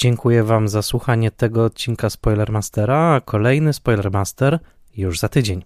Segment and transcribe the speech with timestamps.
[0.00, 4.58] Dziękuję Wam za słuchanie tego odcinka Spoilermastera, a kolejny Spoilermaster
[4.96, 5.64] już za tydzień.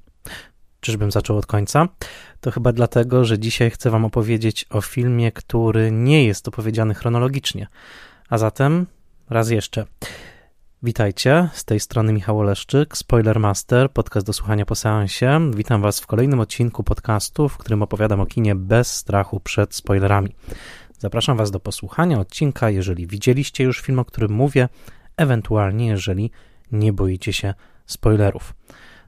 [0.81, 1.89] Czyżbym zaczął od końca?
[2.41, 7.67] To chyba dlatego, że dzisiaj chcę Wam opowiedzieć o filmie, który nie jest opowiedziany chronologicznie.
[8.29, 8.87] A zatem
[9.31, 9.87] raz jeszcze.
[10.85, 15.51] Witajcie, z tej strony Michał Oleszczyk, Spoilermaster, podcast do słuchania po seansie.
[15.57, 20.35] Witam Was w kolejnym odcinku podcastu, w którym opowiadam o kinie bez strachu przed spoilerami.
[21.03, 24.69] Zapraszam Was do posłuchania odcinka, jeżeli widzieliście już film, o którym mówię,
[25.17, 26.31] ewentualnie jeżeli
[26.73, 27.55] nie boicie się
[27.87, 28.55] spoilerów.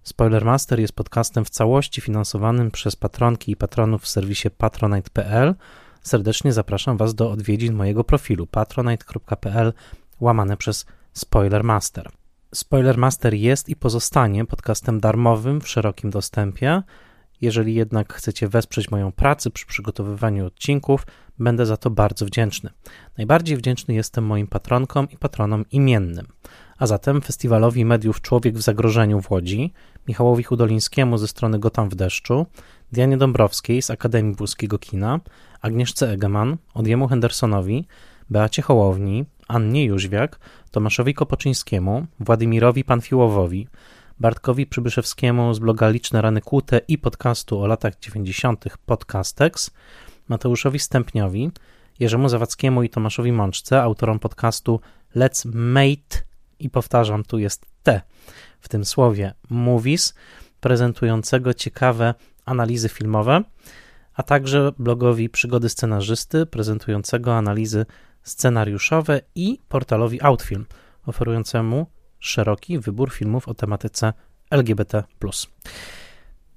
[0.02, 5.54] Spoilermaster jest podcastem w całości finansowanym przez patronki i patronów w serwisie patronite.pl.
[6.02, 9.72] Serdecznie zapraszam Was do odwiedzin mojego profilu patronite.pl
[10.20, 12.10] łamane przez Spoilermaster.
[12.54, 16.82] Spoilermaster jest i pozostanie podcastem darmowym w szerokim dostępie.
[17.40, 21.06] Jeżeli jednak chcecie wesprzeć moją pracę przy przygotowywaniu odcinków,
[21.38, 22.70] będę za to bardzo wdzięczny.
[23.18, 26.26] Najbardziej wdzięczny jestem moim patronkom i patronom imiennym,
[26.78, 29.72] a zatem Festiwalowi Mediów Człowiek w Zagrożeniu w Łodzi,
[30.08, 32.46] Michałowi Hudolińskiemu ze strony Gotam w deszczu,
[32.92, 35.20] Dianie Dąbrowskiej z Akademii Włoskiego Kina,
[35.60, 37.86] Agnieszce Egeman, Odjemu Hendersonowi,
[38.30, 40.38] Beacie Hołowni, Annie Jóźwiak,
[40.70, 43.68] Tomaszowi Kopoczyńskiemu, Władimirowi Panfiłowowi,
[44.20, 48.64] Bartkowi Przybyszewskiemu z bloga Liczne Rany Kłute i podcastu o latach 90.
[48.86, 49.70] Podcastex,
[50.28, 51.50] Mateuszowi Stępniowi,
[52.00, 54.80] Jerzemu Zawackiemu i Tomaszowi Mączce, autorom podcastu
[55.16, 56.24] Let's Mate
[56.58, 58.00] i powtarzam, tu jest T
[58.60, 60.14] w tym słowie Movies,
[60.60, 62.14] prezentującego ciekawe
[62.44, 63.42] analizy filmowe,
[64.14, 67.86] a także blogowi Przygody Scenarzysty, prezentującego analizy
[68.22, 70.66] scenariuszowe i portalowi Outfilm,
[71.06, 71.86] oferującemu
[72.18, 74.12] szeroki wybór filmów o tematyce
[74.50, 75.04] LGBT.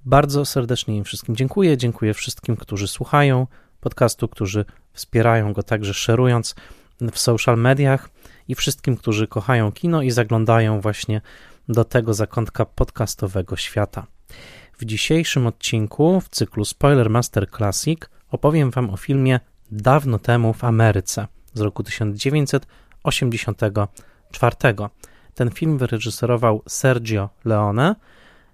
[0.07, 1.78] Bardzo serdecznie im wszystkim dziękuję.
[1.78, 3.47] Dziękuję wszystkim, którzy słuchają
[3.79, 6.56] podcastu, którzy wspierają go także szerując
[7.12, 8.09] w social mediach
[8.47, 11.22] i wszystkim, którzy kochają kino i zaglądają właśnie
[11.69, 14.07] do tego zakątka podcastowego świata.
[14.78, 18.00] W dzisiejszym odcinku w cyklu Spoiler Master Classic
[18.31, 19.40] opowiem Wam o filmie
[19.72, 24.56] Dawno temu w Ameryce z roku 1984.
[25.34, 27.96] Ten film wyreżyserował Sergio Leone.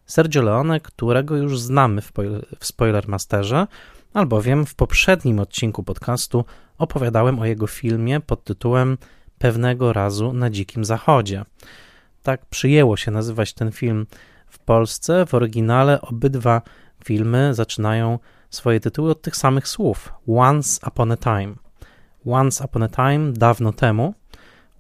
[0.06, 2.12] Sergio Leone, którego już znamy w,
[2.60, 3.68] w Spoilermasterze,
[4.14, 6.46] albowiem w poprzednim odcinku podcastu
[6.78, 8.98] opowiadałem o jego filmie pod tytułem
[9.38, 11.46] Pewnego razu na Dzikim Zachodzie.
[12.24, 14.06] Tak przyjęło się nazywać ten film
[14.48, 15.26] w Polsce.
[15.26, 16.62] W oryginale obydwa
[17.06, 18.20] filmy zaczynają
[18.50, 21.56] swoje tytuły od tych samych słów: Once Upon a Time.
[22.26, 24.14] Once Upon a Time, dawno temu,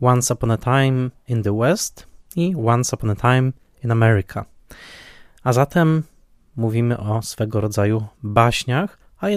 [0.01, 3.51] Once Upon a Time in the West i Once Upon a Time
[3.83, 4.52] in America.
[5.43, 6.03] A zatem
[6.55, 9.29] mówimy o swego rodzaju baśniach, a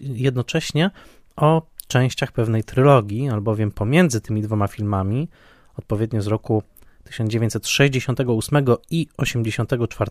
[0.00, 0.90] jednocześnie
[1.36, 5.28] o częściach pewnej trylogii, albowiem pomiędzy tymi dwoma filmami,
[5.76, 6.62] odpowiednio z roku
[7.04, 10.10] 1968 i 1984,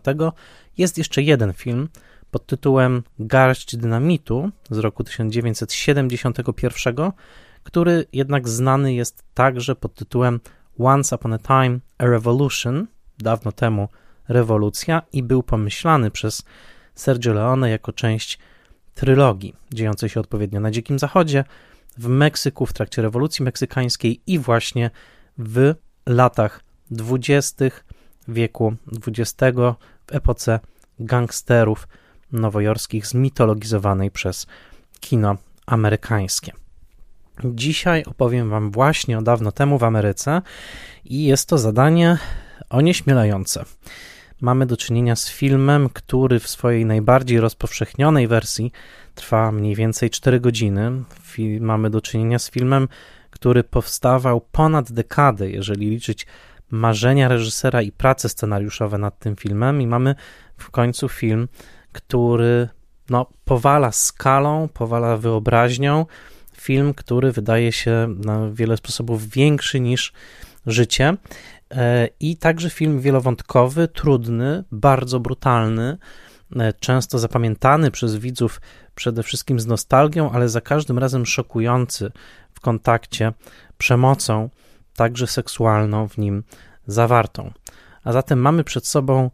[0.78, 1.88] jest jeszcze jeden film
[2.30, 7.12] pod tytułem Garść Dynamitu z roku 1971,
[7.62, 10.40] który jednak znany jest także pod tytułem
[10.78, 12.86] Once Upon a Time a Revolution,
[13.18, 13.88] dawno temu
[14.28, 16.44] rewolucja, i był pomyślany przez
[16.94, 18.38] Sergio Leone jako część
[18.94, 21.44] trylogii dziejącej się odpowiednio na Dzikim Zachodzie,
[21.98, 24.90] w Meksyku w trakcie rewolucji meksykańskiej i właśnie
[25.38, 25.74] w
[26.06, 26.60] latach
[26.90, 27.84] dwudziestych
[28.28, 28.74] wieku
[29.06, 29.58] XX,
[30.06, 30.60] w epoce
[30.98, 31.88] gangsterów
[32.32, 34.46] nowojorskich zmitologizowanej przez
[35.00, 36.52] kino amerykańskie.
[37.44, 40.42] Dzisiaj opowiem Wam właśnie o dawno temu w Ameryce
[41.04, 42.18] i jest to zadanie
[42.70, 43.64] onieśmielające.
[44.40, 48.72] Mamy do czynienia z filmem, który w swojej najbardziej rozpowszechnionej wersji
[49.14, 50.92] trwa mniej więcej 4 godziny.
[51.60, 52.88] Mamy do czynienia z filmem,
[53.30, 56.26] który powstawał ponad dekadę, jeżeli liczyć
[56.70, 60.14] marzenia reżysera i prace scenariuszowe nad tym filmem, i mamy
[60.56, 61.48] w końcu film,
[61.92, 62.68] który
[63.10, 66.06] no, powala skalą, powala wyobraźnią.
[66.56, 70.12] Film, który wydaje się na wiele sposobów większy niż
[70.66, 71.16] życie.
[71.72, 75.98] E, I także film wielowątkowy, trudny, bardzo brutalny,
[76.56, 78.60] e, często zapamiętany przez widzów
[78.94, 82.12] przede wszystkim z nostalgią, ale za każdym razem szokujący
[82.54, 83.32] w kontakcie
[83.78, 84.50] przemocą,
[84.96, 86.42] także seksualną w nim
[86.86, 87.52] zawartą.
[88.04, 89.30] A zatem mamy przed sobą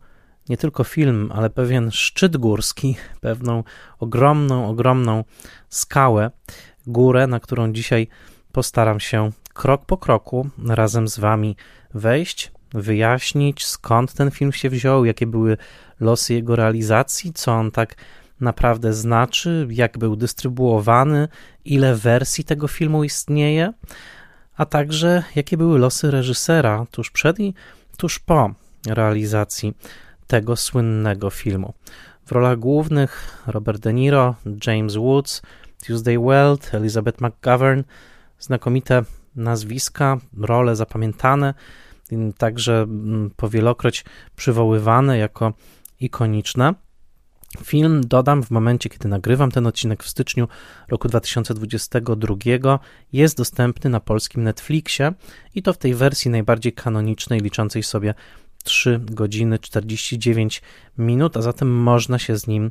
[0.48, 3.64] nie tylko film, ale pewien szczyt górski, pewną
[3.98, 5.24] ogromną, ogromną
[5.68, 6.30] skałę,
[6.86, 8.08] górę, na którą dzisiaj
[8.52, 11.56] postaram się krok po kroku razem z Wami
[11.94, 15.56] wejść, wyjaśnić skąd ten film się wziął, jakie były
[16.00, 17.96] losy jego realizacji, co on tak
[18.40, 21.28] naprawdę znaczy, jak był dystrybuowany,
[21.64, 23.72] ile wersji tego filmu istnieje.
[24.56, 27.54] a także jakie były losy reżysera tuż przed i
[27.96, 28.50] tuż po
[28.86, 29.74] realizacji
[30.26, 31.74] tego słynnego filmu.
[32.26, 34.34] W rolach głównych Robert De Niro,
[34.66, 35.42] James Woods,
[35.86, 37.82] Tuesday Weld, Elizabeth McGovern,
[38.38, 39.04] znakomite
[39.38, 41.54] nazwiska, role zapamiętane,
[42.38, 44.04] także mm, powielokroć
[44.36, 45.52] przywoływane jako
[46.00, 46.74] ikoniczne.
[47.64, 50.48] Film dodam w momencie, kiedy nagrywam ten odcinek w styczniu
[50.88, 52.78] roku 2022,
[53.12, 55.12] jest dostępny na polskim Netflixie
[55.54, 58.14] i to w tej wersji najbardziej kanonicznej, liczącej sobie
[58.64, 60.62] 3 godziny 49
[60.98, 62.70] minut, a zatem można się z nim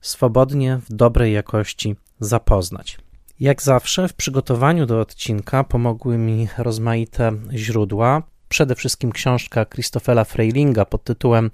[0.00, 2.98] swobodnie, w dobrej jakości zapoznać.
[3.40, 8.22] Jak zawsze w przygotowaniu do odcinka pomogły mi rozmaite źródła.
[8.48, 11.50] Przede wszystkim książka Christophela Freilinga pod tytułem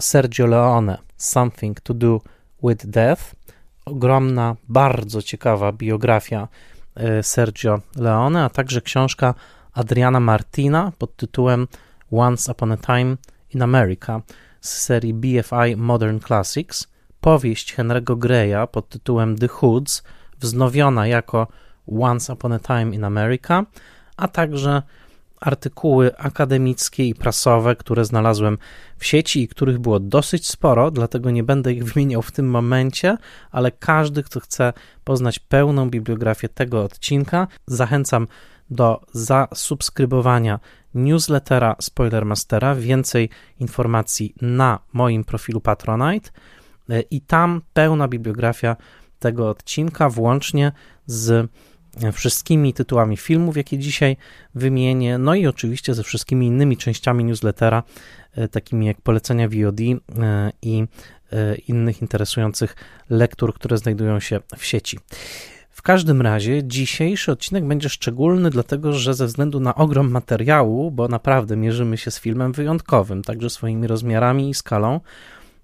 [0.00, 2.20] Sergio Leone Something to Do
[2.62, 3.22] with Death.
[3.84, 6.48] Ogromna, bardzo ciekawa biografia
[6.94, 9.34] e, Sergio Leone, a także książka
[9.72, 11.68] Adriana Martina pod tytułem
[12.10, 13.16] Once Upon a Time
[13.54, 14.22] in America
[14.60, 16.88] z serii BFI Modern Classics,
[17.20, 20.02] powieść Henry'ego Greya pod tytułem The Hoods,
[20.44, 21.46] wznowiona jako
[22.00, 23.64] Once Upon a Time in America,
[24.16, 24.82] a także
[25.40, 28.58] artykuły akademickie i prasowe, które znalazłem
[28.98, 33.16] w sieci i których było dosyć sporo, dlatego nie będę ich wymieniał w tym momencie,
[33.50, 34.72] ale każdy, kto chce
[35.04, 38.26] poznać pełną bibliografię tego odcinka, zachęcam
[38.70, 40.60] do zasubskrybowania
[40.94, 42.74] newslettera Spoilermastera.
[42.74, 43.30] Więcej
[43.60, 46.30] informacji na moim profilu Patronite
[47.10, 48.76] i tam pełna bibliografia
[49.24, 50.72] tego odcinka, włącznie
[51.06, 51.50] z
[52.12, 54.16] wszystkimi tytułami filmów, jakie dzisiaj
[54.54, 57.82] wymienię, no i oczywiście ze wszystkimi innymi częściami newslettera,
[58.34, 59.94] e, takimi jak polecenia VOD e,
[60.62, 60.84] i
[61.32, 62.76] e, innych interesujących
[63.10, 64.98] lektur, które znajdują się w sieci.
[65.70, 71.08] W każdym razie dzisiejszy odcinek będzie szczególny, dlatego że ze względu na ogrom materiału, bo
[71.08, 75.00] naprawdę mierzymy się z filmem wyjątkowym, także swoimi rozmiarami i skalą,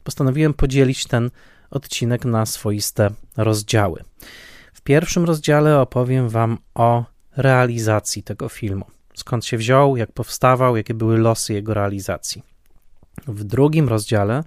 [0.05, 1.31] postanowiłem podzielić ten
[1.71, 4.05] odcinek na swoiste rozdziały.
[4.73, 7.05] W pierwszym rozdziale opowiem Wam o
[7.37, 8.85] realizacji tego filmu.
[9.15, 12.43] Skąd się wziął, jak powstawał, jakie były losy jego realizacji.
[13.27, 14.45] W drugim rozdziale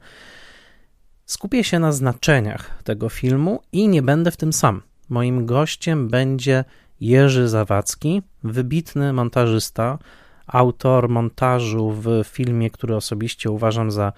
[1.25, 4.81] skupię się na znaczeniach tego filmu i nie będę w tym sam.
[5.09, 6.65] Moim gościem będzie
[6.99, 9.99] Jerzy Zawadzki, wybitny montażysta,
[10.47, 14.13] autor montażu w filmie, który osobiście uważam za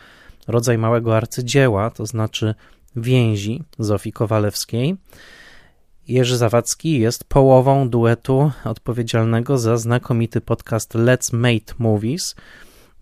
[0.47, 2.55] rodzaj małego arcydzieła, to znaczy
[2.95, 4.95] Więzi Zofii Kowalewskiej.
[6.07, 12.35] Jerzy Zawadzki jest połową duetu odpowiedzialnego za znakomity podcast Let's Make Movies.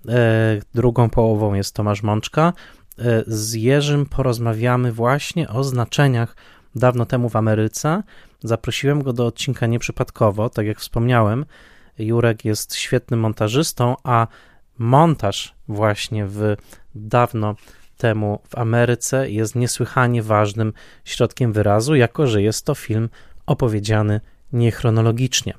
[0.08, 2.54] E, drugą połową jest Tomasz Mączka.
[3.00, 6.36] E, z Jerzym porozmawiamy właśnie o znaczeniach
[6.76, 8.04] dawno temu w Ameryce.
[8.44, 11.46] Zaprosiłem go do odcinka nieprzypadkowo, tak jak wspomniałem.
[12.00, 14.28] Jurek jest świetnym montażystą, a
[14.78, 16.56] montaż właśnie w
[16.96, 17.56] dawno
[18.04, 20.74] temu w Ameryce jest niesłychanie ważnym
[21.06, 23.10] środkiem wyrazu, jako że jest to film
[23.46, 24.22] opowiedziany
[24.54, 25.54] niechronologicznie.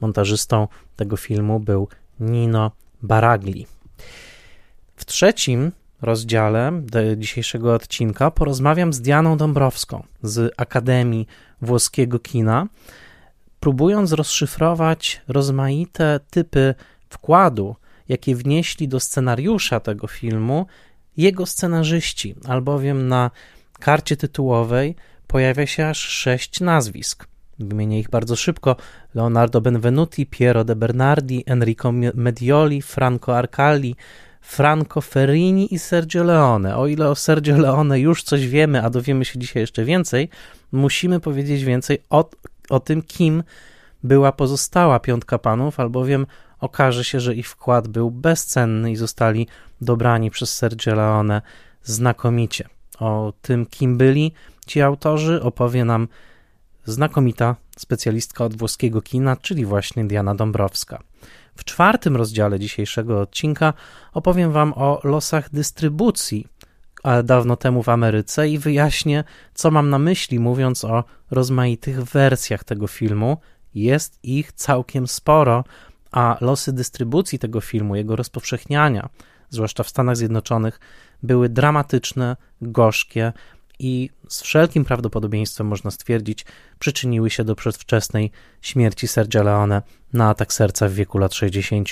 [0.00, 1.88] Montażystą tego filmu był
[2.20, 2.70] Nino
[3.02, 3.66] Baragli.
[4.96, 6.82] W trzecim rozdziale
[7.16, 11.26] dzisiejszego odcinka porozmawiam z Dianą Dąbrowską z Akademii
[11.62, 12.66] Włoskiego Kina,
[13.60, 16.74] próbując rozszyfrować rozmaite typy
[17.08, 17.76] wkładu,
[18.08, 20.66] jakie wnieśli do scenariusza tego filmu
[21.18, 23.30] jego scenarzyści, albowiem na
[23.78, 24.94] karcie tytułowej
[25.26, 27.26] pojawia się aż sześć nazwisk.
[27.58, 28.76] Wymienię ich bardzo szybko:
[29.14, 33.96] Leonardo Benvenuti, Piero de Bernardi, Enrico Medioli, Franco Arcalli,
[34.40, 36.76] Franco Ferrini i Sergio Leone.
[36.76, 40.28] O ile o Sergio Leone już coś wiemy, a dowiemy się dzisiaj jeszcze więcej,
[40.72, 42.30] musimy powiedzieć więcej o,
[42.70, 43.42] o tym, kim
[44.02, 46.26] była pozostała piątka panów, albowiem
[46.60, 49.46] okaże się, że ich wkład był bezcenny i zostali
[49.80, 51.42] dobrani przez Sergio Leone
[51.82, 52.68] znakomicie.
[52.98, 54.32] O tym, kim byli
[54.66, 56.08] ci autorzy, opowie nam
[56.84, 61.02] znakomita specjalistka od włoskiego kina, czyli właśnie Diana Dąbrowska.
[61.56, 63.72] W czwartym rozdziale dzisiejszego odcinka
[64.12, 66.46] opowiem Wam o losach dystrybucji
[67.24, 69.24] dawno temu w Ameryce i wyjaśnię,
[69.54, 73.36] co mam na myśli, mówiąc o rozmaitych wersjach tego filmu.
[73.74, 75.64] Jest ich całkiem sporo,
[76.12, 79.08] a losy dystrybucji tego filmu, jego rozpowszechniania,
[79.50, 80.80] zwłaszcza w Stanach Zjednoczonych,
[81.22, 83.32] były dramatyczne, gorzkie
[83.78, 86.44] i z wszelkim prawdopodobieństwem można stwierdzić,
[86.78, 91.88] przyczyniły się do przedwczesnej śmierci Sergio Leone na atak serca w wieku lat 60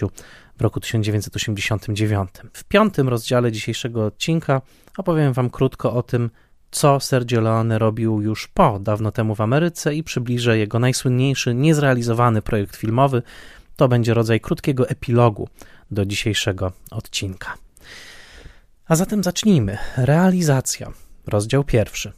[0.57, 2.31] w roku 1989.
[2.53, 4.63] W piątym rozdziale dzisiejszego odcinka
[4.99, 6.31] opowiem Wam krótko o tym,
[6.71, 12.43] co Sergio Leone robił już po dawno temu w Ameryce i przybliżę jego najsłynniejszy, niezrealizowany
[12.43, 13.23] projekt filmowy,
[13.77, 15.49] To będzie rodzaj krótkiego epilogu
[15.91, 17.55] do dzisiejszego odcinka.
[18.89, 19.79] A zatem zacznijmy.
[19.97, 20.93] Realizacja.
[21.27, 22.13] Rozdział pierwszy.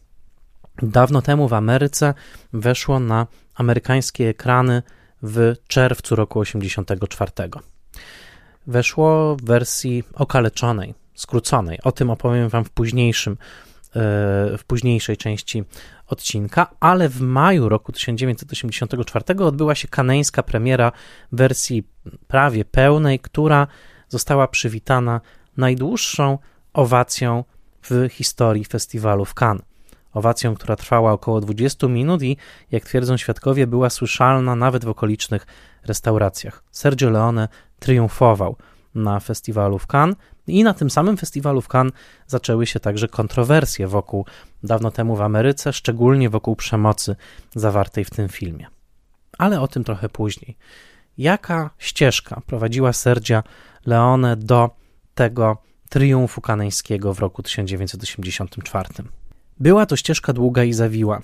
[0.83, 2.15] Dawno temu w Ameryce
[2.53, 4.83] weszło na amerykańskie ekrany
[5.23, 7.33] w czerwcu roku 84.
[8.67, 11.79] Weszło w wersji okaleczonej, skróconej.
[11.83, 13.39] O tym opowiem Wam w późniejszym, e,
[14.59, 15.65] w późniejszej części
[16.09, 20.93] odcinka, ale w maju roku 1984 odbyła się kaneńska premiera
[21.33, 21.85] wersji
[22.27, 23.67] prawie pełnej, która
[24.09, 25.21] została przywitana
[25.57, 26.39] najdłuższą
[26.73, 27.45] owacją
[27.83, 29.63] w historii festiwalu w Cannes.
[30.13, 32.37] Owacją, która trwała około 20 minut i,
[32.71, 35.47] jak twierdzą świadkowie, była słyszalna nawet w okolicznych
[35.85, 36.65] restauracjach.
[36.71, 37.49] Sergio Leone
[37.79, 38.57] triumfował
[38.99, 41.93] na festiwalu w Cannes i na tym samym festiwalu w Cannes
[42.27, 44.27] zaczęły się także kontrowersje wokół
[44.63, 47.17] dawno temu w Ameryce, szczególnie wokół przemocy
[47.55, 48.67] zawartej w tym filmie.
[49.39, 50.57] Ale o tym trochę później.
[51.19, 53.43] Jaka ścieżka prowadziła Sergia
[53.87, 54.71] Leone do
[55.15, 55.57] tego
[55.89, 58.89] triumfu kaneńskiego w roku 1984?
[59.61, 61.23] Była to ścieżka długa i zawiła.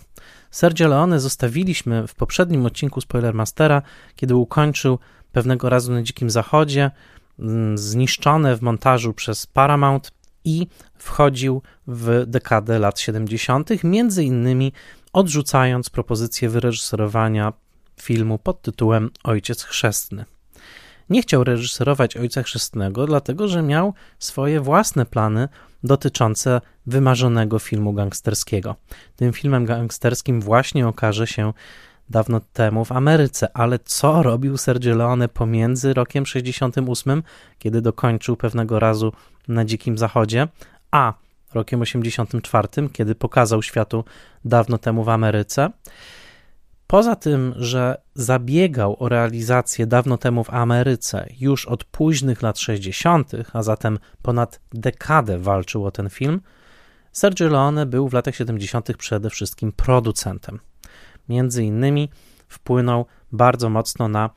[0.50, 3.82] Sergio Leone zostawiliśmy w poprzednim odcinku Spoilermastera,
[4.16, 4.98] kiedy ukończył
[5.32, 6.90] pewnego razu na Dzikim Zachodzie,
[7.38, 10.12] mm, zniszczone w montażu przez Paramount
[10.44, 10.66] i
[10.98, 14.72] wchodził w dekadę lat 70., między innymi
[15.12, 17.52] odrzucając propozycję wyreżyserowania
[18.00, 20.24] filmu pod tytułem Ojciec Chrzestny.
[21.10, 25.48] Nie chciał reżyserować Ojca Chrzestnego, dlatego że miał swoje własne plany
[25.84, 28.76] dotyczące wymarzonego filmu gangsterskiego.
[29.16, 31.52] Tym filmem gangsterskim właśnie okaże się
[32.10, 37.22] dawno temu w Ameryce, ale co robił Sergio Leone pomiędzy rokiem 68,
[37.58, 39.12] kiedy dokończył pewnego razu
[39.48, 40.48] na Dzikim Zachodzie,
[40.90, 41.14] a
[41.54, 44.04] rokiem 84, kiedy pokazał światu
[44.44, 45.70] dawno temu w Ameryce?
[46.86, 53.32] Poza tym, że zabiegał o realizację dawno temu w Ameryce już od późnych lat 60.,
[53.52, 56.40] a zatem ponad dekadę walczył o ten film,
[57.12, 58.96] Sergio Leone był w latach 70.
[58.96, 60.60] przede wszystkim producentem.
[61.28, 62.08] Między innymi
[62.48, 64.30] wpłynął bardzo mocno na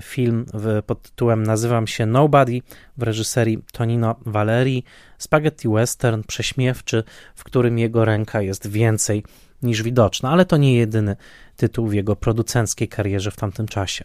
[0.00, 0.46] film
[0.86, 2.60] pod tytułem Nazywam się Nobody
[2.96, 4.84] w reżyserii Tonino Valeri,
[5.18, 7.04] spaghetti western prześmiewczy,
[7.34, 9.24] w którym jego ręka jest więcej
[9.62, 11.16] niż widoczna, ale to nie jedyny
[11.56, 14.04] tytuł w jego producenckiej karierze w tamtym czasie.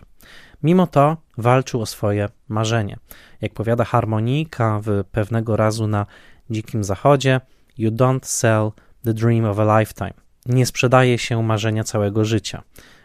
[0.64, 2.98] Mimo to walczył o swoje marzenie.
[3.42, 6.06] Jak powiada harmonika w pewnego razu na
[6.50, 7.42] Dzikim Zachodzie,
[7.78, 8.72] You don't sell
[9.04, 10.25] the dream of a lifetime.
[10.46, 12.64] Nie sprzedaje się marzenia całego życia.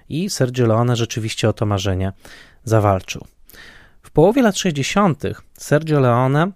[0.09, 2.13] I Sergio Leone rzeczywiście o to marzenie
[2.65, 3.27] zawalczył.
[4.03, 5.23] W połowie lat 60.
[5.59, 6.53] Sergio Leone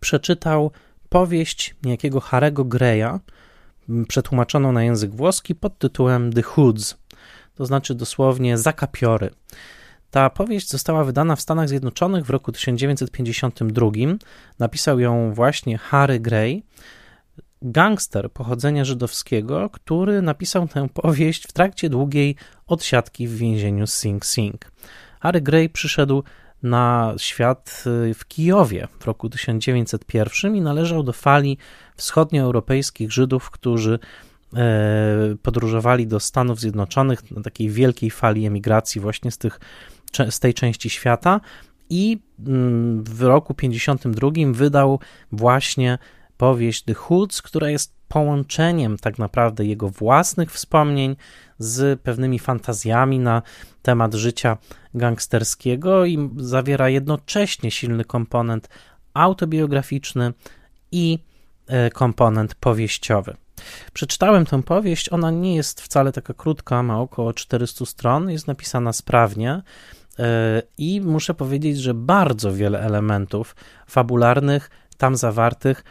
[0.00, 0.70] przeczytał
[1.08, 3.18] powieść niejakiego Harego Greya,
[4.08, 6.96] przetłumaczoną na język włoski pod tytułem The Hoods,
[7.54, 9.30] to znaczy dosłownie zakapiory.
[10.10, 13.86] Ta powieść została wydana w Stanach Zjednoczonych w roku 1952.
[14.58, 16.62] Napisał ją właśnie Harry Gray,
[17.62, 22.36] gangster pochodzenia żydowskiego, który napisał tę powieść w trakcie długiej
[22.66, 24.72] odsiadki w więzieniu Sing Sing.
[25.20, 26.22] Harry Gray przyszedł
[26.62, 31.58] na świat y, w Kijowie w roku 1901 i należał do fali
[31.96, 33.98] wschodnioeuropejskich Żydów, którzy
[34.56, 39.60] e, podróżowali do Stanów Zjednoczonych na takiej wielkiej fali emigracji właśnie z, tych,
[40.30, 41.40] z tej części świata
[41.90, 45.00] i mm, w roku 52 wydał
[45.32, 45.98] właśnie
[46.36, 51.16] powieść The Hoods, która jest połączeniem tak naprawdę jego własnych wspomnień
[51.58, 53.42] z pewnymi fantazjami na
[53.82, 54.56] temat życia
[54.94, 58.68] gangsterskiego i zawiera jednocześnie silny komponent
[59.14, 60.32] autobiograficzny
[60.92, 61.18] i
[61.66, 63.36] e, komponent powieściowy.
[63.92, 68.92] Przeczytałem tę powieść, ona nie jest wcale taka krótka, ma około 400 stron, jest napisana
[68.92, 69.62] sprawnie
[70.18, 75.84] e, i muszę powiedzieć, że bardzo wiele elementów fabularnych tam zawartych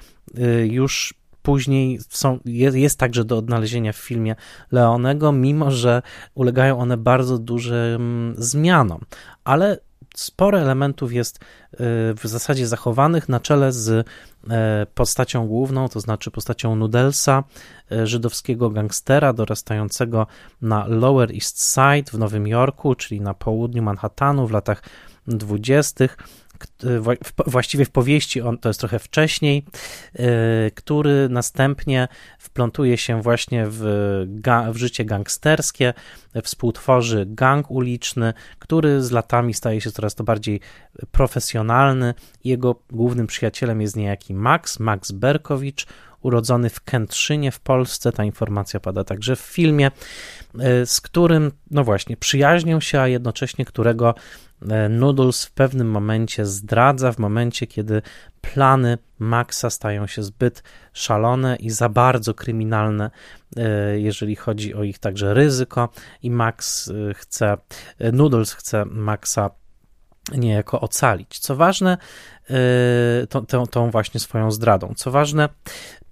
[0.63, 4.36] już później są, jest, jest także do odnalezienia w filmie
[4.72, 6.01] Leonego, mimo że
[6.36, 9.01] ulegają one bardzo dużym zmianom,
[9.44, 9.80] ale
[10.15, 11.77] sporo elementów jest y,
[12.13, 14.03] w zasadzie zachowanych na czele z y,
[14.94, 17.44] postacią główną, to znaczy postacią Nudelsa,
[17.92, 20.27] y, żydowskiego gangstera dorastającego
[20.62, 24.84] na Lower East Side w Nowym Jorku, czyli na południu Manhattanu w latach
[25.27, 26.18] dwudziestych
[27.48, 29.66] właściwie w powieści, on to jest trochę wcześniej,
[30.16, 32.08] e, który następnie
[32.40, 33.82] wplątuje się właśnie w,
[34.72, 35.94] w życie gangsterskie,
[36.44, 40.60] współtworzy gang uliczny, który z latami staje się coraz to bardziej
[41.12, 42.14] profesjonalny.
[42.44, 45.86] Jego głównym przyjacielem jest niejaki Max, Max Berkowicz,
[46.24, 48.12] urodzony w Kętrzynie w Polsce.
[48.12, 49.92] Ta informacja pada także w filmie,
[50.60, 54.16] e, z którym, no właśnie, przyjaźnią się, a jednocześnie którego
[54.89, 58.01] Noodles w pewnym momencie zdradza, w momencie, kiedy
[58.41, 63.12] plany Maxa stają się zbyt szalone i za bardzo kryminalne,
[63.58, 65.89] e, jeżeli chodzi o ich także ryzyko,
[66.22, 67.58] i Max e, chce,
[68.13, 69.50] Noodles chce Maxa
[70.32, 71.39] niejako ocalić.
[71.39, 71.98] Co ważne,
[73.29, 74.93] tą, tą, tą, właśnie swoją zdradą.
[74.96, 75.50] Co ważne,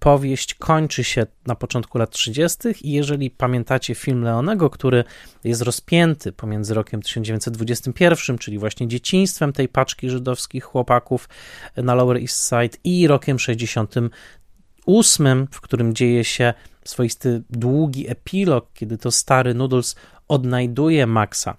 [0.02, 2.58] powieść kończy się na początku lat 30.
[2.82, 5.04] i jeżeli pamiętacie film Leonego, który
[5.44, 11.30] jest rozpięty pomiędzy rokiem 1921, czyli właśnie dzieciństwem tej paczki żydowskich chłopaków
[11.78, 16.54] na Lower East Side i rokiem 68, w którym dzieje się
[16.84, 19.96] swoisty długi epilog, kiedy to stary Noodles
[20.28, 21.58] odnajduje Maxa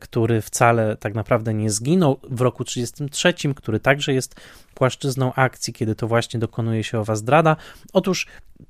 [0.00, 4.40] który wcale tak naprawdę nie zginął w roku 1933, który także jest
[4.74, 7.56] płaszczyzną akcji, kiedy to właśnie dokonuje się owa zdrada.
[7.92, 8.26] Otóż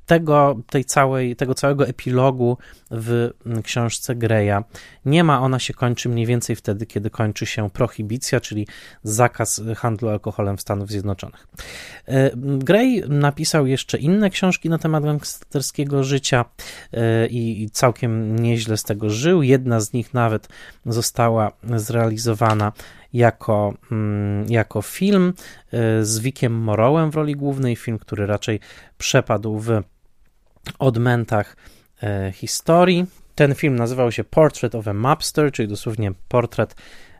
[0.06, 2.58] tego, tej całej, tego całego epilogu
[2.90, 3.30] w
[3.62, 4.64] książce Greya
[5.04, 5.40] nie ma.
[5.40, 8.66] Ona się kończy mniej więcej wtedy, kiedy kończy się prohibicja, czyli
[9.02, 11.46] zakaz handlu alkoholem w Stanach Zjednoczonych.
[12.06, 16.44] E, Grey napisał jeszcze inne książki na temat gangsterskiego życia
[16.92, 19.42] e, i całkiem nieźle z tego żył.
[19.42, 20.48] Jedna z nich nawet
[20.94, 22.72] została zrealizowana
[23.12, 25.32] jako, mm, jako film
[25.72, 28.60] e, z Wickiem Morrowem w roli głównej, film, który raczej
[28.98, 29.82] przepadł w
[30.78, 31.56] odmętach
[32.02, 33.06] e, historii.
[33.34, 36.76] Ten film nazywał się Portrait of a Mobster, czyli dosłownie portret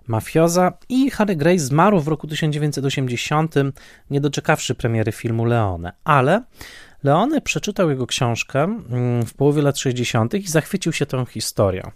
[0.06, 0.72] mafioza.
[0.88, 3.54] I Harry Gray zmarł w roku 1980,
[4.10, 6.42] nie doczekawszy premiery filmu Leone, ale
[7.04, 10.34] Leone przeczytał jego książkę mm, w połowie lat 60.
[10.34, 11.90] i zachwycił się tą historią.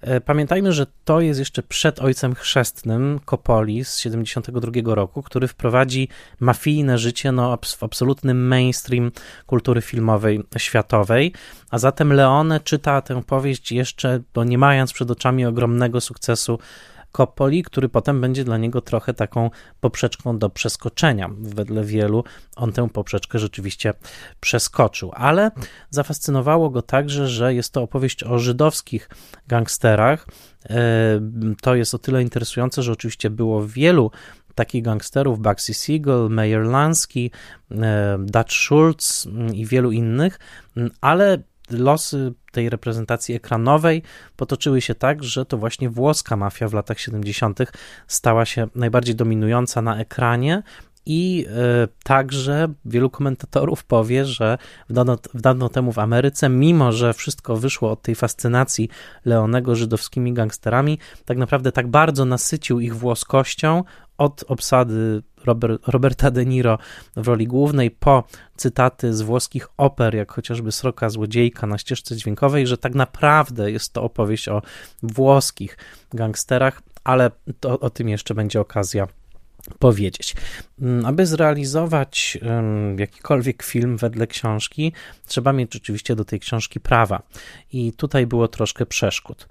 [0.00, 6.08] E, pamiętajmy, że to jest jeszcze przed ojcem chrzestnym Coppoli z 72 roku, który wprowadzi
[6.40, 9.12] mafijne życie no, w absolutny mainstream
[9.46, 11.32] kultury filmowej światowej,
[11.70, 16.58] a zatem Leone czyta tę powieść jeszcze, bo nie mając przed oczami ogromnego sukcesu
[17.12, 21.30] Coppoli, który potem będzie dla niego trochę taką poprzeczką do przeskoczenia.
[21.38, 22.24] Wedle wielu
[22.56, 23.94] on tę poprzeczkę rzeczywiście
[24.40, 25.50] przeskoczył, ale
[25.90, 29.08] zafascynowało go także, że jest to opowieść o żydowskich
[29.48, 30.26] gangsterach.
[30.70, 30.76] E,
[31.62, 34.10] to jest o tyle interesujące, że oczywiście było wielu
[34.54, 37.30] takich gangsterów, Bugsy Siegel, Meyer Lansky,
[37.70, 40.38] e, Dutch Schultz mm, i wielu innych,
[40.76, 41.38] mm, ale
[41.72, 44.02] losy tej reprezentacji ekranowej
[44.36, 47.58] potoczyły się tak, że to właśnie włoska mafia w latach 70.
[48.06, 50.62] stała się najbardziej dominująca na ekranie.
[51.06, 51.46] I
[51.84, 57.90] y, także wielu komentatorów powie, że wdano, wdano temu w Ameryce, mimo że wszystko wyszło
[57.90, 58.88] od tej fascynacji
[59.24, 63.84] Leonego żydowskimi gangsterami, tak naprawdę tak bardzo nasycił ich włoskością,
[64.20, 66.78] od obsady Robert, Roberta De Niro
[67.16, 68.24] w roli głównej po
[68.56, 73.92] cytaty z włoskich oper, jak chociażby Sroka Złodziejka na ścieżce dźwiękowej, że tak naprawdę jest
[73.92, 74.62] to opowieść o
[75.02, 75.76] włoskich
[76.12, 77.30] gangsterach, ale
[77.60, 79.06] to, o tym jeszcze będzie okazja
[79.78, 80.36] powiedzieć.
[80.80, 82.38] Mm, aby zrealizować
[82.96, 84.92] jakikolwiek film wedle książki,
[85.26, 87.22] trzeba mieć rzeczywiście do tej książki prawa.
[87.72, 89.48] I tutaj było troszkę przeszkód.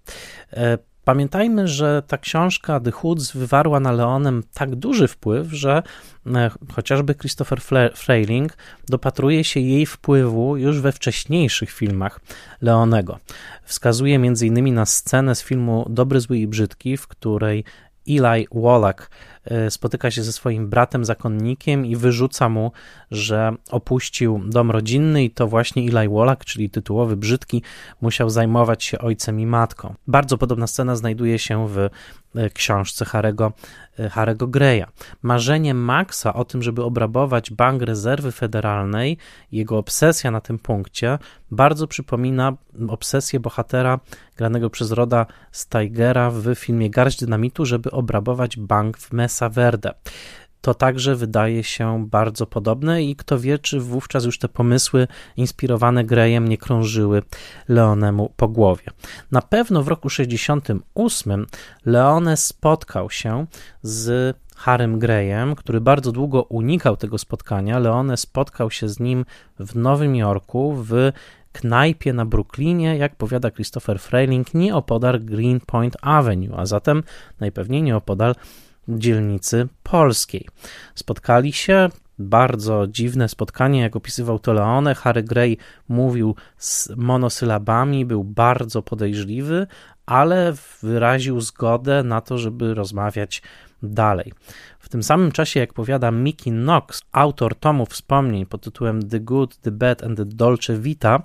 [1.09, 5.83] Pamiętajmy, że ta książka The Hoods wywarła na Leonem tak duży wpływ, że
[6.25, 7.61] e, chociażby Christopher
[7.95, 8.57] Frayling
[8.89, 12.19] dopatruje się jej wpływu już we wcześniejszych filmach
[12.61, 13.19] Leonego.
[13.63, 14.73] Wskazuje m.in.
[14.73, 17.63] na scenę z filmu Dobry, Zły i Brzydki, w której
[18.07, 19.09] Eli Wallach
[19.69, 22.71] spotyka się ze swoim bratem zakonnikiem i wyrzuca mu,
[23.11, 27.63] że opuścił dom rodzinny i to właśnie Eli Wallach, czyli tytułowy brzydki,
[28.01, 29.93] musiał zajmować się ojcem i matką.
[30.07, 31.77] Bardzo podobna scena znajduje się w
[32.35, 33.51] e, książce Harego,
[33.99, 34.85] e, Harego Greya.
[35.21, 39.17] Marzenie Maxa o tym, żeby obrabować Bank Rezerwy Federalnej,
[39.51, 41.17] jego obsesja na tym punkcie
[41.51, 42.53] bardzo przypomina
[42.87, 43.99] obsesję bohatera
[44.37, 49.93] granego przez Roda Steigera w filmie Garść Dynamitu, żeby obrabować bank w Mesa Verde
[50.61, 56.03] to także wydaje się bardzo podobne i kto wie, czy wówczas już te pomysły inspirowane
[56.03, 57.21] Greyem nie krążyły
[57.67, 58.83] Leonemu po głowie.
[59.31, 61.45] Na pewno w roku 68
[61.85, 63.45] Leone spotkał się
[63.81, 67.79] z Harem Greyem, który bardzo długo unikał tego spotkania.
[67.79, 69.25] Leone spotkał się z nim
[69.59, 70.93] w Nowym Jorku w
[71.51, 77.03] knajpie na Brooklynie, jak powiada Christopher Freiling, nieopodal Greenpoint Avenue, a zatem
[77.39, 78.35] najpewniej nieopodal
[78.89, 80.47] dzielnicy polskiej.
[80.95, 84.95] Spotkali się, bardzo dziwne spotkanie, jak opisywał to Leone.
[84.95, 85.57] Harry Gray
[85.89, 89.67] mówił z monosylabami, był bardzo podejrzliwy,
[90.09, 93.41] ale wyraził zgodę na to, żeby rozmawiać
[93.83, 94.33] dalej.
[94.79, 99.57] W tym samym czasie, jak powiada Mickey Knox, autor tomu wspomnień pod tytułem The Good,
[99.57, 101.21] The Bad and The Dolce Vita,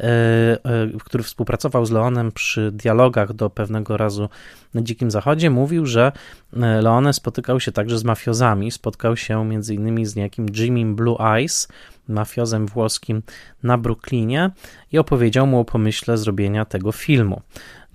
[0.00, 0.58] e, e,
[1.04, 4.28] który współpracował z Leonem przy dialogach do pewnego razu
[4.74, 6.12] na Dzikim Zachodzie, mówił, że
[6.52, 8.70] e, Leone spotykał się także z mafiozami.
[8.70, 10.06] Spotkał się m.in.
[10.06, 11.68] z niejakim Jimmy Blue Eyes,
[12.08, 13.22] mafiozem włoskim
[13.62, 14.50] na Brooklynie
[14.92, 17.42] i opowiedział mu o pomyśle zrobienia tego filmu.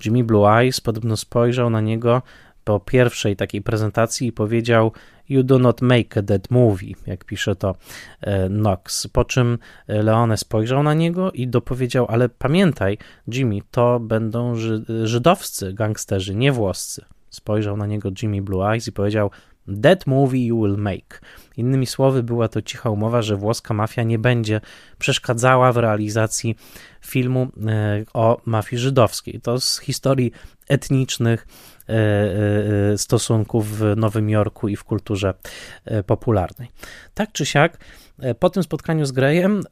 [0.05, 2.21] Jimmy Blue Eyes podobno spojrzał na niego
[2.63, 4.91] po pierwszej takiej prezentacji powiedział
[5.29, 7.75] You do not make a dead movie, jak pisze to
[8.21, 9.07] e, Knox.
[9.07, 14.53] Po czym e, Leone spojrzał na niego i dopowiedział, ale pamiętaj, Jimmy, to będą
[15.03, 17.05] żydowscy gangsterzy, nie włoscy.
[17.29, 19.31] Spojrzał na niego Jimmy Blue Eyes i powiedział
[19.83, 21.21] That movie you will make.
[21.57, 24.61] Innymi słowy, była to cicha umowa, że włoska mafia nie będzie
[24.97, 26.55] przeszkadzała w realizacji
[27.01, 29.41] filmu e, o mafii żydowskiej.
[29.41, 30.31] To z historii
[30.67, 31.47] etnicznych
[31.89, 31.93] e,
[32.93, 35.33] e, stosunków w Nowym Jorku i w kulturze
[36.05, 36.71] popularnej.
[37.13, 37.77] Tak czy siak,
[38.39, 39.63] po tym spotkaniu z Greyem,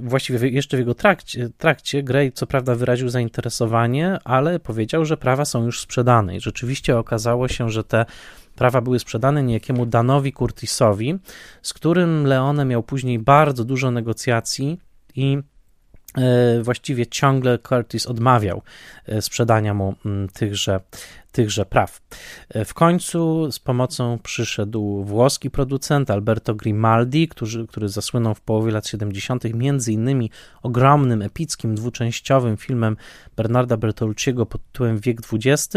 [0.00, 5.44] właściwie jeszcze w jego trakcie, trakcie, Grey co prawda wyraził zainteresowanie, ale powiedział, że prawa
[5.44, 8.06] są już sprzedane i rzeczywiście okazało się, że te
[8.54, 11.18] prawa były sprzedane niejakiemu Danowi Curtisowi,
[11.62, 14.80] z którym Leone miał później bardzo dużo negocjacji
[15.16, 15.38] i
[16.14, 18.62] e, właściwie ciągle Curtis odmawiał
[19.06, 20.80] e, sprzedania mu mm, tychże,
[21.32, 22.00] tychże praw.
[22.48, 28.72] E, w końcu z pomocą przyszedł włoski producent Alberto Grimaldi, który, który zasłynął w połowie
[28.72, 29.44] lat 70.
[29.54, 30.30] między innymi
[30.62, 32.96] ogromnym, epickim, dwuczęściowym filmem
[33.36, 35.76] Bernarda Bertolucciego pod tytułem Wiek XX,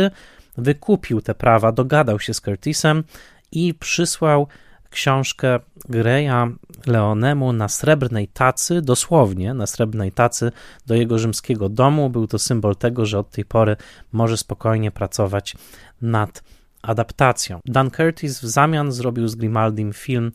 [0.58, 3.04] wykupił te prawa, dogadał się z Curtisem
[3.52, 4.48] i przysłał
[4.90, 10.52] książkę Greya Leonemu na srebrnej tacy, dosłownie na srebrnej tacy
[10.86, 12.10] do jego rzymskiego domu.
[12.10, 13.76] Był to symbol tego, że od tej pory
[14.12, 15.56] może spokojnie pracować
[16.02, 16.44] nad
[16.82, 17.60] adaptacją.
[17.66, 20.32] Dan Curtis w zamian zrobił z Grimaldim film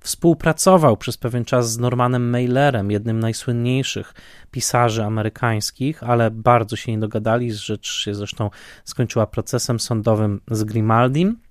[0.00, 4.14] Współpracował przez pewien czas z Normanem Mailerem, jednym z najsłynniejszych
[4.50, 8.50] pisarzy amerykańskich, ale bardzo się nie dogadali, rzecz się zresztą
[8.84, 11.47] skończyła procesem sądowym z Grimaldim.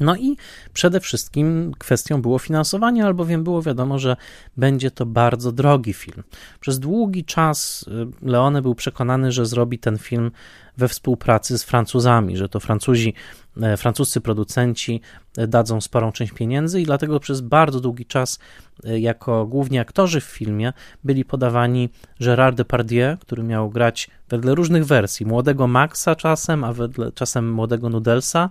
[0.00, 0.36] No i
[0.72, 4.16] przede wszystkim kwestią było finansowanie, albowiem było wiadomo, że
[4.56, 6.22] będzie to bardzo drogi film.
[6.60, 7.84] Przez długi czas
[8.22, 10.30] y, Leone był przekonany, że zrobi ten film
[10.76, 13.14] we współpracy z Francuzami, że to Francuzi,
[13.62, 15.00] e, francuscy producenci
[15.36, 18.38] e, dadzą sporą część pieniędzy i dlatego przez bardzo długi czas
[18.84, 20.72] e, jako główni aktorzy w filmie
[21.04, 21.88] byli podawani
[22.20, 27.88] Gérard Depardieu, który miał grać wedle różnych wersji, młodego Maxa czasem, a wedle czasem młodego
[27.88, 28.50] Nudelsa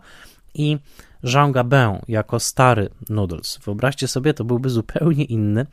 [0.53, 0.77] i
[1.23, 3.59] Jean Gabin jako stary Noodles.
[3.65, 5.65] Wyobraźcie sobie, to byłby zupełnie inny,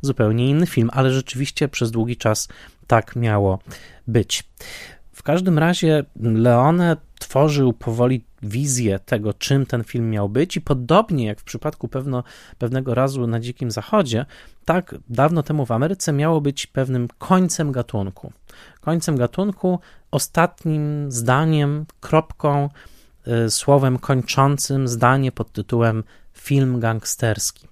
[0.00, 2.48] zupełnie inny film, ale rzeczywiście przez długi czas
[2.86, 3.58] tak miało
[4.06, 4.44] być.
[5.12, 11.26] W każdym razie Leone tworzył powoli wizję tego, czym ten film miał być, i podobnie
[11.26, 12.24] jak w przypadku pewno,
[12.58, 14.26] pewnego razu na Dzikim Zachodzie,
[14.64, 18.32] tak dawno temu w Ameryce miało być pewnym końcem gatunku.
[18.80, 19.78] Końcem gatunku,
[20.10, 22.68] ostatnim zdaniem, kropką
[23.48, 27.68] słowem kończącym zdanie pod tytułem film gangsterski.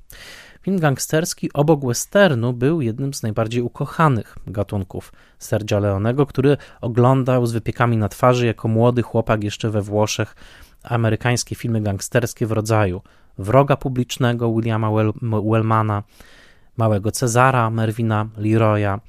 [0.63, 7.53] Film gangsterski obok westernu był jednym z najbardziej ukochanych gatunków Sergio Leonego, który oglądał z
[7.53, 10.37] wypiekami na twarzy jako młody chłopak jeszcze we Włoszech
[10.83, 13.03] amerykańskie filmy gangsterskie w rodzaju
[13.39, 14.91] Wroga Publicznego Williama
[15.23, 16.03] Wellmana,
[16.77, 19.01] Małego Cezara Mervina Leroya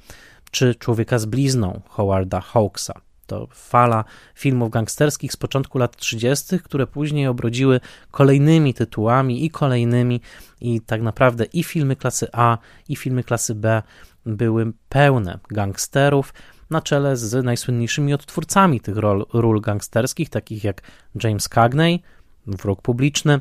[0.50, 3.00] czy Człowieka z blizną Howarda Hawksa.
[3.30, 10.20] To fala filmów gangsterskich z początku lat 30., które później obrodziły kolejnymi tytułami i kolejnymi,
[10.60, 13.82] i tak naprawdę i filmy klasy A, i filmy klasy B
[14.26, 16.34] były pełne gangsterów
[16.70, 20.82] na czele z najsłynniejszymi odtwórcami tych ról, ról gangsterskich, takich jak
[21.24, 22.02] James Cagney,
[22.46, 23.40] Wróg Publiczny,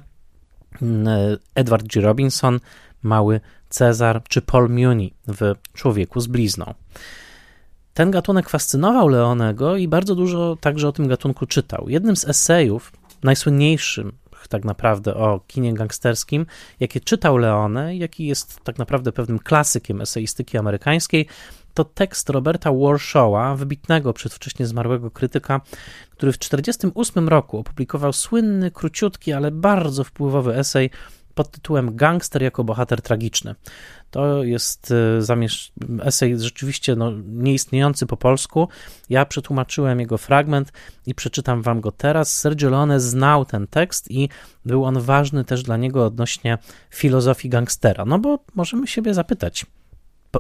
[1.56, 2.02] Edward G.
[2.02, 2.60] Robinson,
[3.04, 6.74] Mały Cezar czy Paul Muni w Człowieku z blizną.
[8.00, 11.86] Ten gatunek fascynował Leonego i bardzo dużo także o tym gatunku czytał.
[11.90, 12.92] Jednym z esejów,
[13.24, 14.12] najsłynniejszym
[14.50, 16.46] tak naprawdę o kinie gangsterskim,
[16.80, 21.28] jakie czytał Leone, jaki jest tak naprawdę pewnym klasykiem eseistyki amerykańskiej,
[21.74, 25.62] to tekst Roberta Warshawa, wybitnego przedwcześnie zmarłego krytyka,
[26.12, 30.90] który w 1948 roku opublikował słynny, króciutki, ale bardzo wpływowy esej
[31.40, 33.56] pod tytułem Gangster jako bohater tragiczny.
[34.12, 35.72] To jest e, zamiesz...
[36.04, 38.68] esej rzeczywiście no, nieistniejący po polsku.
[39.10, 40.72] Ja przetłumaczyłem jego fragment
[41.06, 42.40] i przeczytam wam go teraz.
[42.40, 44.30] Sergio Leone znał ten tekst i
[44.66, 46.58] był on ważny też dla niego odnośnie
[46.90, 48.06] filozofii gangstera.
[48.06, 49.66] No bo możemy siebie zapytać,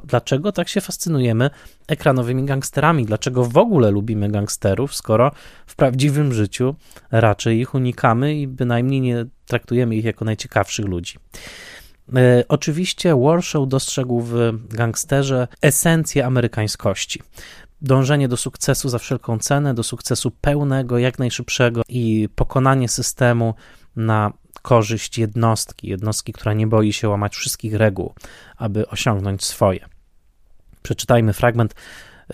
[0.03, 1.49] dlaczego tak się fascynujemy
[1.87, 3.05] ekranowymi gangsterami?
[3.05, 5.31] Dlaczego w ogóle lubimy gangsterów, skoro
[5.65, 6.75] w prawdziwym życiu
[7.11, 11.17] raczej ich unikamy i bynajmniej nie traktujemy ich jako najciekawszych ludzi?
[12.15, 17.21] E, oczywiście Warshaw dostrzegł w gangsterze esencję amerykańskości.
[17.81, 23.53] Dążenie do sukcesu za wszelką cenę, do sukcesu pełnego, jak najszybszego i pokonanie systemu
[23.95, 28.13] na korzyść jednostki, jednostki, która nie boi się łamać wszystkich reguł,
[28.57, 29.85] aby osiągnąć swoje.
[30.81, 31.75] Przeczytajmy fragment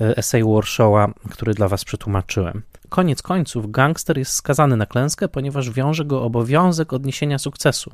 [0.02, 2.62] e, esej Warshawa, który dla Was przetłumaczyłem.
[2.90, 7.92] Koniec końców, gangster jest skazany na klęskę, ponieważ wiąże go obowiązek odniesienia sukcesu,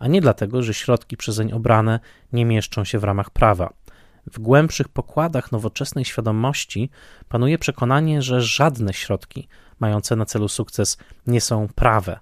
[0.00, 2.00] a nie dlatego, że środki przezeń obrane
[2.32, 3.72] nie mieszczą się w ramach prawa.
[4.32, 6.90] W głębszych pokładach nowoczesnej świadomości
[7.28, 9.48] panuje przekonanie, że żadne środki
[9.80, 12.18] mające na celu sukces nie są prawe,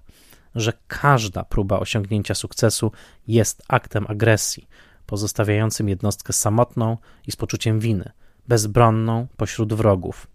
[0.55, 2.93] że każda próba osiągnięcia sukcesu
[3.29, 4.69] jest aktem agresji,
[5.07, 8.11] pozostawiającym jednostkę samotną i z poczuciem winy,
[8.51, 10.27] bezbronną pośród wrogów.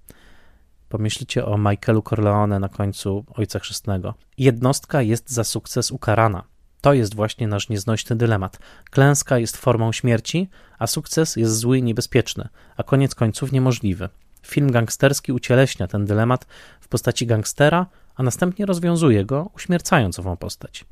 [0.89, 4.13] Pomyślcie o Michaelu Corleone na końcu Ojca Chrzestnego.
[4.37, 6.43] Jednostka jest za sukces ukarana.
[6.81, 8.59] To jest właśnie nasz nieznośny dylemat.
[8.91, 10.49] Klęska jest formą śmierci,
[10.79, 12.47] a sukces jest zły i niebezpieczny,
[12.77, 14.09] a koniec końców niemożliwy.
[14.47, 16.45] Film gangsterski ucieleśnia ten dylemat
[16.79, 20.85] w postaci gangstera, a następnie rozwiązuje go, uśmiercając ową postać.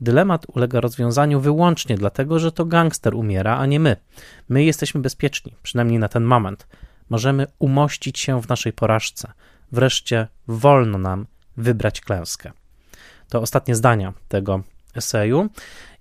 [0.00, 3.96] Dylemat ulega rozwiązaniu wyłącznie dlatego, że to gangster umiera, a nie my.
[4.48, 6.66] My jesteśmy bezpieczni, przynajmniej na ten moment.
[7.10, 9.32] Możemy umościć się w naszej porażce.
[9.72, 12.52] Wreszcie wolno nam wybrać klęskę.
[13.28, 14.62] To ostatnie zdania tego
[14.94, 15.48] eseju.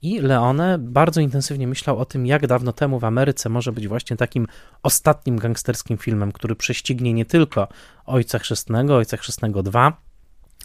[0.02, 4.18] I Leone bardzo intensywnie myślał o tym, jak dawno temu w Ameryce może być właśnie
[4.18, 4.48] takim
[4.84, 7.68] ostatnim gangsterskim filmem, który prześcignie nie tylko
[8.06, 10.02] Ojca Chrzestnego, Ojca Chrzestnego 2,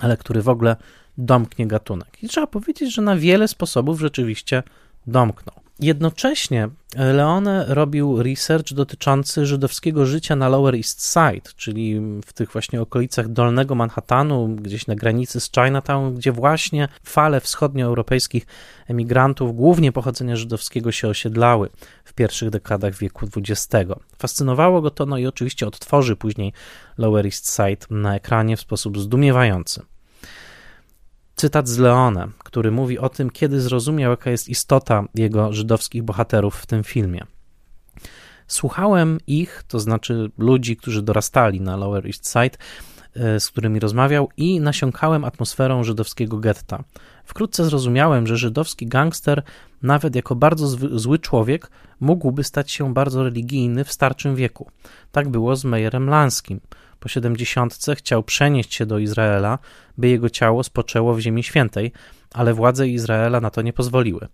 [0.01, 0.77] ale który w ogóle
[1.19, 2.23] domknie gatunek.
[2.23, 4.63] I trzeba powiedzieć, że na wiele sposobów rzeczywiście
[5.07, 5.65] domknął.
[5.81, 12.81] Jednocześnie Leone robił research dotyczący żydowskiego życia na Lower East Side, czyli w tych właśnie
[12.81, 18.47] okolicach Dolnego Manhattanu, gdzieś na granicy z Chinatown, gdzie właśnie fale wschodnioeuropejskich
[18.89, 21.69] emigrantów, głównie pochodzenia żydowskiego, się osiedlały
[22.05, 23.93] w pierwszych dekadach wieku XX.
[24.19, 26.53] Fascynowało go to, no i oczywiście odtworzy później
[26.99, 29.83] Lower East Side na ekranie w sposób zdumiewający
[31.37, 36.57] cytat z Leone, który mówi o tym, kiedy zrozumiał, jaka jest istota jego żydowskich bohaterów
[36.57, 37.27] w tym filmie.
[38.47, 42.59] Słuchałem ich, to znaczy ludzi, którzy dorastali na Lower East Side,
[43.15, 46.85] e, z którymi rozmawiał, i nasiąkałem atmosferą żydowskiego getta.
[47.25, 49.43] Wkrótce zrozumiałem, że żydowski gangster,
[49.83, 50.69] nawet jako bardzo
[50.99, 51.71] zły człowiek,
[52.01, 54.71] mógłby stać się bardzo religijny w starczym wieku.
[55.13, 56.61] Tak było z Mejerem Lanskim
[57.05, 59.59] po siedemdziesiątce chciał przenieść się do Izraela,
[59.99, 61.93] by jego ciało spoczęło w Ziemi Świętej,
[62.33, 64.29] ale władze Izraela na to nie pozwoliły.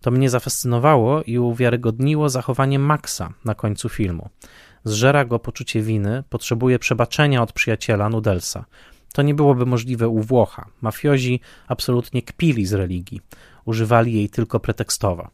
[0.00, 4.28] To mnie zafascynowało i uwiarygodniło zachowanie Maxa na końcu filmu.
[4.84, 8.64] Zżera go poczucie winy, potrzebuje przebaczenia od przyjaciela Nudelsa.
[9.12, 10.68] To nie byłoby możliwe u Włocha.
[10.82, 13.20] Mafiozi absolutnie kpili z religii,
[13.64, 15.30] używali jej tylko pretekstowo.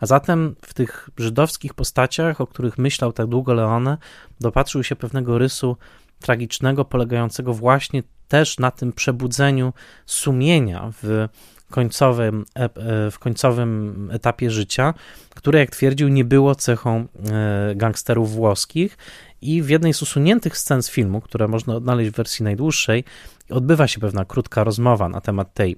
[0.00, 3.98] A zatem w tych żydowskich postaciach, o których myślał tak długo Leone,
[4.40, 5.76] dopatrzył się pewnego rysu
[6.20, 9.72] tragicznego, polegającego właśnie też na tym przebudzeniu
[10.06, 11.28] sumienia w
[11.70, 14.94] końcowym, e, e, w końcowym etapie życia,
[15.34, 18.98] które, jak twierdził, nie było cechą e, gangsterów włoskich.
[19.40, 23.04] I w jednej z usuniętych scen z filmu, które można odnaleźć w wersji najdłuższej,
[23.50, 25.76] odbywa się pewna krótka rozmowa na temat tej,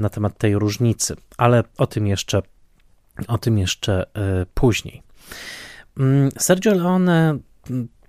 [0.00, 2.42] na temat tej różnicy, ale o tym jeszcze,
[3.28, 4.06] o tym jeszcze
[4.54, 5.02] później.
[5.98, 7.38] Mm, Sergio Leone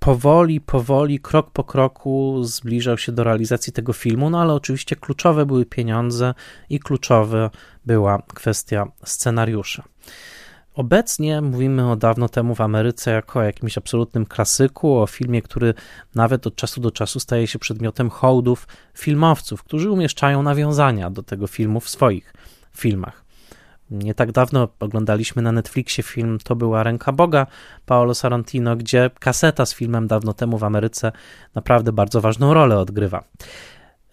[0.04, 5.46] powoli, powoli, krok po kroku zbliżał się do realizacji tego filmu, no ale oczywiście kluczowe
[5.46, 6.34] były pieniądze
[6.70, 7.50] i kluczowa
[7.86, 9.84] była kwestia scenariusza.
[10.76, 15.74] Obecnie mówimy o dawno temu w Ameryce jako o jakimś absolutnym klasyku, o filmie, który
[16.16, 21.48] nawet od czasu do czasu staje się przedmiotem hołdów filmowców, którzy umieszczają nawiązania do tego
[21.48, 22.34] filmu w swoich
[22.78, 23.23] filmach.
[23.94, 27.48] Nie tak dawno oglądaliśmy na Netflixie film To była ręka Boga
[27.86, 31.12] Paolo Sorrentino, gdzie kaseta z filmem dawno temu w Ameryce
[31.56, 33.24] naprawdę bardzo ważną rolę odgrywa.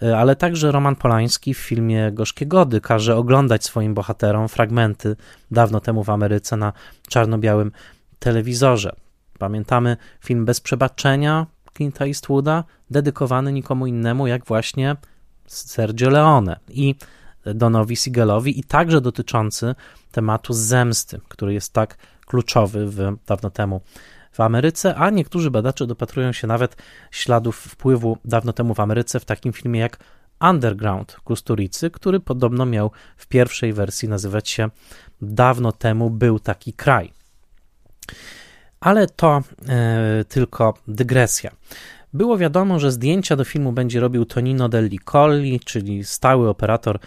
[0.03, 5.17] E, ale także Roman Polański w filmie Gorzkie Gody każe oglądać swoim bohaterom fragmenty
[5.51, 6.73] dawno temu w Ameryce na
[7.09, 7.73] czarno-białym
[8.19, 8.93] telewizorze.
[9.39, 11.47] Pamiętamy film Bez Przebaczenia
[11.79, 14.97] Clint'a Eastwooda, dedykowany nikomu innemu jak właśnie
[15.47, 16.95] Sergio Leone i
[17.45, 19.75] Donowi Siegelowi i także dotyczący
[20.13, 23.81] tematu zemsty, który jest tak kluczowy w, dawno temu
[24.33, 26.77] w Ameryce, a niektórzy badacze dopatrują się nawet
[27.11, 29.99] śladów wpływu dawno temu w Ameryce w takim filmie jak
[30.41, 34.71] Underground Kusturicy, który podobno miał w pierwszej wersji nazywać się
[35.23, 37.13] Dawno temu był taki kraj.
[38.81, 41.51] Ale to e, tylko dygresja.
[42.13, 46.99] Było wiadomo, że zdjęcia do filmu będzie robił Tonino Delli Colli, czyli stały operator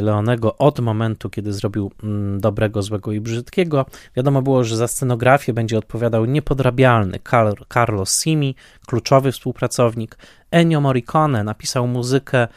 [0.00, 3.86] Leonego od momentu, kiedy zrobił mm, dobrego, złego i brzydkiego.
[4.16, 7.18] Wiadomo było, że za scenografię będzie odpowiadał niepodrabialny
[7.72, 8.54] Carlo Simi,
[8.86, 10.18] kluczowy współpracownik.
[10.50, 12.48] Ennio Morricone napisał muzykę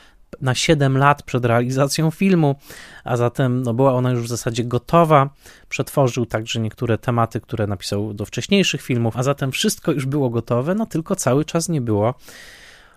[0.42, 2.56] na 7 lat przed realizacją filmu,
[3.04, 5.30] a zatem no, była ona już w zasadzie gotowa.
[5.70, 10.76] Przetworzył także niektóre tematy, które napisał do wcześniejszych filmów, a zatem wszystko już było gotowe,
[10.76, 12.14] no tylko cały czas nie było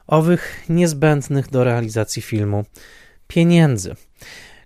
[0.06, 2.64] owych niezbędnych do realizacji filmu
[3.28, 3.94] pieniędzy.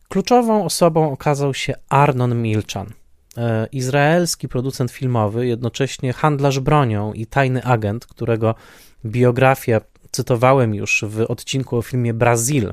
[0.09, 2.87] Kluczową osobą okazał się Arnon Milchan,
[3.37, 8.55] e, izraelski producent filmowy, jednocześnie handlarz bronią i tajny agent, którego
[9.05, 12.73] biografię cytowałem już w odcinku o filmie Brazil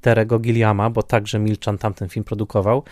[0.00, 2.82] Terego Gilliama, bo także Milczan tamten film produkował.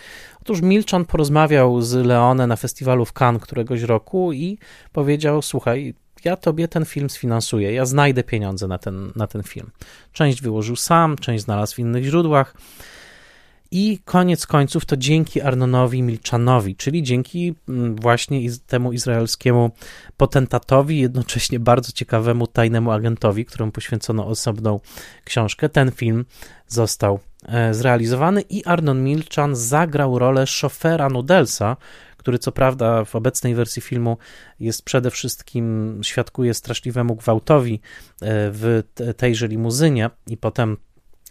[0.41, 4.57] Otóż Milczan porozmawiał z Leone na festiwalu w Cannes któregoś roku i
[4.91, 5.93] powiedział: Słuchaj,
[6.25, 9.71] ja tobie ten film sfinansuję, ja znajdę pieniądze na ten, na ten film.
[10.13, 12.55] Część wyłożył sam, część znalazł w innych źródłach.
[13.75, 19.71] I koniec końców to dzięki Arnonowi Milczanowi, czyli dzięki mm, właśnie temu izraelskiemu
[20.17, 24.79] potentatowi, jednocześnie bardzo ciekawemu tajnemu agentowi, któremu poświęcono osobną
[25.23, 26.25] książkę, ten film
[26.67, 31.77] został e, zrealizowany i Arnon Milczan zagrał rolę szofera Nudelsa,
[32.23, 34.17] który co prawda w obecnej wersji filmu
[34.59, 37.79] jest przede wszystkim, świadkuje straszliwemu gwałtowi e,
[38.51, 38.83] w
[39.17, 40.77] tejże limuzynie i potem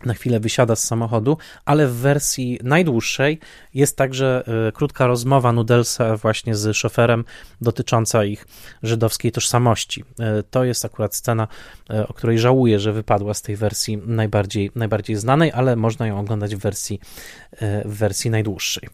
[0.07, 3.39] na chwilę wysiada z samochodu, ale w wersji najdłuższej
[3.75, 7.25] jest także e, krótka rozmowa Nudelsa właśnie z szoferem
[7.61, 8.47] dotycząca ich
[8.83, 10.05] żydowskiej tożsamości.
[10.19, 11.49] E, to jest akurat scena,
[11.91, 16.21] e, o której żałuję, że wypadła z tej wersji najbardziej, najbardziej znanej, ale można ją
[16.21, 17.01] oglądać w wersji,
[17.85, 18.89] w wersji najdłuższej.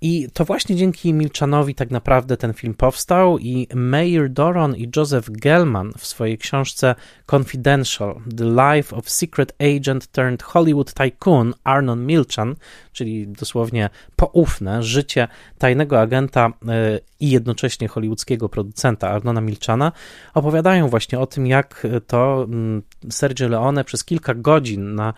[0.00, 5.30] I to właśnie dzięki Milczanowi tak naprawdę ten film powstał i Meir Doron i Joseph
[5.30, 6.94] Gelman w swojej książce
[7.26, 12.54] Confidential: The Life of Secret Agent Turned Hollywood Tycoon Arnon Milchan,
[12.92, 19.92] czyli dosłownie poufne życie tajnego agenta e, i jednocześnie hollywoodzkiego producenta Arnona Milchana,
[20.34, 25.14] opowiadają właśnie o tym, jak to mm, Sergio Leone przez kilka godzin na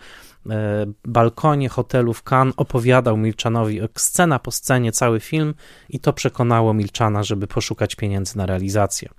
[0.49, 5.53] e, balkonie hotelu w Cannes opowiadał Milczanowi scena po scenie cały film
[5.89, 9.09] i to przekonało Milczana, żeby poszukać pieniędzy na realizację.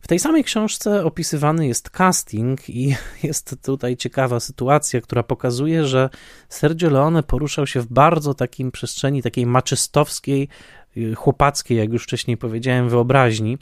[0.00, 6.10] W tej samej książce opisywany jest casting i jest tutaj ciekawa sytuacja, która pokazuje, że
[6.48, 10.48] Sergio Leone poruszał się w bardzo takim przestrzeni takiej maczystowskiej,
[10.96, 13.58] y, chłopackiej, jak już wcześniej powiedziałem, wyobraźni,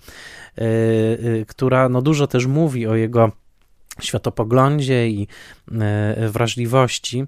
[0.56, 0.64] yy,
[1.22, 3.32] yy, która no dużo też mówi o jego
[4.00, 5.28] światopoglądzie i
[5.72, 7.24] e, wrażliwości,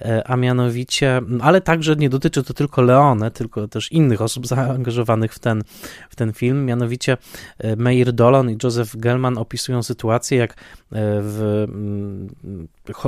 [0.00, 5.34] e, a mianowicie, ale także nie dotyczy to tylko Leone, tylko też innych osób zaangażowanych
[5.34, 5.62] w ten,
[6.10, 7.16] w ten film, mianowicie
[7.58, 10.54] e, Meir Dolan i Joseph Gelman opisują sytuację, jak
[10.92, 12.28] w, mm,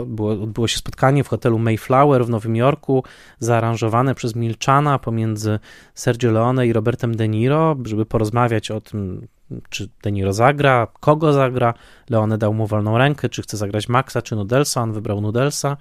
[0.07, 3.05] było, odbyło się spotkanie w hotelu Mayflower w Nowym Jorku,
[3.39, 5.59] zaaranżowane przez Milczana pomiędzy
[5.95, 9.27] Sergio Leone i Robertem De Niro, żeby porozmawiać o tym,
[9.71, 11.75] czy De Niro zagra, kogo zagra.
[12.11, 14.83] Leone dał mu wolną rękę, czy chce zagrać Maxa, czy Nudelsa.
[14.83, 15.77] On wybrał Nudelsa.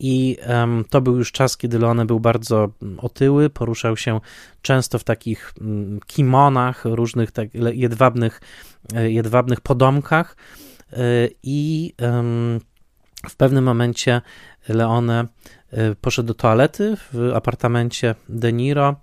[0.00, 4.20] I um, to był już czas, kiedy Leone był bardzo otyły, poruszał się
[4.62, 8.40] często w takich um, kimonach, różnych tak, jedwabnych,
[8.94, 10.36] e, jedwabnych podomkach.
[10.92, 10.96] E,
[11.42, 12.60] I um,
[13.28, 14.20] w pewnym momencie
[14.68, 15.26] Leone
[15.70, 18.96] e, poszedł do toalety w apartamencie De Niro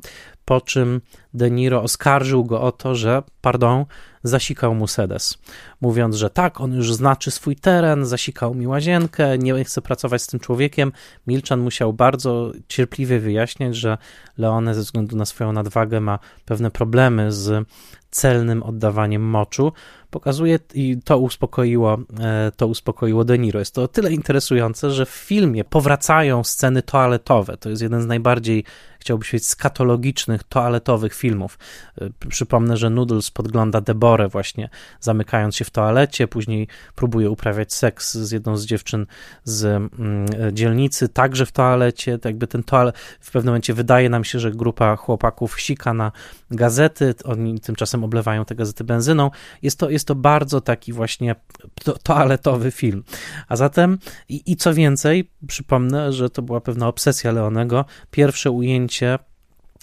[0.45, 1.01] po czym
[1.33, 3.85] De Niro oskarżył go o to, że, pardon,
[4.23, 5.37] zasikał mu sedes,
[5.81, 10.27] mówiąc, że tak, on już znaczy swój teren, zasikał mi łazienkę, nie chce pracować z
[10.27, 10.91] tym człowiekiem.
[11.27, 13.97] Milczan musiał bardzo cierpliwie wyjaśniać, że
[14.37, 17.67] Leone ze względu na swoją nadwagę ma pewne problemy z
[18.11, 19.73] celnym oddawaniem moczu,
[20.09, 23.59] pokazuje i to uspokoiło, e, to uspokoiło De Niro.
[23.59, 27.57] Jest to o tyle interesujące, że w filmie powracają sceny toaletowe.
[27.57, 28.63] To jest jeden z najbardziej
[29.01, 31.59] chciałby powiedzieć, skatologicznych, toaletowych filmów.
[32.01, 38.13] Y, przypomnę, że Noodles podgląda Deborę właśnie zamykając się w toalecie, później próbuje uprawiać seks
[38.13, 39.05] z jedną z dziewczyn
[39.43, 42.19] z mm, dzielnicy, także w toalecie.
[42.19, 46.11] Tak jakby ten toalet, w pewnym momencie wydaje nam się, że grupa chłopaków sika na
[46.51, 49.31] gazety, oni tymczasem oblewają te gazety benzyną.
[49.61, 51.35] Jest to, jest to bardzo taki właśnie
[51.83, 53.03] to, toaletowy film.
[53.47, 53.97] A zatem,
[54.29, 57.85] i, i co więcej, przypomnę, że to była pewna obsesja Leonego.
[58.11, 59.19] Pierwsze ujęcie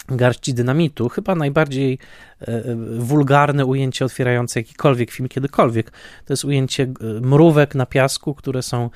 [0.07, 1.99] garści dynamitu, chyba najbardziej
[2.41, 2.63] e, e,
[2.99, 5.91] wulgarne ujęcie otwierające jakikolwiek film kiedykolwiek.
[6.25, 8.89] To jest ujęcie e, mrówek na piasku, które są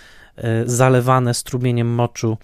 [0.66, 2.38] zalewane strumieniem moczu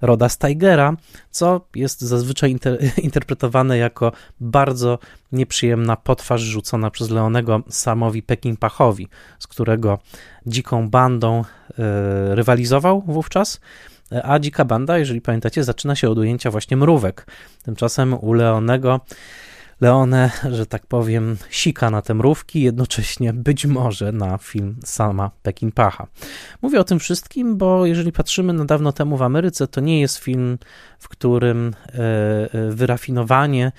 [0.00, 0.96] Roda Steigera,
[1.30, 2.78] co jest zazwyczaj inter
[3.08, 4.98] interpretowane jako bardzo
[5.32, 9.98] nieprzyjemna potwarz rzucona przez Leonego Samowi Pekinpachowi, z którego
[10.46, 11.44] dziką bandą
[12.34, 13.60] rywalizował wówczas
[14.22, 17.26] a dzika banda, jeżeli pamiętacie, zaczyna się od ujęcia właśnie mrówek.
[17.62, 19.00] Tymczasem u Leonego
[19.80, 25.30] Leone, że tak powiem, sika na te mrówki, jednocześnie być może na film sama
[25.74, 26.06] Pacha.
[26.62, 30.18] Mówię o tym wszystkim, bo jeżeli patrzymy na dawno temu w Ameryce, to nie jest
[30.18, 30.58] film,
[30.98, 33.72] w którym e, e, wyrafinowanie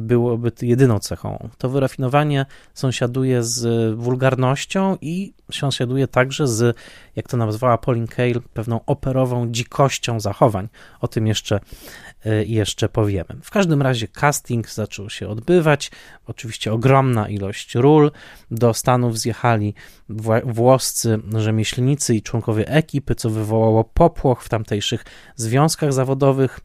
[0.00, 1.48] byłoby jedyną cechą.
[1.58, 6.76] To wyrafinowanie sąsiaduje z wulgarnością i sąsiaduje także z,
[7.16, 10.68] jak to nazwała Pauline Kael, pewną operową dzikością zachowań.
[11.00, 11.60] O tym jeszcze,
[12.26, 13.36] y, jeszcze powiemy.
[13.42, 15.90] W każdym razie casting zaczął się odbywać.
[16.26, 18.10] Oczywiście ogromna ilość ról.
[18.50, 19.74] Do Stanów zjechali
[20.44, 25.04] włoscy rzemieślnicy i członkowie ekipy, co wywołało popłoch w tamtejszych
[25.36, 26.60] związkach zawodowych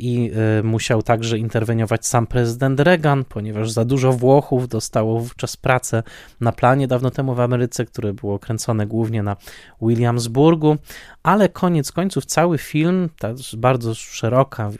[0.00, 6.02] i y, musiał także interweniować sam prezydent Reagan, ponieważ za dużo Włochów dostało wówczas pracę
[6.40, 9.36] na planie dawno temu w Ameryce, które było kręcone głównie na
[9.82, 10.76] Williamsburgu,
[11.22, 14.70] ale koniec końców cały film, ta bardzo szeroka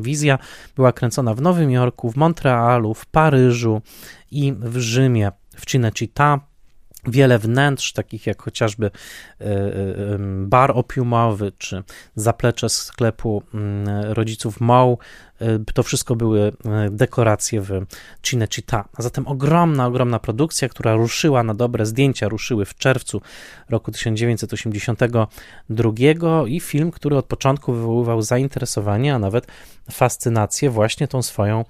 [0.00, 0.38] wizja,
[0.76, 3.82] była kręcona w Nowym Jorku, w Montrealu, w Paryżu
[4.30, 6.38] i w Rzymie, w Cinecittà,
[7.06, 9.70] wiele wnętrz, takich jak chociażby e, e,
[10.44, 11.82] bar opiumowy czy
[12.14, 14.98] zaplecze sklepu mm, rodziców Moł.
[15.40, 16.52] E, to wszystko były
[16.90, 17.70] dekoracje w
[18.22, 18.84] Cinecittà.
[18.94, 23.20] A zatem ogromna, ogromna produkcja, która ruszyła na dobre zdjęcia, ruszyły w czerwcu
[23.68, 25.90] roku 1982
[26.46, 29.46] i film, który od początku wywoływał zainteresowanie, a nawet
[29.90, 31.64] fascynację właśnie tą swoją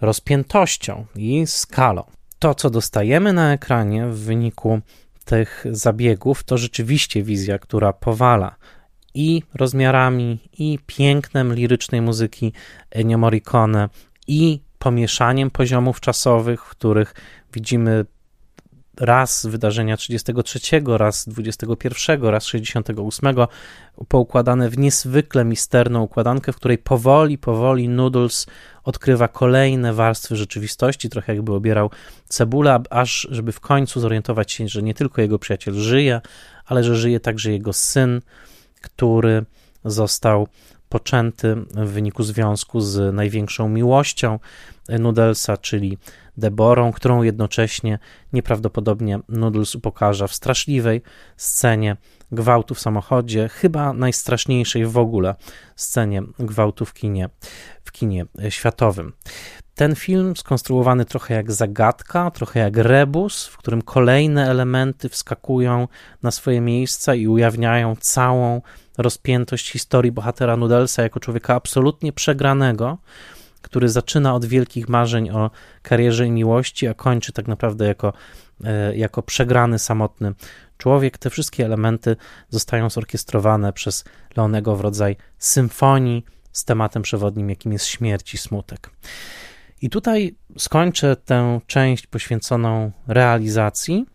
[0.00, 2.04] rozpiętością i skalą
[2.44, 4.80] to, co dostajemy na ekranie w wyniku
[5.24, 8.56] tych zabiegów, to rzeczywiście wizja, która powala
[9.14, 12.52] i rozmiarami, i pięknem lirycznej muzyki
[12.90, 13.88] Ennio Morricone,
[14.26, 17.14] i pomieszaniem poziomów czasowych, w których
[17.52, 18.04] widzimy
[18.96, 23.36] raz wydarzenia 33, raz 21, raz 68,
[24.08, 28.46] poukładane w niezwykle misterną układankę, w której powoli, powoli Noodles
[28.84, 31.90] odkrywa kolejne warstwy rzeczywistości, trochę jakby obierał
[32.28, 36.20] cebulę, aż żeby w końcu zorientować się, że nie tylko jego przyjaciel żyje,
[36.66, 38.20] ale że żyje także jego syn,
[38.80, 39.44] który
[39.84, 40.48] został
[40.88, 44.38] poczęty w wyniku związku z największą miłością
[44.88, 45.98] Nudelsa, czyli
[46.36, 47.98] Deborą, którą jednocześnie
[48.32, 51.02] nieprawdopodobnie Noodles upokarza w straszliwej
[51.36, 51.96] scenie
[52.32, 55.34] gwałtu w samochodzie, chyba najstraszniejszej w ogóle
[55.76, 57.28] scenie gwałtu w kinie,
[57.84, 59.12] w kinie światowym.
[59.74, 65.88] Ten film skonstruowany trochę jak zagadka, trochę jak rebus, w którym kolejne elementy wskakują
[66.22, 68.62] na swoje miejsca i ujawniają całą
[68.98, 72.98] rozpiętość historii bohatera Nudelsa jako człowieka absolutnie przegranego,
[73.64, 75.50] który zaczyna od wielkich marzeń o
[75.82, 78.12] karierze i miłości, a kończy tak naprawdę jako,
[78.64, 80.32] e, jako przegrany, samotny
[80.78, 81.18] człowiek.
[81.18, 82.16] Te wszystkie elementy
[82.50, 84.04] zostają zorkiestrowane przez
[84.36, 88.90] Leonego w rodzaj symfonii z tematem przewodnim, jakim jest śmierć i smutek.
[89.82, 94.06] I tutaj skończę tę część poświęconą realizacji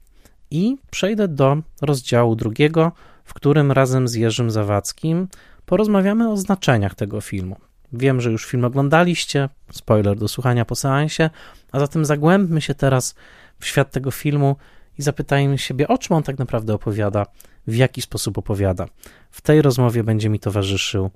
[0.51, 2.91] i przejdę do rozdziału drugiego,
[3.23, 5.27] w którym razem z Jerzym Zawadzkim
[5.65, 7.68] porozmawiamy o znaczeniach tego filmu.
[7.93, 11.29] Wiem, że już film oglądaliście, spoiler do słuchania po seansie,
[11.71, 13.15] a zatem zagłębmy się teraz
[13.59, 14.55] w świat tego filmu
[14.99, 17.25] i zapytajmy siebie, o czym on tak naprawdę opowiada,
[17.67, 18.85] w jaki sposób opowiada.
[19.31, 21.09] W tej rozmowie będzie mi towarzyszył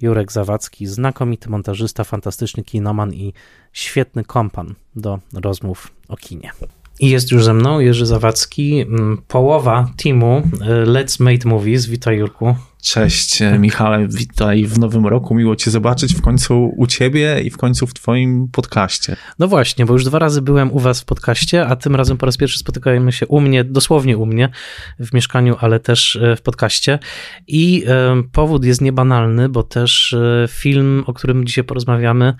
[0.00, 3.32] Jurek Zawadzki, znakomity montażysta, fantastyczny kinoman i
[3.72, 6.50] świetny kompan do rozmów o kinie.
[7.00, 11.86] I jest już ze mną Jerzy Zawadzki, mm, połowa teamu y, Let's Make Movies.
[11.86, 12.54] Witaj Jurku.
[12.86, 17.50] Cześć e, Michale, witaj w nowym roku, miło cię zobaczyć w końcu u ciebie i
[17.50, 19.16] w końcu w twoim podcaście.
[19.38, 22.26] No właśnie, bo już dwa razy byłem u was w podcaście, a tym razem po
[22.26, 24.48] raz pierwszy spotykajemy się u mnie, dosłownie u mnie,
[25.00, 26.98] w mieszkaniu, ale też e, w podcaście
[27.46, 27.84] i
[28.32, 32.34] powód jest niebanalny, bo też y, film, o którym dzisiaj porozmawiamy,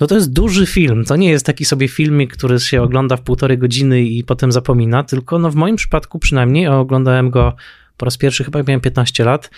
[0.00, 1.04] no to jest duży film.
[1.04, 5.04] To nie jest taki sobie filmik, który się ogląda w półtorej godziny i potem zapomina,
[5.04, 7.56] tylko no w moim przypadku przynajmniej oglądałem go
[8.00, 9.50] po raz pierwszy, chyba miałem 15 lat.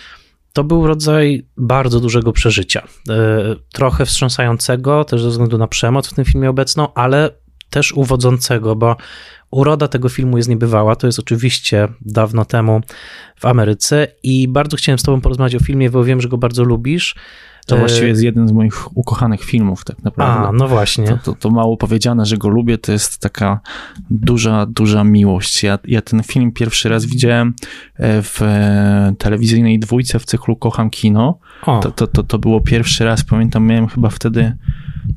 [0.53, 2.87] To był rodzaj bardzo dużego przeżycia.
[3.09, 3.15] E,
[3.73, 7.29] trochę wstrząsającego, też ze względu na przemoc w tym filmie obecną, ale
[7.69, 8.95] też uwodzącego, bo
[9.51, 10.95] uroda tego filmu jest niebywała.
[10.95, 12.81] To jest oczywiście dawno temu
[13.39, 16.63] w Ameryce i bardzo chciałem z Tobą porozmawiać o filmie, bo wiem, że go bardzo
[16.63, 17.15] lubisz.
[17.65, 20.49] To właściwie jest jeden z moich ukochanych filmów, tak naprawdę.
[20.49, 21.07] A, no właśnie.
[21.07, 23.59] To, to, to, mało powiedziane, że go lubię, to jest taka
[24.09, 25.63] duża, duża miłość.
[25.63, 27.53] Ja, ja ten film pierwszy raz widziałem
[27.95, 31.37] e, w e, telewizyjnej dwójce w cyklu Kocham Kino.
[31.81, 34.57] To, to, to, to było pierwszy raz, pamiętam, miałem chyba wtedy,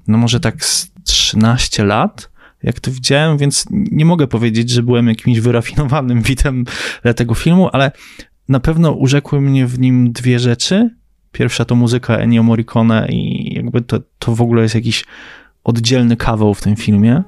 [0.09, 5.09] no może tak z 13 lat jak to widziałem, więc nie mogę powiedzieć, że byłem
[5.09, 6.65] jakimś wyrafinowanym widzem
[7.17, 7.93] tego filmu, ale
[8.49, 10.91] na pewno urzekły mnie w nim dwie rzeczy.
[11.33, 15.05] Pierwsza to muzyka Ennio Morricone i jakby to, to w ogóle jest jakiś
[15.65, 17.23] oddzielny kawał w tym filmie.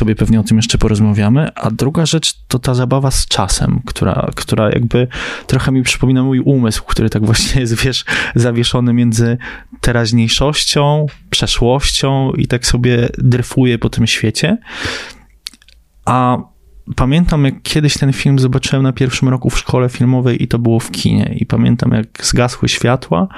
[0.00, 1.54] Sobie pewnie o tym jeszcze porozmawiamy.
[1.54, 5.08] A druga rzecz to ta zabawa z czasem, która, która jakby
[5.46, 9.38] trochę mi przypomina mój umysł, który tak właśnie jest, wiesz, zawieszony między
[9.80, 14.58] teraźniejszością, przeszłością i tak sobie dryfuje po tym świecie.
[16.04, 16.38] A
[16.96, 20.80] pamiętam, jak kiedyś ten film zobaczyłem na pierwszym roku w szkole filmowej i to było
[20.80, 21.34] w kinie.
[21.38, 23.28] I pamiętam, jak zgasły światła,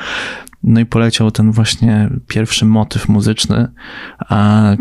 [0.64, 3.68] no i poleciał ten właśnie pierwszy motyw muzyczny,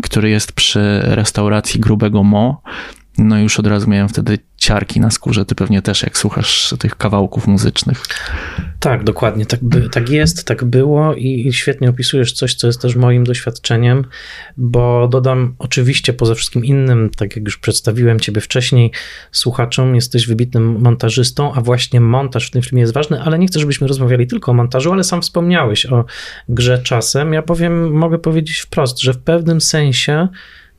[0.02, 2.62] który jest przy restauracji Grubego Mo.
[3.18, 5.44] No już od razu miałem wtedy ciarki na skórze.
[5.44, 8.02] Ty pewnie też, jak słuchasz tych kawałków muzycznych.
[8.80, 9.46] Tak, dokładnie.
[9.46, 13.24] Tak, by, tak jest, tak było i, i świetnie opisujesz coś, co jest też moim
[13.24, 14.04] doświadczeniem,
[14.56, 18.90] bo dodam oczywiście poza wszystkim innym, tak jak już przedstawiłem ciebie wcześniej,
[19.32, 23.60] słuchaczom, jesteś wybitnym montażystą, a właśnie montaż w tym filmie jest ważny, ale nie chcę,
[23.60, 26.04] żebyśmy rozmawiali tylko o montażu, ale sam wspomniałeś o
[26.48, 27.32] grze czasem.
[27.32, 30.28] Ja powiem, mogę powiedzieć wprost, że w pewnym sensie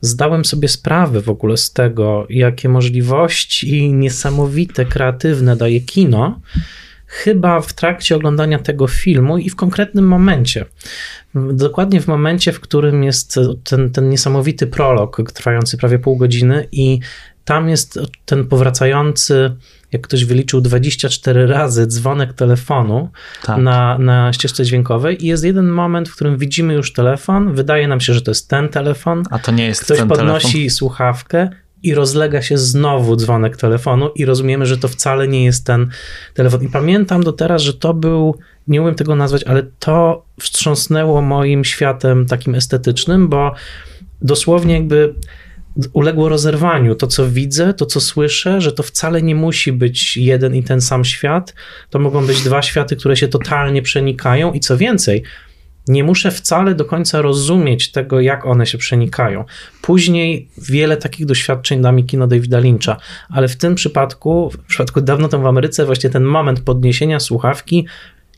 [0.03, 6.39] zdałem sobie sprawę w ogóle z tego, jakie możliwości niesamowite, kreatywne daje kino,
[7.07, 10.65] chyba w trakcie oglądania tego filmu i w konkretnym momencie.
[11.35, 16.99] Dokładnie w momencie, w którym jest ten, ten niesamowity prolog, trwający prawie pół godziny, i
[17.45, 19.55] tam jest ten powracający
[19.93, 23.09] jak ktoś wyliczył 24 razy dzwonek telefonu
[23.43, 23.57] tak.
[23.57, 27.99] na, na ścieżce dźwiękowej i jest jeden moment, w którym widzimy już telefon, wydaje nam
[27.99, 29.23] się, że to jest ten telefon.
[29.29, 30.69] A to nie jest Ktoś ten podnosi telefon.
[30.69, 31.49] słuchawkę
[31.83, 35.89] i rozlega się znowu dzwonek telefonu i rozumiemy, że to wcale nie jest ten
[36.33, 36.63] telefon.
[36.63, 38.35] I pamiętam do teraz, że to był,
[38.67, 43.53] nie umiem tego nazwać, ale to wstrząsnęło moim światem takim estetycznym, bo
[44.21, 45.15] dosłownie jakby
[45.93, 46.95] uległo rozerwaniu.
[46.95, 50.81] To, co widzę, to, co słyszę, że to wcale nie musi być jeden i ten
[50.81, 51.53] sam świat.
[51.89, 55.23] To mogą być dwa światy, które się totalnie przenikają i co więcej,
[55.87, 59.45] nie muszę wcale do końca rozumieć tego, jak one się przenikają.
[59.81, 62.97] Później wiele takich doświadczeń da mi kino Davida Lyncha,
[63.29, 67.85] ale w tym przypadku, w przypadku dawno temu w Ameryce, właśnie ten moment podniesienia słuchawki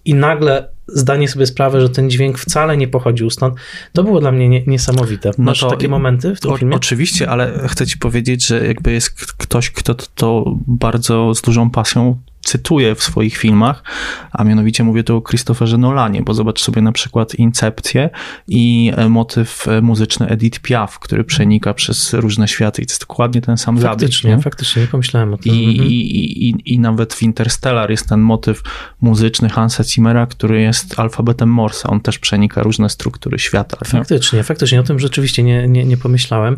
[0.05, 3.55] i nagle zdanie sobie sprawę, że ten dźwięk wcale nie pochodził stąd,
[3.93, 5.31] to było dla mnie nie, niesamowite.
[5.37, 6.75] No Masz no takie momenty w tym o, filmie?
[6.75, 11.69] Oczywiście, ale chcę ci powiedzieć, że jakby jest ktoś, kto to, to bardzo z dużą
[11.69, 13.83] pasją cytuję w swoich filmach,
[14.31, 18.09] a mianowicie mówię tu o Christopherze Nolanie, bo zobacz sobie na przykład Incepcję
[18.47, 23.01] i e, motyw e, muzyczny Edith Piaf, który przenika przez różne światy i to jest
[23.01, 24.43] dokładnie ten sam faktycznie, zabieg.
[24.43, 25.53] Faktycznie, nie pomyślałem o tym.
[25.53, 25.89] I, mhm.
[25.89, 28.63] i, i, I nawet w Interstellar jest ten motyw
[29.01, 31.89] muzyczny Hansa Zimmera, który jest alfabetem Morsa.
[31.89, 33.77] On też przenika różne struktury świata.
[33.85, 34.43] Faktycznie, nie?
[34.43, 34.79] faktycznie.
[34.79, 36.57] O tym rzeczywiście nie, nie, nie pomyślałem.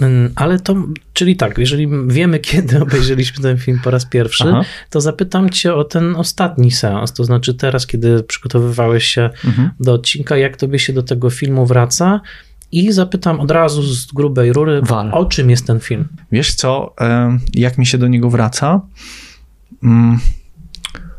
[0.00, 0.74] Mm, ale to,
[1.12, 4.64] czyli tak, jeżeli wiemy, kiedy obejrzeliśmy ten film po raz pierwszy, Aha.
[4.90, 9.70] to zapytam cię o ten ostatni seans, to znaczy teraz, kiedy przygotowywałeś się mhm.
[9.80, 12.20] do odcinka, jak tobie się do tego filmu wraca
[12.72, 15.10] i zapytam od razu z grubej rury, Wal.
[15.12, 16.08] o czym jest ten film?
[16.32, 16.94] Wiesz co,
[17.54, 18.80] jak mi się do niego wraca?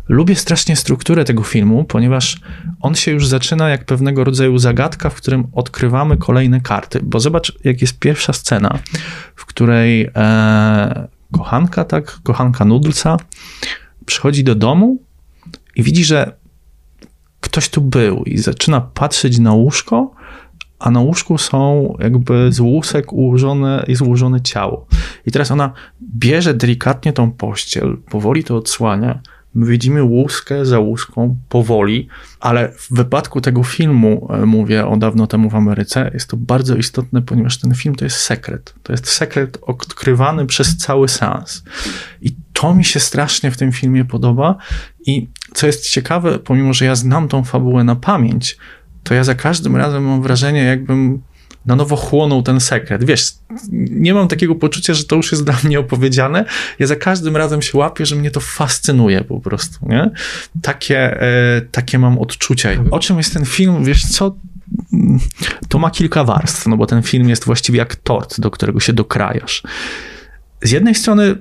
[0.10, 2.38] Lubię strasznie strukturę tego filmu, ponieważ
[2.82, 6.99] on się już zaczyna jak pewnego rodzaju zagadka, w którym odkrywamy kolejne karty.
[7.03, 8.80] Bo zobacz, jak jest pierwsza scena,
[9.36, 13.18] w której e, kochanka, tak, kochanka Nudlca
[14.05, 14.97] przychodzi do domu
[15.76, 16.36] i widzi, że
[17.41, 20.12] ktoś tu był i zaczyna patrzeć na łóżko,
[20.80, 24.88] a na łóżku są jakby z łusek ułożone, jest ułożone ciało.
[25.26, 29.22] I teraz ona bierze delikatnie tą pościel, powoli to odsłania,
[29.66, 32.08] widzimy łuskę za łuską powoli,
[32.39, 36.76] ale w wypadku tego filmu, e, mówię o dawno temu w Ameryce, jest to bardzo
[36.76, 38.74] istotne, ponieważ ten film to jest sekret.
[38.84, 41.64] To jest sekret odkrywany przez cały seans.
[42.22, 44.58] I to mi się strasznie w tym filmie podoba.
[45.05, 48.58] I co jest ciekawe, pomimo że ja znam tą fabułę na pamięć,
[49.03, 51.22] to ja za każdym razem mam wrażenie, jakbym
[51.68, 53.03] na nowo chłonął ten sekret.
[53.03, 53.34] Wiesz,
[53.72, 56.45] nie mam takiego poczucia, że to już jest dla mnie opowiedziane.
[56.80, 60.11] Ja za każdym razem się łapię, że mnie to fascynuje po prostu, nie?
[60.61, 62.70] Takie, e, takie mam odczucia.
[62.91, 63.84] O czym jest ten film?
[63.84, 64.36] Wiesz co?
[65.70, 68.93] To ma kilka warstw, no bo ten film jest właściwie jak tort, do którego się
[68.93, 69.63] dokrajasz.
[70.61, 71.36] Z jednej strony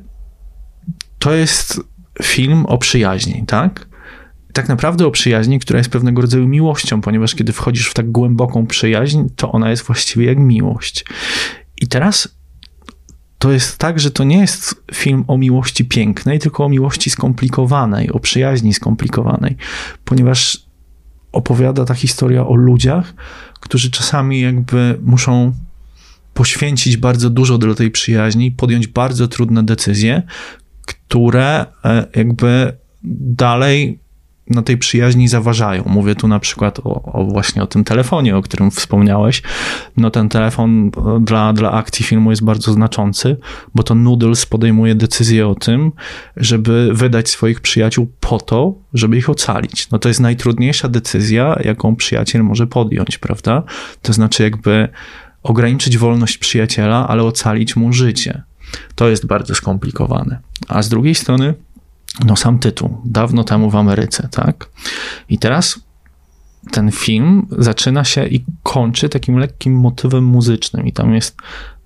[1.18, 1.80] to jest
[2.22, 3.86] film o przyjaźni, tak?
[4.57, 8.66] Tak naprawdę o przyjaźni, która jest pewnego rodzaju miłością, ponieważ kiedy wchodzisz w tak głęboką
[8.66, 11.04] przyjaźń, to ona jest właściwie jak miłość.
[11.80, 12.28] I teraz
[13.38, 18.11] to jest tak, że to nie jest film o miłości pięknej, tylko o miłości skomplikowanej,
[18.11, 19.57] o przyjaźni skomplikowanej,
[20.04, 20.66] ponieważ
[21.32, 23.14] opowiada ta historia o ludziach,
[23.61, 25.52] którzy czasami jakby muszą
[26.34, 30.22] poświęcić bardzo dużo do tej przyjaźni, podjąć bardzo trudne decyzje,
[30.86, 34.05] które e, jakby dalej
[34.51, 35.82] na tej przyjaźni zaważają.
[35.86, 39.42] Mówię tu na przykład o, o, właśnie o tym telefonie, o którym wspomniałeś.
[39.97, 40.90] No ten telefon
[41.20, 43.36] dla, dla akcji filmu jest bardzo znaczący,
[43.74, 45.92] bo to Noodles podejmuje decyzję o tym,
[46.36, 49.90] żeby wydać swoich przyjaciół po to, żeby ich ocalić.
[49.90, 53.62] No to jest najtrudniejsza decyzja, jaką przyjaciel może podjąć, prawda?
[54.03, 54.88] To znaczy jakby
[55.42, 58.42] ograniczyć wolność przyjaciela, ale ocalić mu życie.
[58.94, 60.38] To jest bardzo skomplikowane.
[60.68, 61.55] A z drugiej strony
[62.24, 64.68] no sam tytuł, dawno temu w Ameryce, tak?
[65.28, 65.80] I teraz
[66.70, 71.36] ten film zaczyna się i kończy takim lekkim motywem muzycznym i tam jest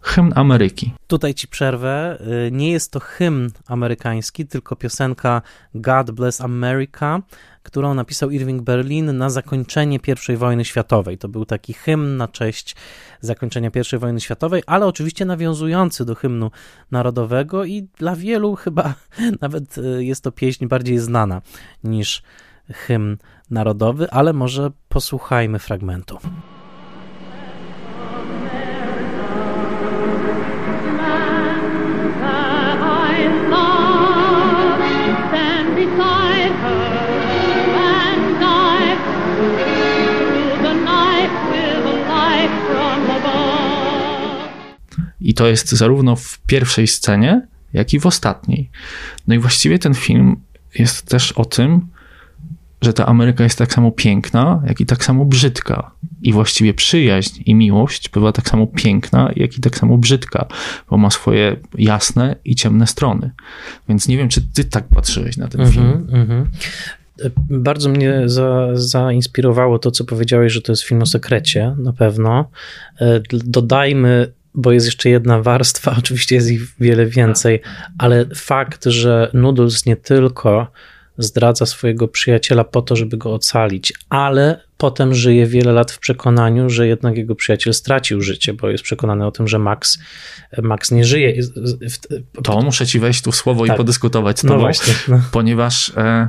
[0.00, 0.92] hymn Ameryki.
[1.06, 2.18] Tutaj ci przerwę.
[2.46, 5.42] Y, nie jest to hymn amerykański, tylko piosenka
[5.74, 7.22] God Bless America,
[7.62, 9.98] którą napisał Irving Berlin na zakończenie
[10.28, 11.18] I wojny światowej.
[11.18, 12.76] To był taki hymn na cześć
[13.20, 16.50] zakończenia I wojny światowej, ale oczywiście nawiązujący do hymnu
[16.90, 18.94] narodowego i dla wielu chyba
[19.42, 21.42] nawet y, jest to pieśń bardziej znana
[21.84, 22.22] niż
[22.72, 23.16] hymn
[23.50, 26.18] narodowy, ale może posłuchajmy fragmentu.
[45.20, 48.70] I to jest zarówno w pierwszej scenie, jak i w ostatniej.
[49.26, 50.36] No i właściwie ten film
[50.74, 51.86] jest też o tym,
[52.82, 55.90] że ta Ameryka jest tak samo piękna, jak i tak samo brzydka.
[56.22, 60.46] I właściwie przyjaźń i miłość bywa tak samo piękna, jak i tak samo brzydka,
[60.90, 63.30] bo ma swoje jasne i ciemne strony.
[63.88, 66.08] Więc nie wiem, czy ty tak patrzyłeś na ten mm -hmm, film.
[66.12, 66.44] Mm -hmm.
[67.50, 72.50] Bardzo mnie za, zainspirowało to, co powiedziałeś, że to jest film o sekrecie, na pewno.
[73.00, 77.60] E, dodajmy bo jest jeszcze jedna warstwa, oczywiście jest ich wiele więcej,
[77.98, 80.72] ale fakt, że Noodles nie tylko
[81.18, 86.70] zdradza swojego przyjaciela po to, żeby go ocalić, ale potem żyje wiele lat w przekonaniu,
[86.70, 89.98] że jednak jego przyjaciel stracił życie, bo jest przekonany o tym, że Max,
[90.62, 91.42] Max nie żyje.
[92.44, 93.74] To muszę ci wejść tu w słowo tak.
[93.74, 95.20] i podyskutować z no tobą, no właśnie, no.
[95.32, 96.28] ponieważ e,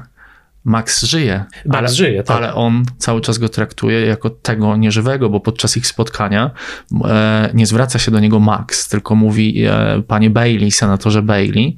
[0.63, 1.45] Max żyje.
[1.65, 2.37] Max ale, żyje, tak.
[2.37, 6.51] Ale on cały czas go traktuje jako tego nieżywego, bo podczas ich spotkania
[7.05, 11.75] e, nie zwraca się do niego Max, tylko mówi e, panie Bailey, senatorze Bailey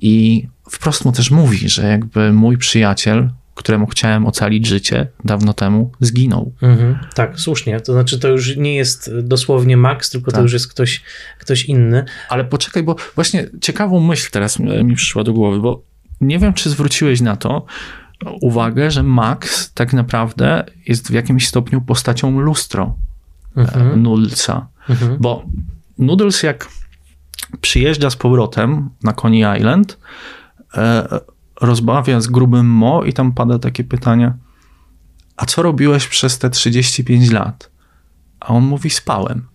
[0.00, 5.92] i wprost mu też mówi, że jakby mój przyjaciel, któremu chciałem ocalić życie dawno temu,
[6.00, 6.52] zginął.
[6.62, 7.80] Mhm, tak, słusznie.
[7.80, 10.38] To znaczy, to już nie jest dosłownie Max, tylko Tak.
[10.38, 11.02] to już jest ktoś,
[11.38, 12.04] ktoś inny.
[12.28, 15.82] Ale poczekaj, bo właśnie ciekawą myśl teraz mi mi przyszła do głowy, bo
[16.20, 17.66] nie wiem, czy zwróciłeś na to
[18.40, 22.94] uwagę, że Max tak naprawdę jest w jakimś stopniu postacią lustro
[23.56, 24.66] Mhm, Nulsa.
[24.88, 25.16] mhm.
[25.20, 25.44] Bo
[25.98, 26.68] Noodles jak
[27.60, 29.98] przyjeżdża z powrotem na Coney Island,
[30.76, 31.08] e,
[31.60, 34.32] rozmawia z grubym Mo i tam pada takie pytanie,
[35.36, 37.70] a co robiłeś przez te 35 lat?
[38.40, 39.46] A on mówi, spałem.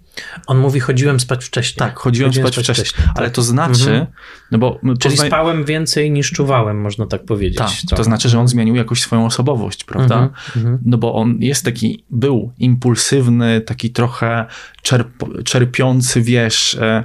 [0.47, 1.77] On mówi, chodziłem spać wcześniej.
[1.77, 2.87] Tak, chodziłem, spać, wcześniej.
[3.15, 3.35] Ale tak.
[3.35, 4.05] to znaczy, Mhm.
[4.51, 7.57] no bo Czyli pozna- spałem więcej niż czuwałem, można tak powiedzieć.
[7.57, 7.95] Tak, trochę.
[7.97, 10.15] to znaczy, że on zmienił jakoś swoją osobowość, prawda?
[10.15, 10.79] Mhm, mhm.
[10.85, 14.45] No bo on jest taki, był impulsywny, taki trochę
[14.81, 17.03] czerp, czerpiący, wiesz, e,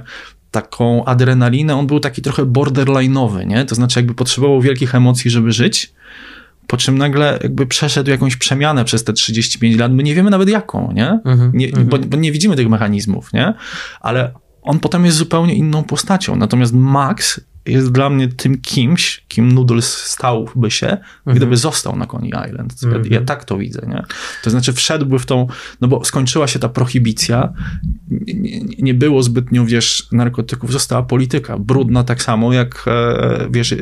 [0.51, 1.75] taką adrenalinę.
[1.75, 3.65] On był taki trochę borderline'owy, nie?
[3.65, 5.93] To znaczy jakby potrzebował wielkich emocji, żeby żyć,
[6.67, 9.91] po czym nagle jakby przeszedł jakąś przemianę przez te 35 lat.
[9.91, 11.19] My nie wiemy nawet jaką, nie?
[11.25, 11.87] Mhm, nie mhm.
[11.87, 13.53] bo, bo nie widzimy tych mechanizmów, nie?
[14.01, 16.35] Ale on potem jest zupełnie inną postacią.
[16.35, 20.97] Natomiast Max jest dla mnie tym kimś, kim Noodles stałby się,
[21.27, 22.73] gdyby został na Coney Island.
[22.83, 23.03] Mhm.
[23.09, 24.03] Ja tak to widzę, nie?
[24.43, 25.47] To znaczy wszedłby w tą,
[25.81, 27.53] no bo skończyła się ta prohibicja,
[28.27, 33.77] nie, nie, było zbytnio, wiesz, narkotyków, została polityka, brudna tak samo jak, e, wiesz, e,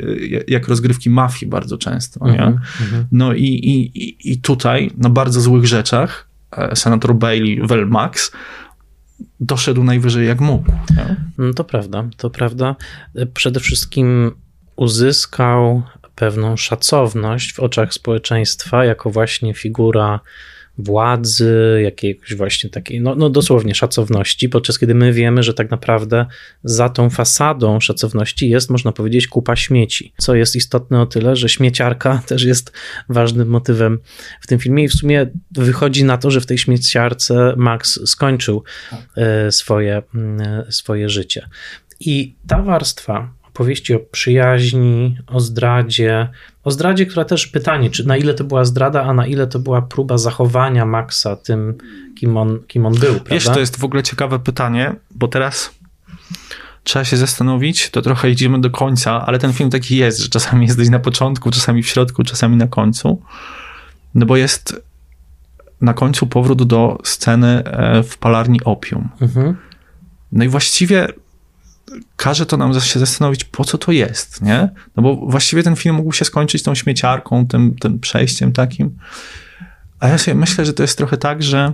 [0.47, 2.31] jak rozgrywki mafii bardzo często, nie?
[2.31, 3.05] Mhm, mhm.
[3.11, 8.31] No i, i, i- tutaj na bardzo złych rzeczach e, senator Bailey, well Max,
[9.39, 10.71] doszedł najwyżej jak mógł.
[11.37, 12.75] No to prawda, to prawda.
[13.33, 14.31] Przede wszystkim
[14.75, 15.83] uzyskał
[16.15, 20.19] pewną szacowność w oczach społeczeństwa jako właśnie figura
[20.77, 26.25] władzy, jakiejś właśnie takiej, no, no dosłownie szacowności, podczas kiedy my wiemy, że tak naprawdę
[26.63, 31.49] za tą fasadą szacowności jest, można powiedzieć, kupa śmieci, co jest istotne o tyle, że
[31.49, 32.71] śmieciarka też jest
[33.09, 33.99] ważnym motywem
[34.41, 38.63] w tym filmie i w sumie wychodzi na to, że w tej śmieciarce Max skończył
[39.17, 41.47] e, swoje, mm, swoje życie.
[41.99, 46.27] I ta warstwa opowieści o przyjaźni, o zdradzie,
[46.65, 49.59] o zdradzie, która też pytanie, czy na ile to była zdrada, a na ile to
[49.59, 51.73] była próba zachowania Maxa tym,
[52.19, 53.33] kim on, kim on był, prawda?
[53.33, 55.71] Wiesz, to jest w ogóle ciekawe pytanie, bo teraz
[56.83, 60.65] trzeba się zastanowić, to trochę idziemy do końca, ale ten film taki jest, że czasami
[60.65, 63.21] jesteś na początku, czasami w środku, czasami na końcu.
[64.15, 64.81] No bo jest
[65.81, 69.09] na końcu powrót do sceny e, w palarni opium.
[69.21, 69.55] Mhm.
[70.31, 71.07] No i właściwie
[72.15, 74.69] każe to nam się zastanowić, po co to jest, nie?
[74.95, 78.97] No bo właściwie ten film mógł się skończyć tą śmieciarką, tym, tym przejściem takim.
[79.99, 81.73] A ja sobie myślę, że to jest trochę tak, że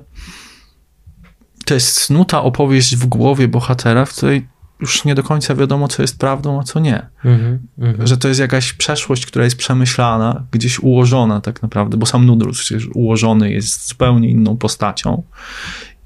[1.65, 4.47] to jest snuta opowieść w głowie bohatera, w której
[4.79, 7.09] już nie do końca wiadomo, co jest prawdą, a co nie.
[7.25, 7.59] Mhm.
[7.77, 8.07] Mhm.
[8.07, 12.57] Że to jest jakaś przeszłość, która jest przemyślana, gdzieś ułożona tak naprawdę, bo sam Noodles
[12.57, 15.23] przecież ułożony jest zupełnie inną postacią.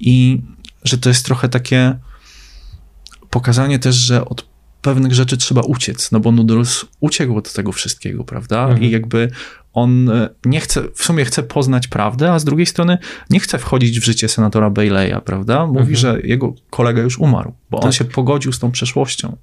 [0.00, 0.42] I
[0.84, 1.98] że to jest trochę takie
[3.40, 4.46] pokazanie też, że od
[4.82, 8.62] pewnych rzeczy trzeba uciec, no bo Noodles uciekł od tego wszystkiego, prawda?
[8.62, 8.82] Mhm.
[8.82, 9.30] I jakby
[9.72, 12.98] on e, nie chce, w sumie chce poznać prawdę, a z drugiej strony
[13.30, 15.66] nie chce wchodzić w życie senatora Baileya, prawda?
[15.66, 15.96] Mówi, Mhm.
[15.96, 17.94] że jego kolega już umarł, bo on Tak.
[17.94, 19.36] się pogodził z tą przeszłością.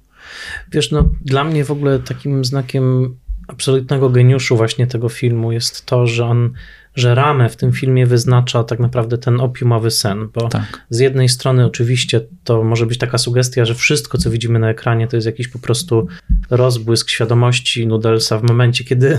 [0.72, 3.16] Wiesz, no dla mnie w ogóle takim znakiem
[3.48, 6.52] absolutnego geniuszu właśnie tego filmu jest to, że on,
[6.94, 10.86] że ramę w tym filmie wyznacza tak naprawdę ten opiumowy sen, bo Tak.
[10.90, 15.08] z jednej strony oczywiście to może być taka sugestia, że wszystko, co widzimy na ekranie,
[15.08, 16.06] to jest jakiś po prostu
[16.50, 19.18] rozbłysk świadomości Nudelsa w momencie, kiedy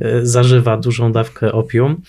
[0.00, 2.02] e, zażywa dużą dawkę opium,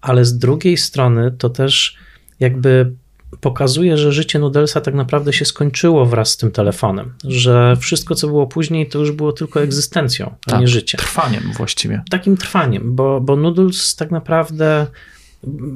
[0.00, 1.96] ale z drugiej strony to też
[2.40, 2.92] jakby
[3.40, 8.26] pokazuje, że życie Nudelsa tak naprawdę się skończyło wraz z tym telefonem, że wszystko, co
[8.26, 10.60] było później, to już było tylko egzystencją, a Tak.
[10.60, 12.02] nie życiem Trwaniem właściwie.
[12.10, 14.86] takim trwaniem, bo, bo Noodles tak naprawdę,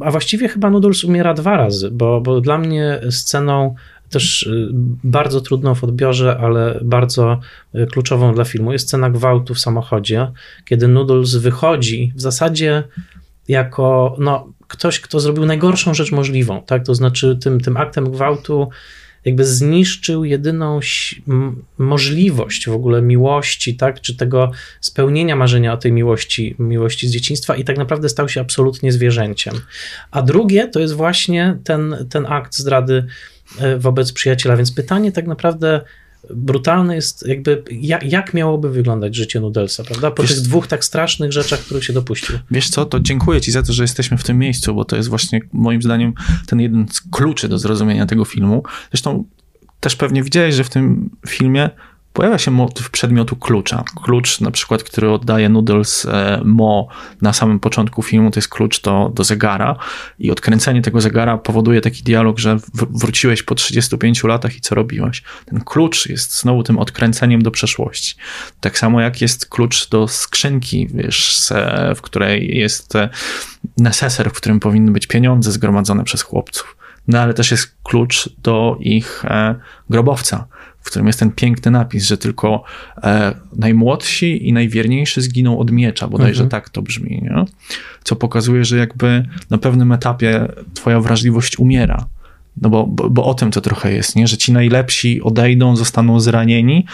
[0.01, 3.75] a właściwie chyba Noodles umiera dwa razy, bo, bo dla mnie sceną
[4.11, 4.69] też y,
[5.05, 7.41] bardzo trudną w odbiorze, ale bardzo
[7.75, 10.31] y, kluczową dla filmu jest scena gwałtu w samochodzie,
[10.65, 12.83] kiedy Noodles wychodzi w zasadzie
[13.49, 16.85] jako no, ktoś, kto zrobił najgorszą rzecz możliwą, tak?
[16.85, 18.69] To znaczy tym, tym aktem gwałtu
[19.27, 20.81] jakby zniszczył jedyną
[21.79, 24.51] możliwość w ogóle miłości, tak, czy tego
[24.81, 29.55] spełnienia marzenia o tej miłości, miłości z dzieciństwa i tak naprawdę stał się absolutnie zwierzęciem.
[30.11, 33.07] A drugie to jest właśnie ten, ten akt zdrady
[33.59, 35.81] e, wobec przyjaciela, więc pytanie tak naprawdę
[36.35, 40.85] brutalne jest jakby, jak, jak miałoby wyglądać życie Nudelsa, prawda, po Wiesz- tych dwóch tak
[40.85, 42.39] strasznych rzeczach, których się dopuścił.
[42.51, 45.09] Wiesz co, to dziękuję ci za to, że jesteśmy w tym miejscu, bo to jest
[45.09, 46.15] właśnie moim zdaniem
[46.47, 48.63] ten jeden z kluczy do zrozumienia tego filmu.
[48.91, 49.25] Zresztą
[49.81, 51.71] też pewnie widziałeś, że w tym filmie
[52.17, 53.85] pojawia się motyw przedmiotu klucza.
[54.05, 56.89] Klucz na przykład, który oddaje Noodles e, Mo
[57.23, 59.77] na samym początku filmu, to jest klucz do, do zegara
[60.19, 65.23] i odkręcenie tego zegara powoduje taki dialog, że wróciłeś po 35 latach i co robiłeś?
[65.45, 68.15] Ten klucz jest znowu tym odkręceniem do przeszłości.
[68.61, 71.53] Tak samo jak jest klucz do skrzynki, wiesz,
[71.97, 73.09] w której jest e,
[73.79, 76.77] neseser, w którym powinny być pieniądze zgromadzone przez chłopców.
[77.09, 79.55] No ale też jest klucz do ich e,
[79.91, 80.47] grobowca,
[80.87, 82.63] w którym jest ten piękny napis, że tylko
[83.03, 86.51] e, najmłodsi i najwierniejsi zginą od miecza, bodajże mhm.
[86.51, 87.45] tak to brzmi, nie?
[88.05, 92.07] co pokazuje, że jakby na pewnym etapie twoja wrażliwość umiera.
[92.63, 94.27] No bo, bo, bo o tym to trochę jest, nie?
[94.27, 96.87] że ci najlepsi odejdą, zostaną zranieni,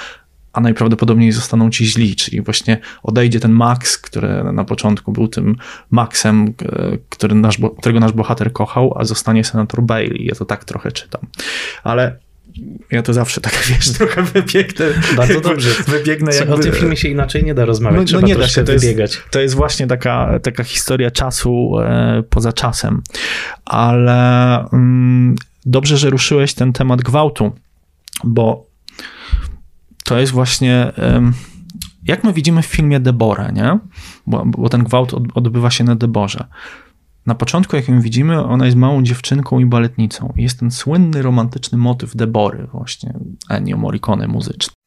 [0.52, 5.56] a najprawdopodobniej zostaną ci źli, czyli właśnie odejdzie ten Max, który na początku był tym
[5.90, 10.26] Maxem, e, który nasz, którego nasz bohater kochał, a zostanie senator Bailey.
[10.26, 11.26] Ja to tak trochę czytam.
[11.84, 12.18] Ale
[12.90, 14.86] ja to zawsze tak, wiesz, trochę wybiegnę.
[15.16, 15.70] Bardzo dobrze.
[15.86, 16.54] Wybiegnę jakby...
[16.54, 19.20] O tym filmie się inaczej nie da rozmawiać, no, no nie da się, to jest,
[19.30, 23.02] to jest właśnie taka, taka historia czasu e, poza czasem.
[23.64, 25.34] Ale mm,
[25.66, 27.52] dobrze, że ruszyłeś ten temat gwałtu,
[28.24, 28.66] bo
[30.04, 30.92] to jest właśnie,
[32.04, 33.78] jak my widzimy w filmie Deborah, nie?
[34.26, 36.44] Bo, bo ten gwałt odbywa się na Deborze.
[37.26, 40.32] Na początku, jak ją widzimy, ona jest małą dziewczynką i baletnicą.
[40.36, 43.14] Jest ten słynny, romantyczny motyw Debory, właśnie
[43.50, 44.81] Ennio Morricone muzyczny.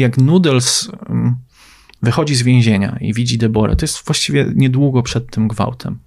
[0.00, 0.90] Jak Noodles
[2.02, 5.98] wychodzi z więzienia i widzi Deborę, to jest właściwie niedługo przed tym gwałtem,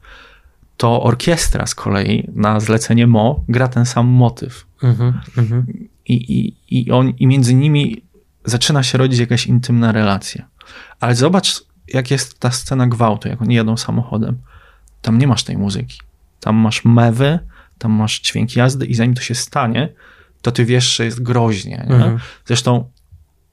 [0.77, 4.65] to orkiestra z kolei na zlecenie Mo gra ten sam motyw.
[4.83, 5.63] Mm -hmm.
[6.05, 8.01] I, i, i, on, I między nimi
[8.45, 10.47] zaczyna się rodzić jakaś intymna relacja.
[10.99, 14.37] Ale zobacz, jak jest ta scena gwałtu, jak oni jadą samochodem.
[15.01, 15.99] Tam nie masz tej muzyki.
[16.39, 17.39] Tam masz mewy,
[17.77, 19.89] tam masz dźwięk jazdy i zanim to się stanie,
[20.41, 21.81] to ty wiesz, że jest groźnie.
[21.81, 22.19] Mhm.
[22.45, 22.89] Zresztą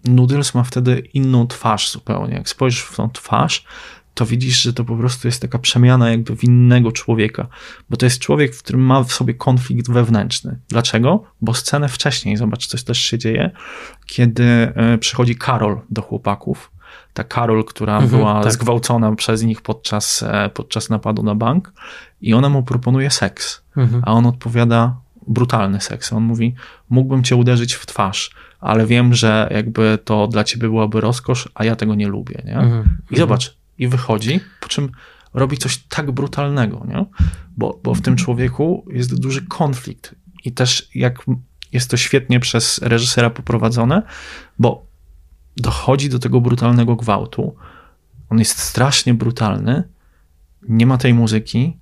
[0.05, 2.34] Noodles ma wtedy inną twarz zupełnie.
[2.34, 3.64] Jak spojrzysz w tą twarz,
[4.14, 7.46] to widzisz, że to po prostu jest taka przemiana jakby w innego człowieka,
[7.90, 10.59] bo to jest człowiek, w którym ma w sobie konflikt wewnętrzny.
[10.68, 11.24] Dlaczego?
[11.40, 13.51] Bo scenę wcześniej, zobacz, coś też się dzieje,
[14.07, 16.70] kiedy e, przychodzi Karol do chłopaków,
[17.14, 18.53] ta Karol, która mhm, była tak.
[18.53, 21.72] zgwałcona przez nich podczas, e, podczas napadu na bank
[22.20, 24.03] i ona mu proponuje seks, mhm.
[24.07, 24.96] a on odpowiada
[25.26, 26.12] brutalny seks.
[26.12, 26.55] On mówi,
[26.90, 28.30] mógłbym cię uderzyć w twarz,
[28.61, 32.56] ale wiem, że jakby to dla ciebie byłaby rozkosz, a ja tego nie lubię, nie?
[32.56, 32.84] Mm -hmm.
[33.11, 34.88] I zobacz, i wychodzi, po czym
[35.34, 37.04] robi coś tak brutalnego, nie?
[37.56, 41.24] Bo, bo w tym człowieku jest duży konflikt i też jak
[41.72, 44.02] jest to świetnie przez reżysera poprowadzone,
[44.58, 44.86] bo
[45.56, 47.54] dochodzi do tego brutalnego gwałtu,
[48.30, 49.84] on jest strasznie brutalny,
[50.68, 51.76] nie ma tej muzyki,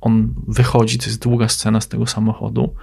[0.00, 2.74] on wychodzi, to jest długa scena z tego samochodu,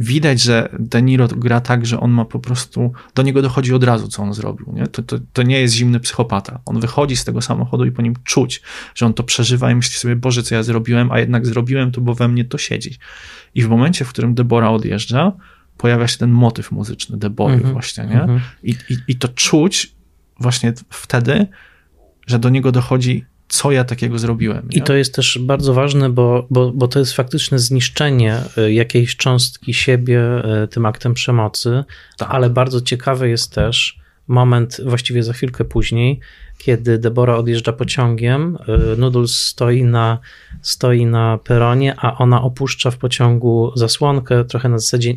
[0.00, 3.84] widać, że De Niro gra tak, że on ma po prostu, do niego dochodzi od
[3.84, 4.72] razu, co on zrobił.
[4.72, 4.86] Nie?
[4.86, 6.60] To, to, to nie jest zimny psychopata.
[6.66, 8.62] On wychodzi z tego samochodu i po nim czuć,
[8.94, 12.00] że on to przeżywa i myśli sobie, Boże, co ja zrobiłem, a jednak zrobiłem to,
[12.00, 12.98] bo we mnie to siedzi.
[13.54, 15.32] I w momencie, w którym Debora odjeżdża,
[15.76, 18.22] pojawia się ten motyw muzyczny Debory mm -hmm, właśnie, nie?
[18.22, 18.40] Mm -hmm.
[18.62, 19.94] I, i, I to czuć
[20.40, 21.46] właśnie wtedy,
[22.26, 24.68] że do niego dochodzi co ja takiego zrobiłem.
[24.68, 24.78] Nie?
[24.78, 29.16] I to jest też bardzo ważne, bo, bo, bo to jest faktyczne zniszczenie e, jakiejś
[29.16, 31.84] cząstki siebie e, tym aktem przemocy,
[32.16, 32.28] tak.
[32.30, 36.20] ale bardzo ciekawe jest też moment, właściwie za chwilkę później,
[36.60, 38.58] kiedy Debora odjeżdża pociągiem,
[38.94, 40.18] y, Noodles stoi na,
[40.62, 45.14] stoi na peronie, a ona opuszcza w pociągu zasłonkę, trochę na zasadzie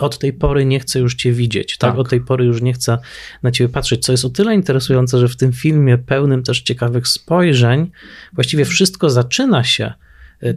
[0.00, 1.90] od tej pory nie chcę już cię widzieć, tak?
[1.90, 2.00] tak?
[2.00, 2.98] Od tej pory już nie chcę
[3.42, 7.08] na ciebie patrzeć, co jest o tyle interesujące, że w tym filmie pełnym też ciekawych
[7.08, 7.90] spojrzeń,
[8.32, 9.92] właściwie wszystko zaczyna się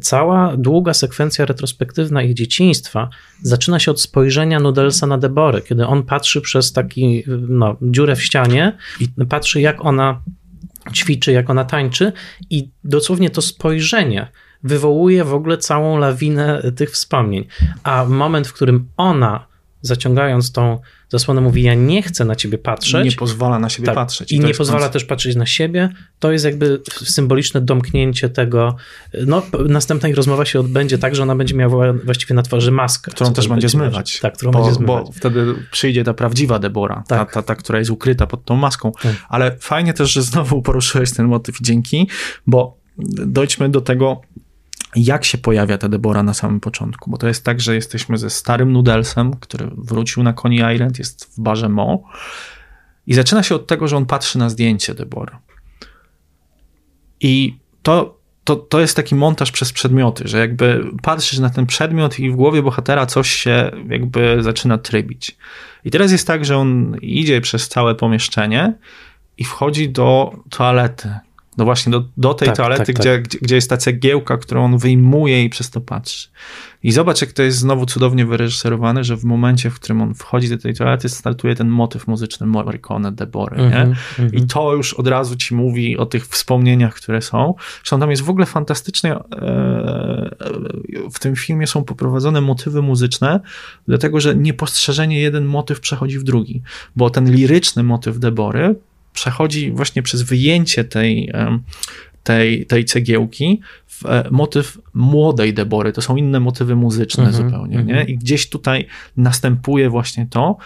[0.01, 3.09] cała długa sekwencja retrospektywna ich dzieciństwa
[3.41, 8.23] zaczyna się od spojrzenia Nudelsa na Deborę, kiedy on patrzy przez taki no, dziurę w
[8.23, 8.77] ścianie
[9.29, 10.21] patrzy jak ona
[10.93, 12.13] ćwiczy, jak ona tańczy
[12.49, 14.31] i dosłownie to spojrzenie
[14.63, 17.47] wywołuje w ogóle całą lawinę tych wspomnień.
[17.83, 19.47] A moment, w którym ona
[19.81, 23.05] zaciągając tą zasłonę, mówi: Ja nie chcę na ciebie patrzeć.
[23.05, 24.31] Nie pozwala na siebie tak, patrzeć.
[24.31, 25.89] I, I nie pozwala też patrzeć na siebie.
[26.19, 28.75] To jest jakby symboliczne domknięcie tego.
[29.27, 33.11] No, następna ich rozmowa się odbędzie tak, że ona będzie miała właściwie na twarzy maskę.
[33.11, 34.19] Którą też będzie zmywać.
[34.19, 35.05] Tak, którą bo, będzie zmywać.
[35.05, 37.33] Bo wtedy przyjdzie ta prawdziwa Debora, tak.
[37.33, 38.91] ta, ta, ta, która jest ukryta pod tą maską.
[39.01, 39.15] Tak.
[39.29, 42.07] Ale fajnie też, że znowu poruszyłeś ten motyw dzięki,
[42.47, 42.77] bo
[43.27, 44.21] dojdźmy do tego,
[44.95, 48.29] jak się pojawia ta Debora na samym początku, bo to jest tak, że jesteśmy ze
[48.29, 52.03] starym Nudelsem, który wrócił na Coney Island, jest w barze Mo
[53.07, 55.35] i zaczyna się od tego, że on patrzy na zdjęcie Debory.
[57.21, 62.19] I to, to, to jest taki montaż przez przedmioty, że jakby patrzysz na ten przedmiot
[62.19, 65.37] i w głowie bohatera coś się jakby zaczyna trybić.
[65.85, 68.73] I teraz jest tak, że on idzie przez całe pomieszczenie
[69.37, 71.13] i wchodzi do toalety,
[71.59, 73.23] no właśnie do, do tej tak, toalety, tak, gdzie, tak.
[73.23, 76.27] Gdzie, gdzie jest ta cegiełka, którą on wyjmuje i przez to patrzy.
[76.83, 80.49] I zobacz, jak to jest znowu cudownie wyreżyserowane, że w momencie, w którym on wchodzi
[80.49, 83.87] do tej toalety, startuje ten motyw muzyczny Morricone, Debory, mm -hmm,
[84.19, 84.29] nie?
[84.29, 84.43] -hmm.
[84.43, 87.53] I to już od razu ci mówi o tych wspomnieniach, które są.
[87.75, 89.19] Zresztą tam jest w ogóle fantastycznie, e,
[91.13, 93.39] w tym filmie są poprowadzone motywy muzyczne,
[93.87, 96.61] dlatego, że niepostrzeżenie jeden motyw przechodzi w drugi,
[96.95, 98.75] bo ten liryczny motyw Debory
[99.19, 101.31] przechodzi właśnie przez wyjęcie tej,
[102.23, 105.93] tej, tej cegiełki w e, motyw młodej Debory.
[105.93, 107.83] To są inne motywy muzyczne -hmm, zupełnie.
[107.83, 108.03] Nie?
[108.03, 110.57] I gdzieś tutaj następuje właśnie to,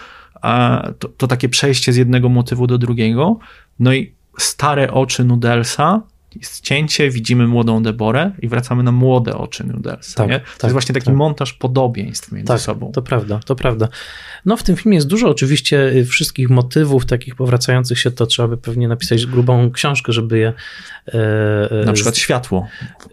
[0.99, 3.39] to, to takie przejście z jednego motywu do drugiego.
[3.79, 6.01] No i stare oczy Nudelsa
[6.35, 10.27] jest cięcie, widzimy młodą Deborę i wracamy na młode oczy Nudelsa.
[10.27, 11.15] Tak, to tak, jest właśnie taki tak.
[11.15, 12.91] montaż podobieństw między tak, sobą.
[12.91, 13.87] To prawda, to prawda.
[14.45, 18.47] No w tym filmie jest dużo oczywiście y, wszystkich motywów takich powracających się, to trzeba
[18.47, 20.53] by pewnie napisać grubą książkę, żeby je...
[21.07, 22.67] E, na przykład światło.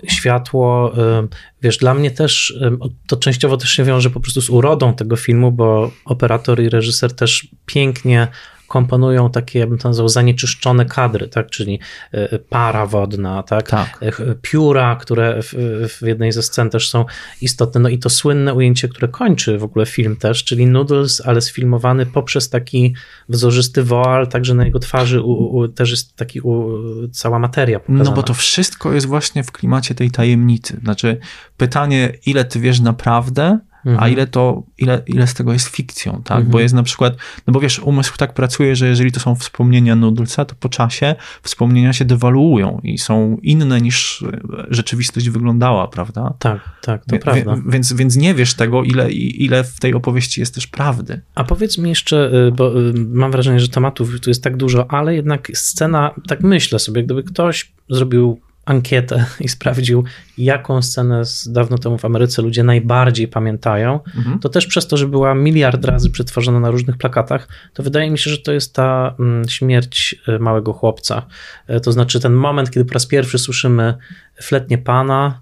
[0.08, 1.26] Światło, e,
[1.62, 2.58] wiesz, dla mnie też
[3.06, 7.12] to częściowo też się wiąże po prostu z urodą tego filmu, bo operator i reżyser
[7.12, 8.28] też pięknie
[8.70, 11.50] komponują takie, ja bym to nazwał, zanieczyszczone kadry, tak?
[11.50, 11.78] czyli
[12.12, 13.70] e, para wodna, tak?
[13.70, 13.98] tak.
[14.02, 14.12] E,
[14.42, 15.54] pióra, które w,
[15.88, 17.04] w, jednej ze scen też są
[17.40, 17.80] istotne.
[17.80, 22.06] No i to słynne ujęcie, które kończy w ogóle film też, czyli Noodles, ale sfilmowany
[22.06, 22.94] poprzez taki
[23.28, 26.78] wzorzysty woal, także na jego twarzy u, u, też jest taki u,
[27.12, 28.04] cała materia pokazana.
[28.04, 30.80] No bo to wszystko jest właśnie w klimacie tej tajemnicy.
[30.82, 31.18] Znaczy
[31.56, 34.04] pytanie, ile ty wiesz naprawdę, Mhm.
[34.04, 36.36] A ile to, ile, ile z tego jest fikcją, tak?
[36.36, 36.50] Mhm.
[36.50, 37.16] Bo jest na przykład,
[37.46, 41.14] no bo wiesz, umysł tak pracuje, że jeżeli to są wspomnienia Nudlca, to po czasie
[41.42, 44.24] wspomnienia się dewaluują i są inne niż
[44.68, 46.34] rzeczywistość wyglądała, prawda?
[46.38, 47.56] Tak, tak, to prawda.
[47.66, 51.20] Więc, więc nie wiesz tego, ile, ile w tej opowieści jest też prawdy.
[51.34, 54.90] A powiedz mi jeszcze, y, bo y, mam wrażenie, że tematów tu jest tak dużo,
[54.90, 60.04] ale jednak scena, tak myślę sobie, gdyby ktoś zrobił ankietę i sprawdził,
[60.38, 64.38] jaką scenę z dawno temu w Ameryce ludzie najbardziej pamiętają, mhm.
[64.38, 68.18] to też przez to, że była miliard razy przetworzona na różnych plakatach, to wydaje mi
[68.18, 71.26] się, że to jest ta mm, śmierć e, małego chłopca.
[71.66, 73.94] E, to znaczy ten moment, kiedy po raz pierwszy słyszymy
[74.42, 75.40] fletnie pana,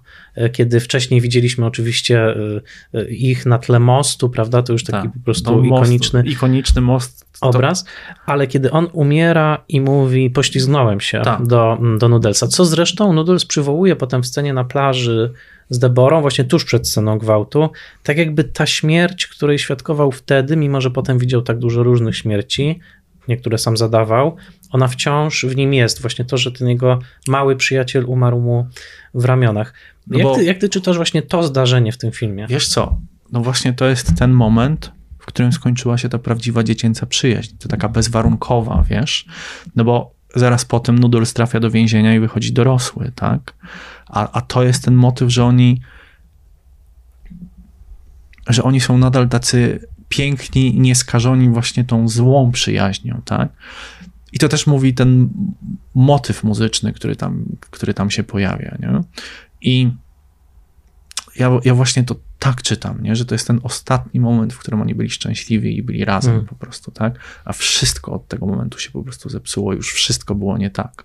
[0.51, 2.35] kiedy wcześniej widzieliśmy oczywiście e,
[2.93, 4.63] e, ich na tle mostu, prawda?
[4.63, 7.29] To już taki tak, po prostu ikoniczny, most, ikoniczny most.
[7.41, 7.89] Obraz, to...
[8.25, 11.47] ale kiedy on umiera i mówi, poślizgnąłem się tak.
[11.47, 15.33] do, do Nudelsa, co zresztą Nudels przywołuje potem w scenie na plaży
[15.69, 17.69] z Deborą, właśnie tuż przed sceną gwałtu,
[18.03, 22.79] tak jakby ta śmierć, której świadkował wtedy, mimo że potem widział tak dużo różnych śmierci,
[23.27, 24.35] niektóre sam zadawał,
[24.71, 26.01] ona wciąż w nim jest.
[26.01, 28.67] Właśnie to, że ten jego mały przyjaciel umarł mu
[29.13, 29.73] w ramionach.
[30.09, 32.47] No jak, bo, ty, jak ty czytasz właśnie to zdarzenie w tym filmie?
[32.49, 32.99] Wiesz co,
[33.31, 37.55] no właśnie to jest ten moment, w którym skończyła się ta prawdziwa dziecięca przyjaźń.
[37.59, 39.25] To taka bezwarunkowa, wiesz?
[39.75, 43.53] No bo zaraz potem Noodles trafia do więzienia i wychodzi dorosły, tak?
[44.07, 45.81] A, a to jest ten motyw, że oni
[48.47, 53.49] że oni są nadal tacy piękni i nieskażoni właśnie tą złą przyjaźnią, tak?
[54.33, 55.29] I to też mówi ten
[55.95, 59.01] motyw muzyczny, który tam, który tam się pojawia, nie?
[59.61, 59.91] I
[61.35, 63.15] ja, ja właśnie to tak czytam, nie?
[63.15, 66.45] że to jest ten ostatni moment, w którym oni byli szczęśliwi i byli razem mm.
[66.45, 67.19] po prostu, tak?
[67.45, 71.03] A wszystko od tego momentu się po prostu zepsuło, już wszystko było nie tak.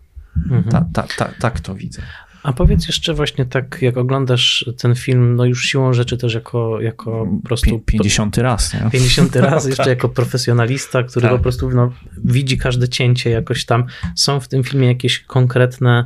[0.50, 0.70] Mm -hmm.
[0.70, 2.02] ta, ta, ta, tak to widzę.
[2.42, 6.80] A powiedz jeszcze właśnie tak, jak oglądasz ten film, no już siłą rzeczy też jako,
[6.80, 7.78] jako po prostu...
[7.78, 8.90] 50 raz, nie?
[8.90, 9.90] 50 raz, jeszcze tak.
[9.90, 11.36] jako profesjonalista, który tak.
[11.36, 11.92] po prostu no,
[12.24, 13.84] widzi każde cięcie jakoś tam.
[14.14, 16.04] Są w tym filmie jakieś konkretne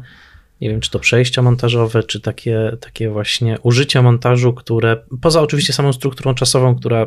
[0.60, 5.72] nie wiem, czy to przejścia montażowe, czy takie, takie właśnie użycia montażu, które poza oczywiście
[5.72, 7.06] samą strukturą czasową, która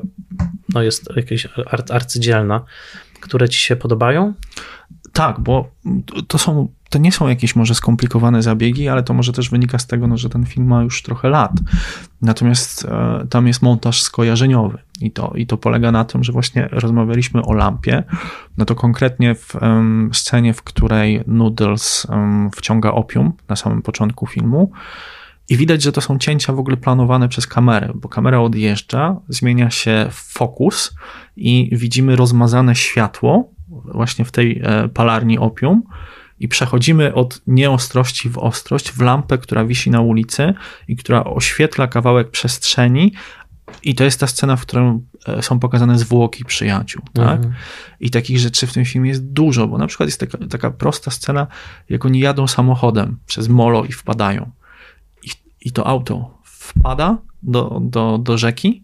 [0.73, 1.47] no, jest jakaś
[1.89, 2.65] arcydzielna,
[3.21, 4.33] które ci się podobają?
[5.13, 5.71] Tak, bo
[6.27, 9.87] to są to nie są jakieś może skomplikowane zabiegi, ale to może też wynika z
[9.87, 11.51] tego, no, że ten film ma już trochę lat.
[12.21, 16.69] Natomiast e, tam jest montaż skojarzeniowy i to, i to polega na tym, że właśnie
[16.71, 18.03] rozmawialiśmy o lampie,
[18.57, 24.27] no to konkretnie w um, scenie, w której Noodles um, wciąga opium na samym początku
[24.27, 24.71] filmu,
[25.49, 29.69] i widać, że to są cięcia w ogóle planowane przez kamerę, bo kamera odjeżdża, zmienia
[29.69, 30.95] się fokus
[31.35, 33.49] i widzimy rozmazane światło
[33.93, 35.83] właśnie w tej e, palarni opium
[36.41, 40.53] i przechodzimy od nieostrości w ostrość w lampę, która wisi na ulicy
[40.87, 43.13] i która oświetla kawałek przestrzeni.
[43.83, 44.99] I to jest ta scena, w której
[45.41, 47.01] są pokazane zwłoki przyjaciół.
[47.13, 47.37] Tak?
[47.37, 47.53] Mhm.
[47.99, 51.11] I takich rzeczy w tym filmie jest dużo, bo na przykład jest taka, taka prosta
[51.11, 51.47] scena,
[51.89, 54.51] jak oni jadą samochodem przez molo i wpadają.
[55.23, 55.29] I,
[55.61, 58.83] i to auto wpada do, do, do rzeki,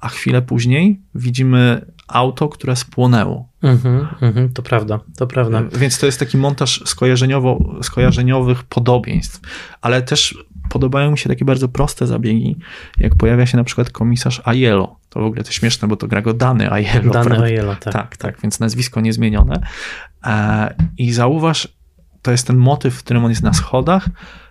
[0.00, 3.48] a chwilę później widzimy auto, które spłonęło.
[3.66, 5.62] Mm-hmm, mm-hmm, to prawda, to prawda.
[5.78, 9.40] Więc to jest taki montaż skojarzeniowo, skojarzeniowych podobieństw,
[9.80, 10.38] ale też
[10.68, 12.56] podobają mi się takie bardzo proste zabiegi,
[12.98, 14.96] jak pojawia się na przykład komisarz Aiello.
[15.08, 17.12] To w ogóle to śmieszne, bo to gra go Dany Aiello.
[17.12, 17.82] Dany Aiello, tak.
[17.82, 19.60] Tak, tak, tak, więc nazwisko niezmienione.
[20.26, 21.68] E, I zauważ,
[22.22, 24.08] to jest ten motyw, w którym on jest na schodach,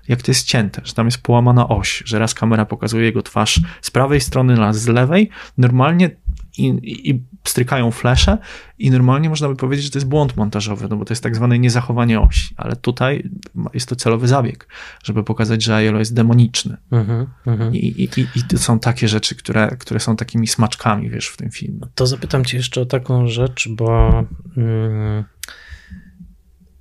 [0.08, 3.60] jak to jest cięte, że tam jest połamana oś, że raz kamera pokazuje jego twarz
[3.82, 5.30] z prawej strony, raz z lewej.
[5.58, 6.10] Normalnie
[6.58, 6.68] i,
[7.10, 8.38] i strykają flesze
[8.80, 11.36] i normalnie można by powiedzieć, że to jest błąd montażowy, no bo to jest tak
[11.36, 13.30] zwane niezachowanie osi, ale tutaj
[13.74, 14.68] jest to celowy zabieg,
[15.04, 16.78] żeby pokazać, że Aiello jest demoniczny.
[16.92, 17.76] Mm -hmm.
[17.76, 21.52] I, i, I, to są takie rzeczy, które, które są takimi smaczkami, wiesz, w tym
[21.52, 21.80] filmie.
[21.96, 24.10] To zapytam cię jeszcze o taką rzecz, bo
[24.58, 25.24] mm,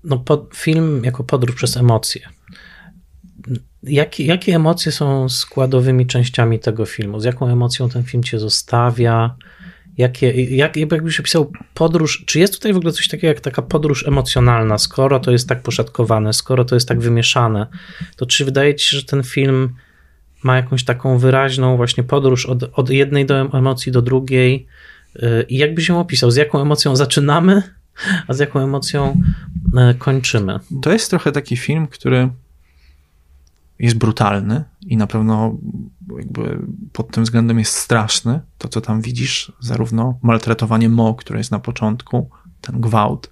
[0.04, 2.28] no, pod, film jako podróż przez emocje.
[3.82, 7.20] Jakie, jakie emocje są składowymi częściami tego filmu?
[7.20, 9.36] Z jaką emocją ten film cię zostawia?
[9.98, 14.06] Jakie, jak, jakbyś opisał podróż, czy jest tutaj w ogóle coś takiego jak taka podróż
[14.08, 17.66] emocjonalna, skoro to jest tak poszatkowane, skoro to jest tak wymieszane,
[18.16, 19.74] to czy wydaje ci się, że ten film
[20.44, 24.66] ma jakąś taką wyraźną właśnie podróż od, od jednej do emocji do drugiej
[25.16, 27.62] y, i jakbyś ją opisał, z jaką emocją zaczynamy,
[28.28, 29.20] a z jaką emocją
[29.90, 30.60] y, kończymy?
[30.82, 32.28] To jest trochę taki film, który
[33.78, 35.56] jest brutalny i na pewno
[36.18, 36.58] jakby
[36.92, 38.40] pod tym względem jest straszny.
[38.58, 42.30] To, co tam widzisz, zarówno maltretowanie Mo, które jest na początku,
[42.60, 43.30] ten gwałt,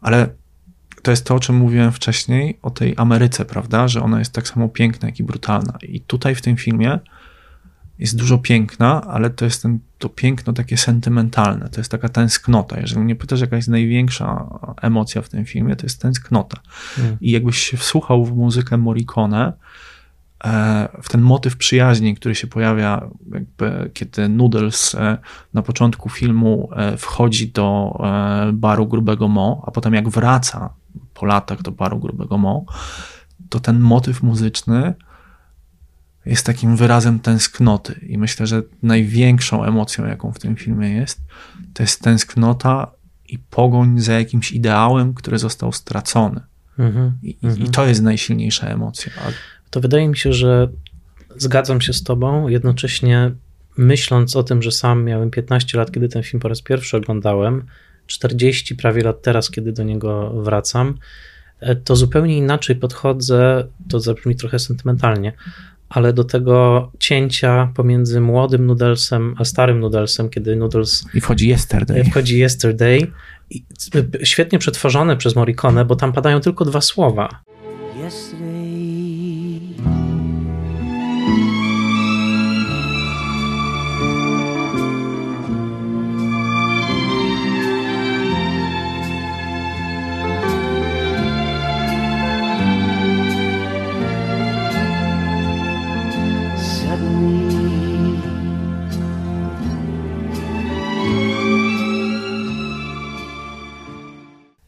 [0.00, 0.28] ale
[1.02, 4.48] to jest to, o czym mówiłem wcześniej, o tej Ameryce, prawda, że ona jest tak
[4.48, 5.78] samo piękna, jak i brutalna.
[5.82, 6.98] I tutaj w tym filmie
[7.98, 12.80] jest dużo piękna, ale to jest ten, to piękno takie sentymentalne, to jest taka tęsknota.
[12.80, 14.46] Jeżeli mnie pytasz, jaka jest największa
[14.82, 16.60] emocja w tym filmie, to jest tęsknota.
[16.98, 17.16] Mm.
[17.20, 19.52] I jakbyś się wsłuchał w muzykę Morricone,
[21.02, 25.18] w ten motyw przyjaźni, który się pojawia, jakby, kiedy Noodles e,
[25.54, 27.98] na początku filmu e, wchodzi do
[28.52, 30.70] baru Grubego Mo, a potem jak wraca
[31.14, 32.64] po latach do baru Grubego Mo,
[33.48, 34.94] to ten motyw muzyczny
[36.26, 38.00] jest takim wyrazem tęsknoty.
[38.08, 41.20] I myślę, że największą emocją, jaką w tym filmie jest,
[41.74, 42.90] to jest tęsknota
[43.28, 46.40] i pogoń za jakimś ideałem, który został stracony.
[46.78, 47.64] Mm-hmm, I, mm-hmm.
[47.64, 49.12] I, to jest najsilniejsza emocja.
[49.70, 50.68] To wydaje mi się, że
[51.36, 53.32] zgadzam się z Tobą, jednocześnie
[53.76, 57.64] myśląc o tym, że sam miałem 15 lat, kiedy ten film po raz pierwszy oglądałem,
[58.06, 60.98] 40 prawie lat teraz, kiedy do niego wracam,
[61.60, 65.32] e, to zupełnie inaczej podchodzę, to zabrzmi trochę sentymentalnie,
[65.88, 71.04] ale do tego cięcia pomiędzy młodym Noodlesem a starym Noodlesem, kiedy Noodles...
[71.14, 72.04] I wchodzi Yesterday.
[72.04, 73.12] Wchodzi Yesterday.
[73.50, 73.64] I
[74.22, 77.42] świetnie przetworzone przez Morricone, bo tam padają tylko dwa słowa.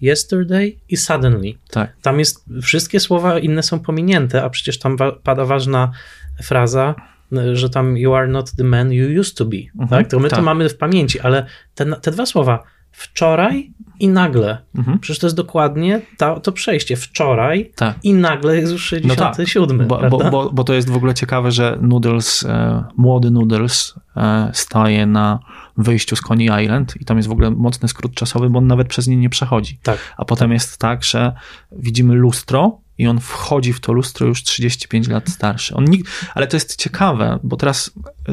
[0.03, 1.55] Yesterday i suddenly.
[1.71, 1.97] Tak.
[2.03, 5.91] Tam jest, wszystkie słowa inne są pominięte, a przecież tam wa pada ważna
[6.43, 6.95] fraza,
[7.53, 9.57] że tam you are not the man you used to be.
[9.57, 10.11] Mhm, tak?
[10.11, 10.39] To my tak.
[10.39, 12.63] to mamy w pamięci, ale te, te dwa słowa
[12.93, 14.59] wczoraj i nagle.
[14.77, 14.99] Mhm.
[14.99, 16.97] Przecież to jest dokładnie to, to przejście.
[16.97, 17.97] Wczoraj tak.
[18.03, 19.87] i nagle jest już 67.
[19.89, 23.31] No tak, bo, bo, bo, bo, to jest w ogóle ciekawe, że Noodles, e, młody
[23.31, 25.39] Noodles e, staje na
[25.79, 28.89] wyjściu z Coney Island i tam jest w ogóle mocny skrót czasowy, bo on nawet
[28.89, 29.79] przez nie nie przechodzi.
[29.83, 29.99] Tak.
[30.17, 30.55] A potem tak.
[30.55, 31.33] jest tak, że
[31.73, 35.75] widzimy lustro i on wchodzi w to lustro już 35 lat starszy.
[35.75, 37.91] On nikt, ale to jest ciekawe, bo teraz
[38.29, 38.33] e,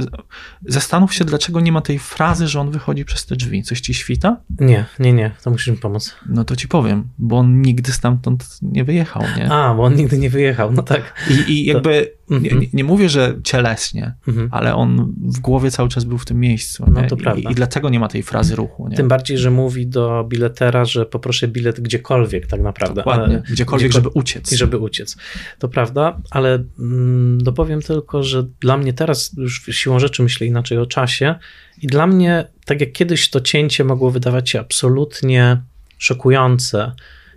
[0.66, 3.64] zastanów się, dlaczego nie ma tej frazy, że on wychodzi przez te drzwi.
[3.64, 4.38] Coś ci świta?
[4.60, 5.32] Nie, nie, nie.
[5.44, 6.16] To musisz mi pomóc?
[6.30, 9.52] No to ci powiem, bo on nigdy stamtąd nie wyjechał, nie?
[9.52, 11.14] A, bo on nigdy nie wyjechał, no tak.
[11.30, 12.40] I, i jakby, to...
[12.40, 14.50] nie, nie, mówię, że cieleśnie, mhm.
[14.52, 16.86] ale on w głowie cały czas był w tym miejscu.
[16.92, 17.50] No to prawda.
[17.50, 18.88] I, I, dlatego nie ma tej frazy ruchu.
[18.88, 18.98] Nie?
[18.98, 22.96] Tym bardziej, że mówi do biletera, że poproszę bilet gdziekolwiek tak naprawdę.
[22.96, 24.55] Dokładnie, ale, gdziekolwiek, żeby uciec.
[24.56, 25.18] I żeby uciec.
[25.60, 30.78] To prawda, ale mm, dopowiem tylko, że dla mnie teraz już siłą rzeczy myślę inaczej
[30.78, 31.36] o czasie
[31.82, 35.62] i dla mnie, tak jak kiedyś to cięcie mogło wydawać się absolutnie
[35.98, 36.92] szokujące,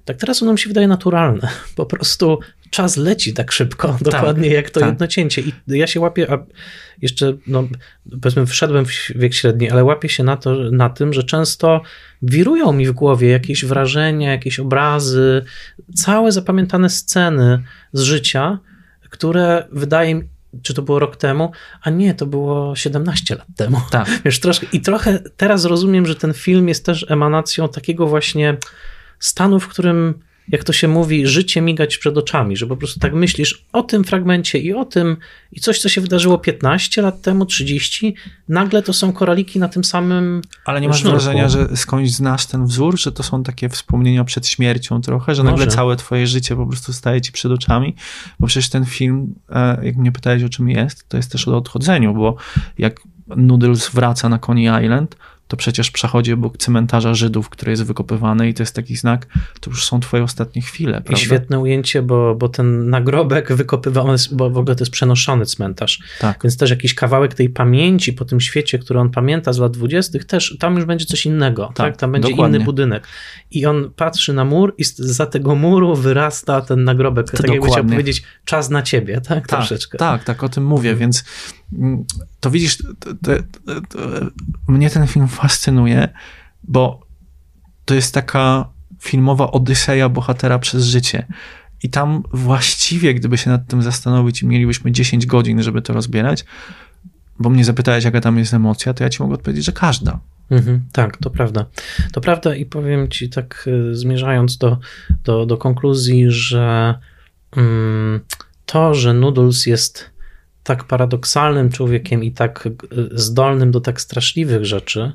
[0.05, 1.49] tak teraz ono mi się wydaje naturalne.
[1.77, 2.39] Po prostu
[2.71, 4.89] czas leci tak szybko, tak, dokładnie jak to tak.
[4.89, 5.43] jedno cięcie.
[5.43, 6.39] I ja się łapię, a
[7.03, 7.69] jeszcze, no,
[8.23, 11.83] powiedzmy, wszedłem w wiek średni, ale łapię się na, to, na tym, że często
[12.23, 15.45] wirują mi w głowie jakieś wrażenia, jakieś obrazy,
[15.95, 17.63] całe zapamiętane sceny
[17.93, 18.59] z życia,
[19.11, 20.23] które wydaje mi
[20.63, 23.81] czy to było rok temu, a nie, to było 17 lat temu.
[23.91, 24.09] Tak.
[24.25, 28.57] Wiesz, troszkę, I trochę teraz rozumiem, że ten film jest też emanacją takiego właśnie
[29.19, 30.15] stanu, w którym
[30.51, 34.05] jak to się mówi, życie migać przed oczami, że po prostu tak myślisz o tym
[34.05, 35.17] fragmencie i o tym,
[35.53, 38.15] i coś, co się wydarzyło 15 lat temu, 30,
[38.49, 40.43] nagle to są koraliki na tym samym.
[40.65, 41.21] Ale nie masz sznurku.
[41.21, 45.43] wrażenia, że skądś znasz ten wzór, że to są takie wspomnienia przed śmiercią trochę, że
[45.43, 45.77] nagle Może.
[45.77, 47.95] całe twoje życie po prostu staje ci przed oczami,
[48.41, 51.57] bo przecież ten film, e, jak mnie pytałeś o czym jest, to jest też o
[51.57, 52.37] odchodzeniu, bo
[52.79, 53.01] jak
[53.37, 55.17] Noodles wraca na Coney Island,
[55.49, 59.27] to przecież przechodzi obok cmentarza Żydów, który jest wykopywany i to jest taki znak,
[59.61, 61.13] to już są twoje ostatnie chwile, prawda?
[61.13, 66.03] I świetne ujęcie, bo, bo ten nagrobek wykopywany, bo w ogóle to jest przenoszony cmentarz,
[66.21, 66.39] tak.
[66.45, 70.25] więc też jakiś kawałek tej pamięci po tym świecie, który on pamięta z lat dwudziestych,
[70.25, 71.77] też tam już będzie coś innego, tak?
[71.77, 71.97] tak?
[71.97, 72.57] Tam będzie dokładnie.
[72.57, 73.07] inny budynek.
[73.51, 77.55] I on patrzy na mur i za tego muru wyrasta ten nagrobek, to tak dokładnie.
[77.57, 79.47] jakby chciał powiedzieć, czas na ciebie, tak?
[79.47, 79.99] Tak, Troszeczkę.
[79.99, 81.25] tak, tak, o tym mówię, więc
[81.73, 82.05] mm,
[82.41, 82.79] to widzisz,
[84.69, 86.09] mnie ten film fascynuje,
[86.63, 87.07] bo
[87.85, 88.69] to jest taka
[89.01, 91.27] filmowa odyseja bohatera przez życie.
[91.83, 96.45] I tam właściwie, gdyby się nad tym zastanowić, mielibyśmy 10 godzin, żeby to rozbierać,
[97.39, 100.21] bo mnie zapytałeś, jaka tam jest emocja, to ja ci mogę odpowiedzieć, że każda.
[100.51, 101.67] Mhm, tak, to prawda.
[102.13, 104.79] To prawda i powiem ci tak, y, zmierzając do,
[105.25, 106.95] do, do konkluzji, że
[107.57, 108.21] mm,
[108.67, 110.11] to, że Noodles jest
[110.69, 112.71] tak paradoksalnym człowiekiem i tak e,
[113.13, 115.13] zdolnym do tak straszliwych rzeczy,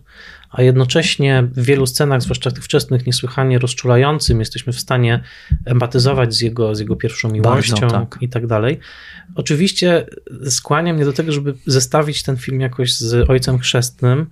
[0.52, 5.24] a jednocześnie w wielu scenach, zwłaszcza tych wczesnych, niesłychanie rozczulającym, jesteśmy w stanie
[5.66, 8.18] empatyzować z jego, z jego pierwszą miłością Bardzo, tak.
[8.22, 8.80] i tak dalej.
[9.36, 10.06] Oczywiście
[10.50, 14.28] skłania mnie do tego, żeby zestawić ten film jakoś z Ojcem Chrzestnym,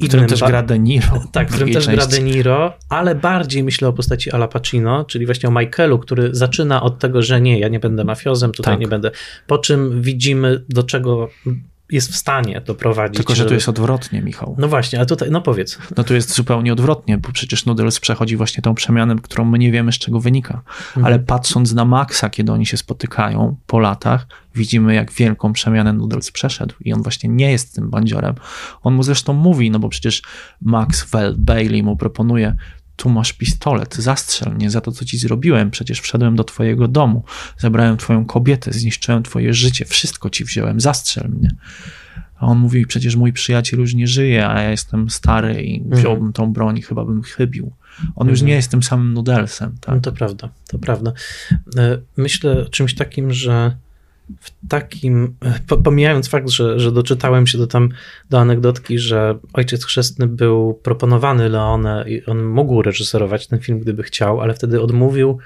[0.00, 1.22] w którym też gra De Niro.
[1.32, 1.96] Tak, w którym też części.
[1.96, 6.28] gra De Niro, ale bardziej myślę o postaci Ala Pacino, czyli właśnie o Michaelu, który
[6.32, 8.80] zaczyna od tego, że nie, ja nie będę mafiozem, tutaj tak.
[8.80, 9.10] nie będę.
[9.46, 11.28] Po czym widzimy, do czego
[11.92, 13.16] jest w stanie doprowadzić.
[13.16, 14.56] Tylko, że tu jest odwrotnie, Michał.
[14.58, 15.78] No właśnie, a tutaj, no powiedz.
[15.96, 19.72] No tu jest zupełnie odwrotnie, bo przecież Noodles przechodzi właśnie tą przemianę, którą my nie
[19.72, 20.62] wiemy, z czego wynika.
[20.86, 21.06] Mhm.
[21.06, 26.30] Ale patrząc na Maxa, kiedy oni się spotykają po latach, widzimy, jak wielką przemianę Noodles
[26.30, 28.34] przeszedł i on właśnie nie jest tym bandziorem.
[28.82, 30.22] On mu zresztą mówi, no bo przecież
[30.62, 32.56] Max Bailey mu proponuje,
[33.00, 35.70] tu masz pistolet, zastrzel mnie za to, co ci zrobiłem.
[35.70, 37.24] Przecież wszedłem do twojego domu,
[37.58, 41.50] zabrałem twoją kobietę, zniszczyłem twoje życie, wszystko ci wziąłem, zastrzel mnie.
[42.36, 46.00] A on mówi, przecież mój przyjaciel już nie żyje, a ja jestem stary i mhm.
[46.00, 46.32] wziąłbym mm.
[46.32, 47.72] tą broń i chyba bym chybił.
[48.16, 49.76] On już nie jest tym samym Nudelsem.
[49.80, 49.94] Tak?
[49.94, 51.12] No to prawda, to prawda.
[51.76, 53.76] E, myślę o czymś takim, że
[54.40, 55.36] w takim,
[55.84, 57.88] pomijając fakt, że, że doczytałem się do tam
[58.30, 64.02] do anegdotki, że Ojciec Chrzestny był proponowany Leone i on mógł reżyserować ten film, gdyby
[64.02, 65.38] chciał, ale wtedy odmówił,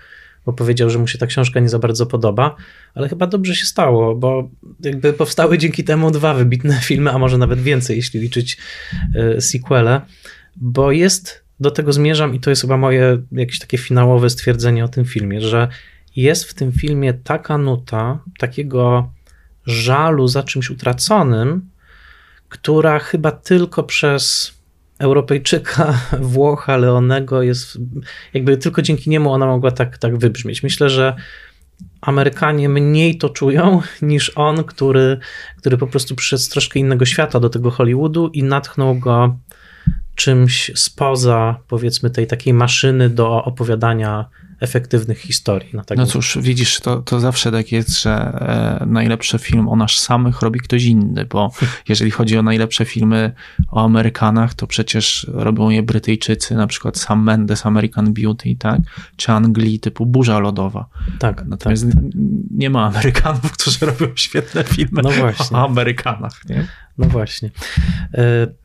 [0.47, 2.57] bo powiedział, że mu się ta książka nie za bardzo podoba,
[2.95, 4.51] ale chyba dobrze się stało, bo
[4.81, 8.59] jakby powstały dzięki temu dwa wybitne filmy, a może nawet więcej, jeśli liczyć
[9.37, 10.01] y, sequele,
[10.57, 14.89] bo jest, do tego zmierzam i to jest chyba moje jakieś takie finałowe stwierdzenie o
[14.89, 15.69] tym filmie, że
[16.17, 19.13] jest w tym filmie taka nuta takiego
[19.67, 21.71] żalu za czymś utraconym,
[22.49, 24.55] która chyba tylko przez
[24.99, 27.79] Europejczyka, Włocha, Leonego jest,
[28.35, 30.63] jakby tylko dzięki niemu ona mogła tak, tak wybrzmieć.
[30.63, 31.17] Myślę, że
[32.01, 35.19] Amerykanie mniej to czują niż on, który,
[35.57, 39.39] który po prostu przyszedł z troszkę innego świata do tego Hollywoodu i natchnął go
[40.15, 44.25] czymś spoza, powiedzmy, tej takiej maszyny do opowiadania
[44.65, 45.69] efektywnych historii.
[45.73, 49.77] No, tak no cóż, widzisz, to, to zawsze tak jest, że e, najlepszy film o
[49.77, 51.51] nas samych robi ktoś inny, bo
[51.89, 53.33] jeżeli chodzi o najlepsze filmy
[53.71, 58.81] o Amerykanach, to przecież robią je Brytyjczycy, na przykład Sam Mendes, American Beauty, tak?
[59.17, 60.89] Czy Anglii typu Burza Lodowa.
[61.19, 61.45] Tak.
[61.47, 62.03] Natomiast tak, tak.
[62.51, 65.11] nie ma Amerykanów, którzy robią świetne filmy no
[65.53, 66.67] o Amerykanach, nie?
[66.99, 67.51] No właśnie.
[68.15, 68.64] E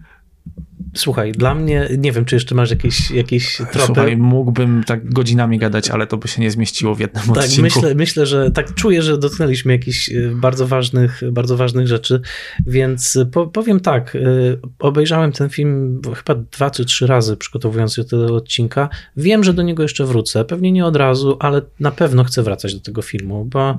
[0.95, 3.79] Słuchaj, dla mnie, nie wiem, czy jeszcze masz jakieś, jakieś tropy.
[3.85, 7.61] Słuchaj, mógłbym tak godzinami gadać, ale to by się nie zmieściło w jednym tak, odcinku.
[7.61, 12.21] Myślę, myślę, że tak czuję, że dotknęliśmy jakichś y, bardzo ważnych, bardzo ważnych rzeczy,
[12.65, 18.03] więc po, powiem tak, y, obejrzałem ten film chyba dwa czy trzy razy przygotowując się
[18.03, 18.89] do tego odcinka.
[19.17, 22.73] Wiem, że do niego jeszcze wrócę, pewnie nie od razu, ale na pewno chcę wracać
[22.73, 23.77] do tego filmu, bo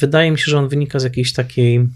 [0.00, 1.86] wydaje mi się, że on wynika z jakiejś takiej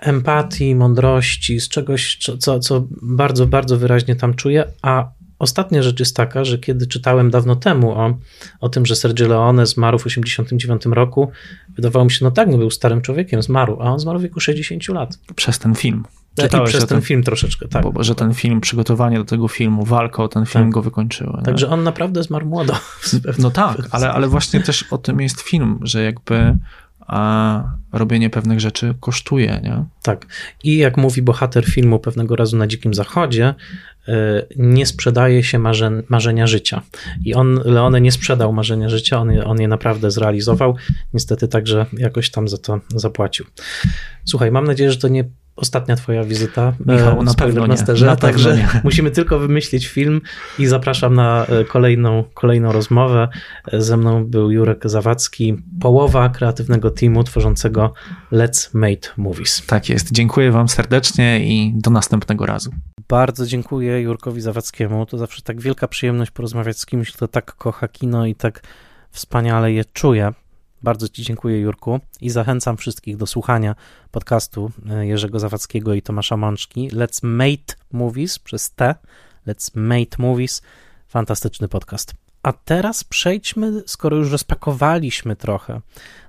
[0.00, 4.64] empatii, mądrości, z czegoś, co, co bardzo, bardzo wyraźnie tam czuję.
[4.82, 8.18] A ostatnia rzecz jest taka, że kiedy czytałem dawno temu o,
[8.60, 11.30] o tym, że Sergio Leone zmarł w 1989 roku,
[11.76, 14.40] wydawało mi się, no tak, no był starym człowiekiem, zmarł, a on zmarł w wieku
[14.40, 15.18] 60 lat.
[15.36, 16.04] Przez ten film.
[16.42, 17.92] Czytałeś I przez ten, ten, film troszeczkę, tak.
[17.92, 20.72] Bo, że ten film, przygotowanie do tego filmu, walka o ten film tak.
[20.72, 21.42] go wykończyło.
[21.44, 22.74] Także on naprawdę zmarł młodo.
[23.38, 26.56] No tak, ale, ale właśnie też o tym jest film, że jakby
[27.06, 27.62] a
[27.92, 29.84] robienie pewnych rzeczy kosztuje, nie?
[30.02, 30.26] Tak.
[30.64, 33.54] I jak mówi bohater filmu pewnego razu na Dzikim Zachodzie,
[34.08, 34.14] e,
[34.56, 36.82] nie sprzedaje się marzeń, marzenia życia.
[37.24, 40.76] I on, Leone nie sprzedał marzenia życia, on je, on je naprawdę zrealizował.
[41.14, 43.46] Niestety także jakoś tam za to zapłacił.
[44.24, 45.24] Słuchaj, mam nadzieję, że to nie
[45.56, 48.68] ostatnia twoja wizyta Michał, na pewno Masterze, na także nie.
[48.84, 50.20] musimy tylko wymyślić film
[50.58, 53.28] i zapraszam na e, kolejną, kolejną rozmowę.
[53.72, 57.92] E, ze mną był Jurek Zawadzki, połowa kreatywnego teamu tworzącego
[58.32, 59.66] Let's Made Movies.
[59.66, 60.12] Tak jest.
[60.12, 62.70] Dziękuję wam serdecznie i do następnego razu.
[63.08, 65.06] Bardzo dziękuję Jurkowi Zawadzkiemu.
[65.06, 68.62] To zawsze tak wielka przyjemność porozmawiać z kimś, kto tak kocha kino i tak
[69.10, 70.32] wspaniale je czuje.
[70.84, 73.74] Bardzo Ci dziękuję, Jurku, i zachęcam wszystkich do słuchania
[74.10, 76.90] podcastu e, Jerzego Zawadzkiego i Tomasza Mączki.
[76.90, 78.94] Let's Mate Movies przez T.
[79.46, 80.62] Let's Mate Movies.
[81.08, 82.14] Fantastyczny podcast.
[82.42, 85.80] A teraz przejdźmy, skoro już rozpakowaliśmy trochę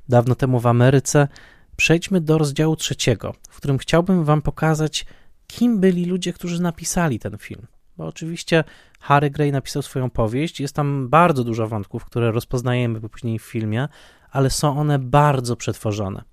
[0.10, 1.27] dawno temu w Ameryce,
[1.76, 5.06] przejdźmy do rozdziału trzeciego, w którym chciałbym Wam pokazać,
[5.48, 7.68] kim byli ludzie, którzy napisali ten film.
[7.98, 8.64] Bo oczywiście
[8.99, 13.88] Harry Gray napisał swoją powieść, jest tam bardzo dużo wątków, które rozpoznajemy później w filmie,
[14.36, 16.24] ale są one bardzo przetworzone.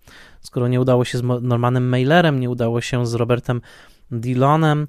[0.40, 3.60] Skoro nie udało się z Normanem Mailerem, nie udało się z Robertem
[4.10, 4.86] Dillonem,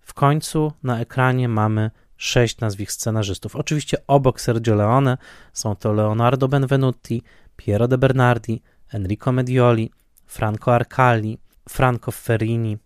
[0.00, 3.56] w końcu na ekranie mamy sześć nazwisk scenarzystów.
[3.56, 5.18] Oczywiście obok Sergio Leone
[5.52, 7.22] są to Leonardo Benvenuti,
[7.56, 8.62] Piero de Bernardi,
[8.92, 9.90] Enrico Medioli,
[10.26, 11.38] Franco Arcali,
[11.68, 12.78] Franco Ferrini,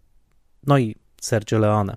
[0.66, 1.96] no i Sergio Leone.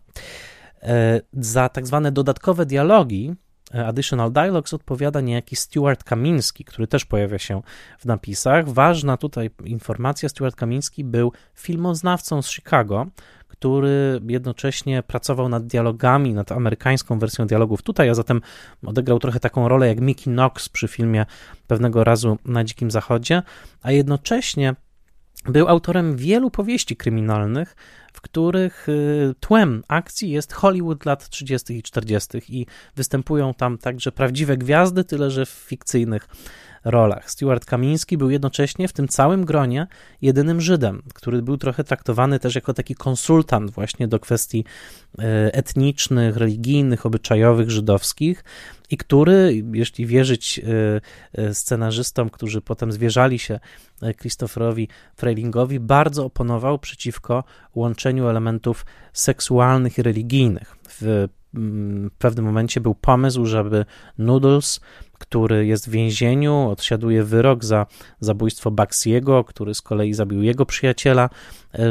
[0.82, 3.36] E, za tak zwane dodatkowe dialogi
[3.74, 7.62] additional Dialogues odpowiada niejaki Stuart Kamiński, który też pojawia się
[8.00, 8.70] w napisach.
[8.70, 13.06] Ważna tutaj informacja, Stuart Kamiński był filmoznawcą z Chicago,
[13.48, 18.42] który jednocześnie pracował nad dialogami, nad amerykańską wersją dialogów tutaj, a zatem
[18.86, 21.26] odegrał trochę taką rolę jak Mickey Knox przy filmie
[21.68, 23.44] pewnego razu na Dzikim Zachodzie,
[23.82, 24.76] a jednocześnie
[25.46, 27.76] był autorem wielu powieści kryminalnych,
[28.26, 31.78] których y, tłem akcji jest Hollywood lat 30.
[31.78, 32.42] i 40.
[32.50, 32.66] i
[32.96, 36.28] występują tam także prawdziwe gwiazdy, tyle że w fikcyjnych
[36.86, 37.32] rolach.
[37.32, 39.88] Stuart Kamiński był jednocześnie w tym całym gronie
[40.22, 44.66] jedynym Żydem, który był trochę traktowany też jako taki konsultant właśnie do kwestii
[45.20, 48.44] e, etnicznych, religijnych, obyczajowych, żydowskich
[48.90, 53.60] i który, jeśli wierzyć e, e, scenarzystom, którzy potem zwierzali się
[54.20, 57.44] Christopherowi Freilingowi, bardzo oponował przeciwko
[57.76, 60.76] łączeniu elementów seksualnych i religijnych.
[60.90, 61.28] W
[62.18, 63.86] pewnym momencie był pomysł, żeby
[64.18, 64.80] Noodles
[65.20, 67.86] który jest w więzieniu, odsiaduje wyrok za
[68.20, 71.30] zabójstwo Baxiego, który z kolei zabił jego przyjaciela,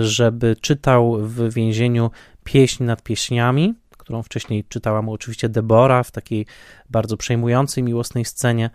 [0.01, 2.11] żeby czytał w więzieniu
[2.45, 6.47] pieśń nad pieśniami, którą wcześniej czytała mu oczywiście Debora w takiej
[6.91, 8.71] bardzo przejmującej, miłosnej scenie.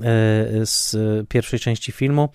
[0.00, 0.96] E, z
[1.28, 2.28] pierwszej części filmu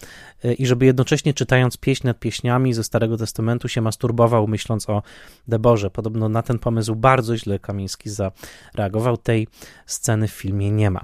[0.43, 5.01] e, i żeby jednocześnie czytając pieśń nad pieśniami ze Starego Testamentu się masturbował myśląc o
[5.47, 5.89] Deborze.
[5.89, 9.17] Podobno na ten pomysł bardzo źle Kamiński zareagował.
[9.17, 9.47] Tej
[9.85, 11.01] sceny w filmie nie ma.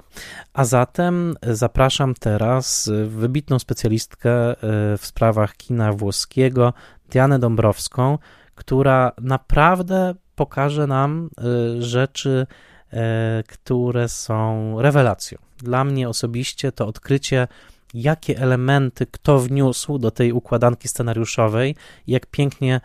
[0.52, 4.54] A zatem zapraszam teraz wybitną specjalistkę e,
[4.98, 6.72] w sprawach kina włoskiego,
[7.10, 8.18] Dianę Dąbrowską,
[8.54, 11.30] która naprawdę pokaże nam
[11.78, 12.46] rzeczy,
[13.46, 17.48] które są rewelacją dla mnie osobiście to odkrycie,
[17.94, 21.74] jakie elementy kto wniósł do tej układanki scenariuszowej,
[22.06, 22.80] jak pięknie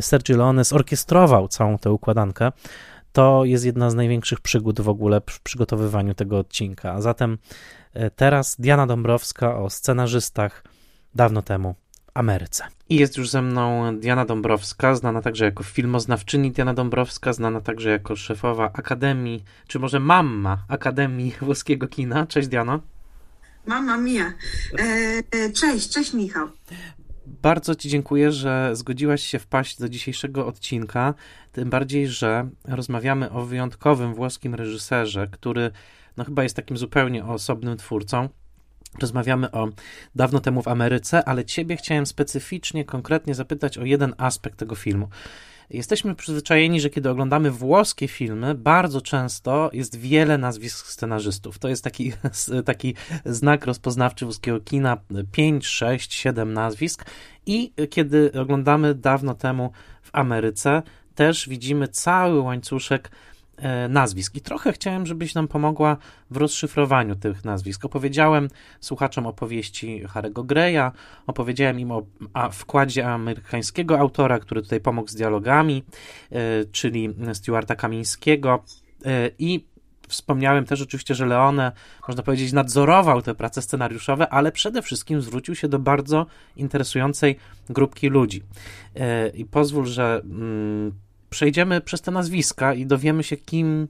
[0.00, 2.52] Sergio Leone zorkiestrował całą tę układankę,
[3.12, 6.92] to jest jedna z największych przygód w ogóle w przygotowywaniu tego odcinka.
[6.92, 7.38] A zatem
[7.94, 10.64] e, teraz Diana Dąbrowska o scenarzystach
[11.14, 11.74] dawno temu
[12.14, 12.64] Ameryce.
[12.88, 17.90] I jest już ze mną Diana Dąbrowska, znana także jako filmoznawczyni Diana Dąbrowska, znana także
[17.90, 22.26] jako szefowa Akademii, czy może mamma Akademii Włoskiego Kina.
[22.26, 22.80] Cześć Diano.
[23.66, 24.32] Mama mia.
[24.78, 26.48] E, e, cześć, cześć Michał.
[27.26, 31.14] bardzo Ci dziękuję, że zgodziłaś się wpaść do dzisiejszego odcinka.
[31.52, 35.70] Tym bardziej, że rozmawiamy o wyjątkowym włoskim reżyserze, który
[36.16, 38.28] no chyba jest takim zupełnie osobnym twórcą.
[38.98, 39.68] Rozmawiamy o
[40.14, 45.08] dawno temu w Ameryce, ale Ciebie chciałem specyficznie, konkretnie zapytać o jeden aspekt tego filmu.
[45.70, 51.58] Jesteśmy przyzwyczajeni, że kiedy oglądamy włoskie filmy, bardzo często jest wiele nazwisk scenarzystów.
[51.58, 52.12] To jest taki,
[52.64, 52.94] taki
[53.24, 54.96] znak rozpoznawczy włoskiego kina:
[55.32, 57.04] 5, 6, 7 nazwisk.
[57.46, 59.72] I kiedy oglądamy dawno temu
[60.02, 60.82] w Ameryce,
[61.14, 63.10] też widzimy cały łańcuszek
[63.88, 64.34] nazwisk.
[64.34, 65.96] I trochę chciałem, żebyś nam pomogła
[66.30, 67.84] w rozszyfrowaniu tych nazwisk.
[67.84, 68.48] Opowiedziałem
[68.80, 70.90] słuchaczom opowieści Harego Greya,
[71.26, 72.02] opowiedziałem im o
[72.52, 75.84] wkładzie amerykańskiego autora, który tutaj pomógł z dialogami,
[76.32, 78.64] e, czyli Stuarta Kamińskiego
[79.04, 79.70] e, i
[80.08, 81.72] Wspomniałem też oczywiście, że Leone,
[82.08, 86.26] można powiedzieć, nadzorował te prace scenariuszowe, ale przede wszystkim zwrócił się do bardzo
[86.56, 87.36] interesującej
[87.68, 88.42] grupki ludzi.
[89.34, 90.92] I pozwól, że mm,
[91.30, 93.88] przejdziemy przez te nazwiska i dowiemy się, kim,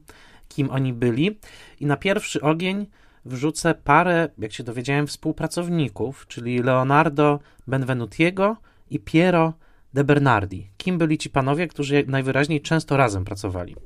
[0.49, 1.39] kim oni byli.
[1.81, 2.87] I na pierwszy ogień
[3.25, 8.57] wrzucę parę, jak się dowiedziałem, współpracowników, czyli Leonardo Benvenutiego
[8.91, 9.53] i Piero
[9.95, 10.71] de Bernardi.
[10.77, 13.77] Kim byli ci panowie, którzy najwyraźniej często razem pracowali?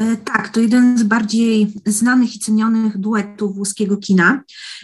[0.00, 4.42] E, tak, to jeden z bardziej znanych i cenionych duetów włoskiego kina.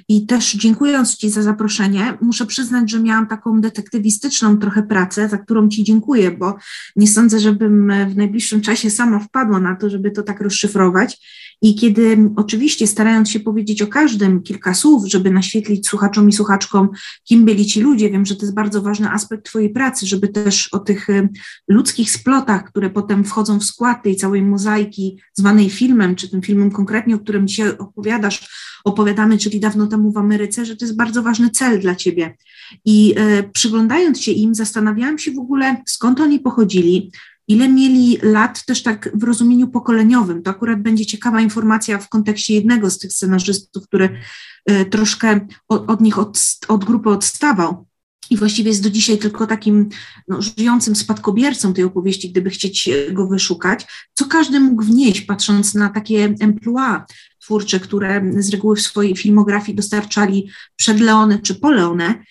[0.08, 5.38] I też dziękując Ci za zaproszenie, muszę przyznać, że miałam taką detektywistyczną trochę pracę, za
[5.38, 6.56] którą Ci dziękuję, bo
[6.96, 11.18] nie sądzę, żebym w najbliższym czasie sama wpadła na to, żeby to tak rozszyfrować.
[11.62, 16.88] I kiedy oczywiście starając się powiedzieć o każdym kilka słów, żeby naświetlić słuchaczom i słuchaczkom,
[17.24, 20.68] kim byli ci ludzie, wiem, że to jest bardzo ważny aspekt Twojej pracy, żeby też
[20.72, 21.28] o tych y,
[21.68, 26.70] ludzkich splotach, które potem wchodzą w skład tej całej mozaiki zwanej filmem, czy tym filmem
[26.70, 28.48] konkretnie, o którym dzisiaj opowiadasz,
[28.84, 32.36] opowiadamy, czyli dawno temu w Ameryce, że to jest bardzo ważny cel dla Ciebie.
[32.84, 37.10] I y, przyglądając się im, zastanawiałam się w ogóle, skąd oni pochodzili,
[37.48, 40.42] ile mieli lat też tak w rozumieniu pokoleniowym.
[40.42, 44.20] To akurat będzie ciekawa informacja w kontekście jednego z tych scenarzystów, który
[44.66, 47.86] e, troszkę od, od nich, od, od grupy odstawał.
[48.30, 49.88] I właściwie jest do dzisiaj tylko takim
[50.28, 55.88] no, żyjącym spadkobiercą tej opowieści, gdyby chcieć go wyszukać, co każdy mógł wnieść, patrząc na
[55.88, 57.00] takie emploi
[57.38, 62.22] twórcze, które z reguły w swojej filmografii dostarczali przed Leone czy po Leone e,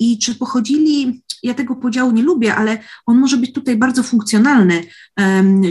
[0.00, 4.84] i czy pochodzili ja tego podziału nie lubię, ale on może być tutaj bardzo funkcjonalny,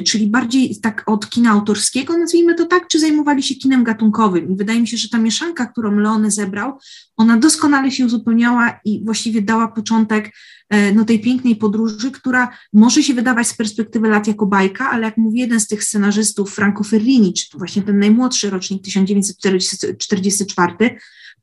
[0.05, 4.51] czyli bardziej tak od kina autorskiego, nazwijmy to tak, czy zajmowali się kinem gatunkowym.
[4.51, 6.79] I wydaje mi się, że ta mieszanka, którą Leone zebrał,
[7.17, 10.31] ona doskonale się uzupełniała i właściwie dała początek
[10.69, 15.05] e, no, tej pięknej podróży, która może się wydawać z perspektywy lat jako bajka, ale
[15.05, 20.97] jak mówi jeden z tych scenarzystów, Franco Ferrini, czy to właśnie ten najmłodszy rocznik 1944,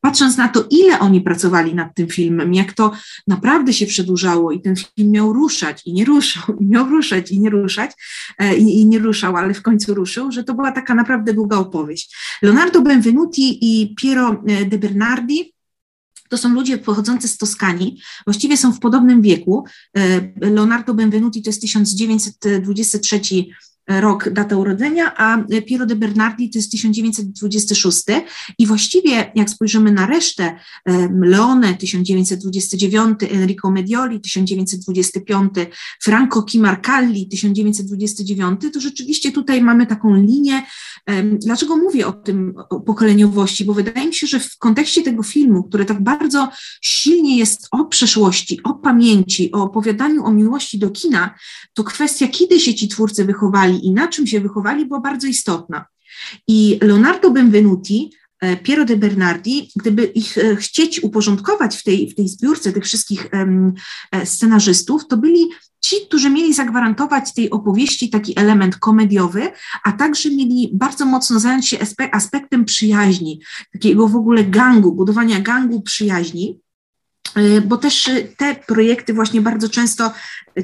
[0.04, 2.92] patrząc na to, ile oni pracowali nad tym filmem, jak to
[3.26, 7.40] naprawdę się przedłużało i ten film miał ruszać i nie ruszał, i miał ruszać i
[7.40, 7.90] nie ruszać,
[8.38, 11.56] e, i, i, nie ruszał, ale w końcu ruszył, że to była taka naprawdę długa
[11.56, 12.16] opowieść.
[12.42, 15.54] Leonardo Benvenuti i Piero e, de Bernardi
[16.28, 19.64] to są ludzie pochodzący z Toskanii, właściwie są w podobnym wieku.
[19.96, 23.20] E, Leonardo Benvenuti to jest 1923
[23.88, 28.04] rok, data urodzenia, a Piero de Bernardi to jest 1926
[28.58, 30.58] i właściwie jak spojrzymy na resztę,
[31.22, 35.50] Leone 1929, Enrico Medioli 1925,
[36.02, 40.62] Franco Chimarcalli 1929, to rzeczywiście tutaj mamy taką linię.
[41.32, 43.64] Dlaczego mówię o tym o pokoleniowości?
[43.64, 46.48] Bo wydaje mi się, że w kontekście tego filmu, który tak bardzo
[46.82, 51.34] silnie jest o przeszłości, o pamięci, o opowiadaniu o miłości do kina,
[51.74, 55.26] to kwestia, kiedy się ci twórcy wychowali, wychowali i na czym się wychowali, była bardzo
[55.26, 55.86] istotna.
[56.46, 58.10] I Leonardo Benvenuti,
[58.40, 62.84] e, Piero de Bernardi, gdyby ich e, chcieć uporządkować w tej, w tej zbiórce tych
[62.84, 63.74] wszystkich um,
[64.24, 65.48] scenarzystów, to byli
[65.80, 69.52] ci, którzy mieli zagwarantować tej opowieści taki element komediowy,
[69.84, 71.78] a także mieli bardzo mocno zająć się
[72.12, 73.40] aspektem przyjaźni,
[73.72, 76.63] takiego w ogóle gangu, budowania gangu przyjaźni.
[77.38, 80.12] Y, bo też y, te projekty właśnie bardzo często,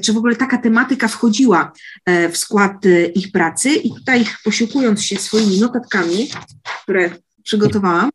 [0.04, 1.72] czy w ogóle taka tematyka wchodziła
[2.06, 2.84] e, w skład
[3.14, 3.70] ich pracy.
[3.70, 6.30] I tutaj posiłkując się swoimi notatkami,
[6.82, 7.10] które
[7.42, 8.10] przygotowałam,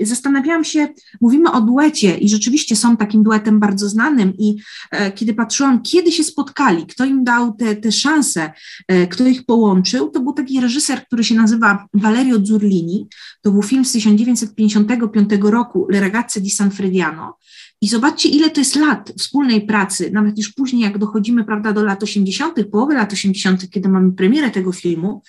[0.00, 0.88] Zastanawiałam się,
[1.20, 4.56] mówimy o duecie i rzeczywiście są takim duetem bardzo znanym i
[4.90, 8.52] e, kiedy patrzyłam, kiedy się spotkali, kto im dał te, te szanse,
[8.88, 13.06] e, kto ich połączył, to był taki reżyser, który się nazywa Valerio Zurlini,
[13.42, 17.37] to był film z 1955 roku Le ragazze di San Frediano
[17.80, 21.84] I zobaczcie, ile to jest lat wspólnej pracy, nawet już później, jak dochodzimy prawda, do
[21.84, 25.22] lat 80., połowy lat 80., kiedy mamy premierę tego filmu.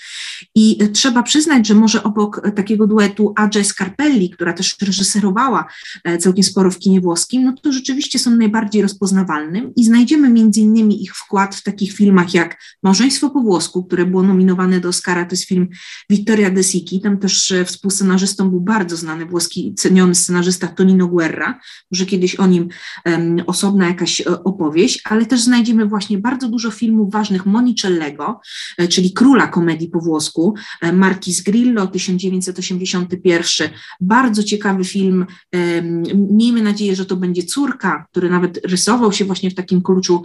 [0.56, 5.66] I trzeba przyznać, że może obok takiego duetu Adja Scarpelli, która też reżyserowała
[6.04, 10.62] e, całkiem sporo w kinie włoskim, no to rzeczywiście są najbardziej rozpoznawalnym i znajdziemy między
[10.62, 15.26] innymi ich wkład w takich filmach jak Małżeństwo po włosku, które było nominowane do Oscara,
[15.26, 15.68] to jest film
[16.10, 21.60] Vittoria De Sichi, tam też e, współscenarzystą był bardzo znany włoski, ceniony scenarzysta Tonino Guerra,
[21.92, 22.70] może kiedyś o nim
[23.48, 28.40] osobna jakaś e, opowieść, ale też znajdziemy właśnie bardzo dużo filmów ważnych Monicellego,
[28.78, 33.70] e, czyli króla komedii po włosku, e, Marquis Grillo, 1981,
[34.02, 35.26] bardzo ciekawy film,
[36.16, 40.24] miejmy nadzieję, że to będzie Córka, który nawet rysował się właśnie w takim kluczu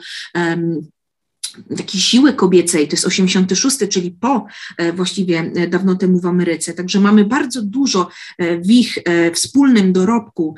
[1.76, 6.72] takiej siły kobiecej, to jest 86, czyli po e, właściwie e, dawno temu w Ameryce.
[6.72, 8.08] Także mamy bardzo dużo
[8.38, 8.98] e, w ich
[9.34, 10.54] wspólnym dorobku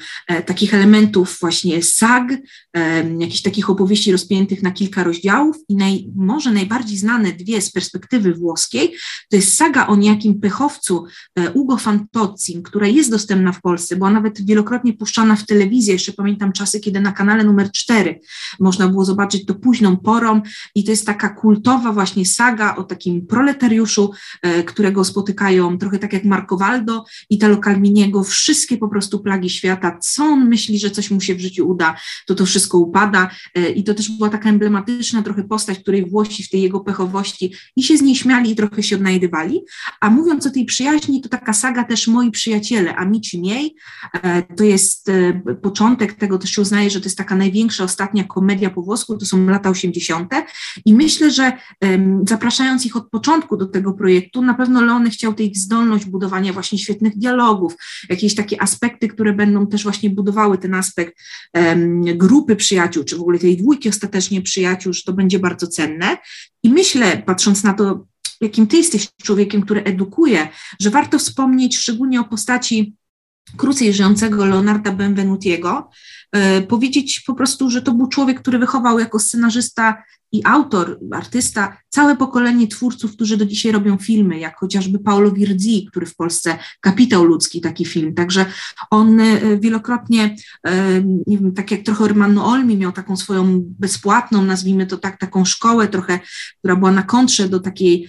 [0.46, 2.32] takich elementów właśnie sag,
[3.18, 8.34] jakichś takich opowieści rozpiętych na kilka rozdziałów i naj, może najbardziej znane dwie z perspektywy
[8.34, 8.94] włoskiej,
[9.30, 11.04] to jest saga o niejakim pechowcu
[11.54, 16.52] Ugo Fantozzi, która jest dostępna w Polsce, była nawet wielokrotnie puszczana w telewizji, jeszcze pamiętam
[16.52, 18.20] czasy, kiedy na kanale numer 4
[18.60, 20.42] można było zobaczyć to późną porą
[20.74, 24.10] i to jest taka kultowa właśnie saga o takim proletariuszu,
[24.42, 29.98] e, którego spotykają trochę tak jak Marco Waldo, Italo Calviniego, wszystkie po prostu plagi świata.
[29.98, 31.96] Co on myśli, że coś mu się w życiu uda,
[32.26, 36.42] to to wszystko upada e, i to też była taka emblematyczna trochę postać, której Włosi
[36.42, 39.60] w tej jego pechowości i się z niej śmiali i trochę się odnajdywali.
[40.00, 43.74] A mówiąc o tej przyjaźni, to taka saga też Moi Przyjaciele, Amici Miei,
[44.12, 45.10] e, to jest
[45.62, 49.26] początek tego, też się uznaje, że to jest taka największa ostatnia komedia po włosku, to
[49.26, 50.30] są lata 80.
[50.84, 51.52] I myślę, że
[52.28, 56.52] zapraszając ich od początku do tego projektu, na pewno Leony chciał tę ich zdolność budowania
[56.52, 57.74] właśnie świetnych dialogów,
[58.08, 61.14] jakieś takie aspekty, które będą też właśnie budowały ten aspekt
[62.14, 66.16] grupy przyjaciół, czy w ogóle tej dwójki ostatecznie przyjaciół, że to będzie bardzo cenne.
[66.62, 68.06] I myślę, patrząc na to,
[68.40, 70.48] jakim ty jesteś człowiekiem, który edukuje,
[70.80, 72.94] że warto wspomnieć szczególnie o postaci
[73.56, 75.90] krócej żyjącego Leonarda Benvenutiego,
[76.68, 80.02] powiedzieć po prostu, że to był człowiek, który wychował jako scenarzysta
[80.32, 85.86] i autor, artysta, całe pokolenie twórców, którzy do dzisiaj robią filmy, jak chociażby Paolo Virzi,
[85.90, 88.14] który w Polsce Kapitał Ludzki, taki film.
[88.14, 88.46] Także
[88.90, 90.36] on e, wielokrotnie,
[90.66, 95.18] e, nie wiem, tak jak trochę Ormano Olmi miał taką swoją bezpłatną, nazwijmy to tak,
[95.18, 96.20] taką szkołę trochę,
[96.58, 98.08] która była na kontrze do takiej,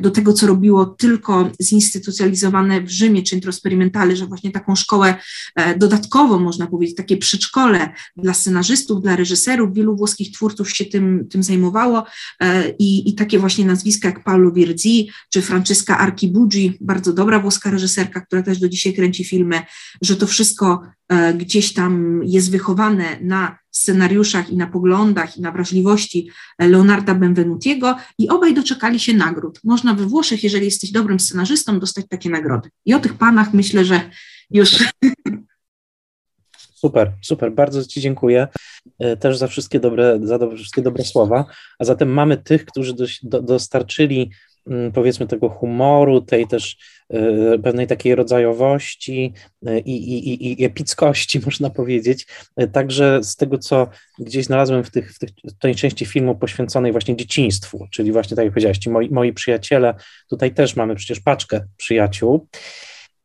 [0.00, 5.14] do tego, co robiło tylko zinstytucjalizowane w Rzymie, czy introsperymentale, że właśnie taką szkołę
[5.56, 11.26] e, dodatkową, można powiedzieć, takie przedszkole dla scenarzystów, dla reżyserów, wielu włoskich twórców się tym,
[11.30, 12.04] tym zajmowało
[12.78, 17.70] i i, i takie właśnie nazwiska jak Paolo Virzi czy Francesca Archibugi, bardzo dobra włoska
[17.70, 19.62] reżyserka, która też do dzisiaj kręci filmy,
[20.02, 25.52] że to wszystko e, gdzieś tam jest wychowane na scenariuszach i na poglądach i na
[25.52, 29.60] wrażliwości Leonarda Benvenutiego i obaj doczekali się nagród.
[29.64, 32.70] Można we Włoszech, jeżeli jesteś dobrym scenarzystą, dostać takie nagrody.
[32.84, 34.10] I o tych panach myślę, że
[34.50, 34.70] już
[36.76, 38.48] Super, super, bardzo Ci dziękuję
[38.98, 41.44] e, też za wszystkie dobre, za dobre, wszystkie dobre słowa.
[41.78, 44.30] A zatem mamy tych, którzy do, do, dostarczyli
[44.66, 46.76] mm, powiedzmy tego humoru, tej też
[47.14, 49.32] y, pewnej takiej rodzajowości
[49.68, 52.26] y, i, epickości, można powiedzieć.
[52.72, 53.88] Także z tego, co
[54.18, 58.36] gdzieś znalazłem w, tych, w, tych, w tej części filmu poświęconej właśnie dzieciństwu, czyli właśnie
[58.36, 59.94] tak jak powiedziałeś, moi, moi przyjaciele,
[60.30, 62.48] tutaj też mamy przecież paczkę przyjaciół.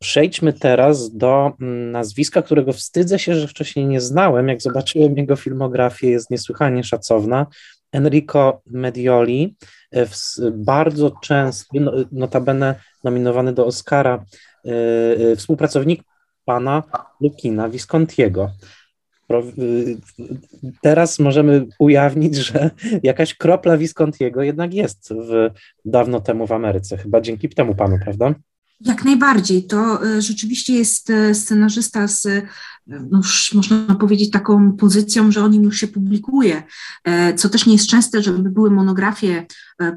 [0.01, 4.47] Przejdźmy teraz do mm, nazwiska, którego wstydzę się, że wcześniej nie znałem.
[4.47, 7.47] Jak zobaczyłem jego filmografię, jest niesłychanie szacowna.
[7.91, 9.55] Enrico Medioli,
[9.91, 10.07] e,
[10.51, 14.25] bardzo często, no, notabene nominowany do Oscara,
[14.65, 14.71] e,
[15.31, 16.03] e, współpracownik
[16.45, 16.83] pana
[17.21, 18.51] Lukina Viscontiego.
[20.81, 22.69] Teraz możemy ujawnić, że
[23.03, 25.49] jakaś kropla Viscontiego jednak jest w,
[25.85, 28.33] dawno temu w Ameryce, chyba dzięki temu panu, prawda?
[28.85, 29.67] Jak najbardziej.
[29.67, 32.41] To e, rzeczywiście jest e, scenarzysta z, e,
[32.87, 36.63] no już można powiedzieć, taką pozycją, że o nim już się publikuje,
[37.35, 39.45] co też nie jest częste, żeby były monografie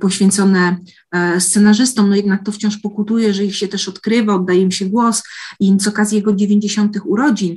[0.01, 0.77] poświęcone
[1.39, 5.23] scenarzystom, no jednak to wciąż pokutuje, że ich się też odkrywa, oddaje im się głos
[5.61, 6.99] i z okazji jego 90.
[7.05, 7.57] urodzin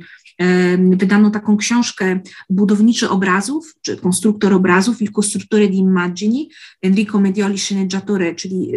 [0.90, 2.20] wydano taką książkę
[2.50, 6.50] Budowniczy obrazów, czy konstruktor obrazów, il costruttore di immagini,
[6.82, 8.72] Enrico Medioli sceneggiatore, czyli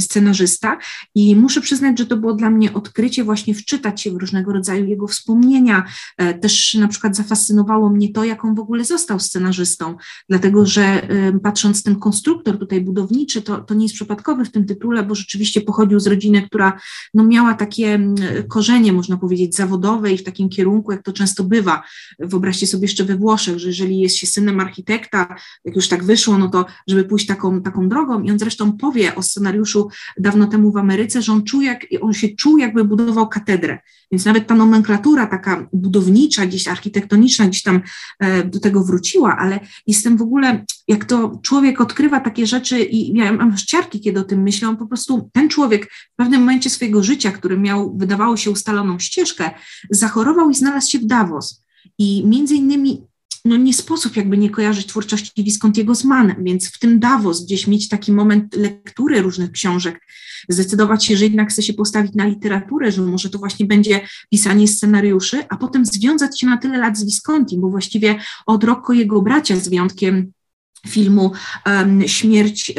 [0.00, 0.78] scenarzysta.
[1.14, 4.84] I muszę przyznać, że to było dla mnie odkrycie właśnie wczytać się w różnego rodzaju
[4.84, 5.84] jego wspomnienia,
[6.16, 9.96] e, też na przykład zafascynowało mnie to, jak on w ogóle został scenarzystą,
[10.28, 11.08] dlatego że
[11.42, 15.60] patrząc ten konstruktor tutaj budowniczy, to, to nie jest przypadkowy w tym tytule, bo rzeczywiście
[15.60, 16.80] pochodził z rodziny, która
[17.14, 18.00] no, miała takie
[18.48, 21.82] korzenie, można powiedzieć, zawodowe i w takim kierunku, tak to często bywa.
[22.18, 26.38] Wyobraźcie sobie jeszcze we Włoszech, że jeżeli jest się synem architekta, jak już tak wyszło,
[26.38, 30.72] no to żeby pójść taką, taką drogą i on zresztą powie o scenariuszu dawno temu
[30.72, 33.78] w Ameryce, że on czuł, jak, on się czuł, jakby budował katedrę.
[34.12, 37.80] Więc nawet ta nomenklatura taka budownicza, gdzieś architektoniczna, gdzieś tam
[38.18, 43.16] e, do tego wróciła, ale jestem w ogóle, jak to człowiek odkrywa takie rzeczy i
[43.16, 47.02] ja mam ściarki, kiedy o tym myślę, po prostu, ten człowiek w pewnym momencie swojego
[47.02, 49.50] życia, który miał, wydawało się, ustaloną ścieżkę,
[49.90, 51.64] zachorował i znalazł się w Davos.
[51.98, 53.02] I między innymi
[53.44, 57.66] no nie sposób jakby nie kojarzyć twórczości Viscontiego z Manem, więc w tym Davos gdzieś
[57.66, 60.00] mieć taki moment lektury różnych książek,
[60.48, 64.00] zdecydować się, że jednak chce się postawić na literaturę, że może to właśnie będzie
[64.30, 68.92] pisanie scenariuszy, a potem związać się na tyle lat z Visconti, bo właściwie od roku
[68.92, 70.32] jego bracia z wyjątkiem
[70.88, 71.32] filmu
[72.06, 72.72] Śmierć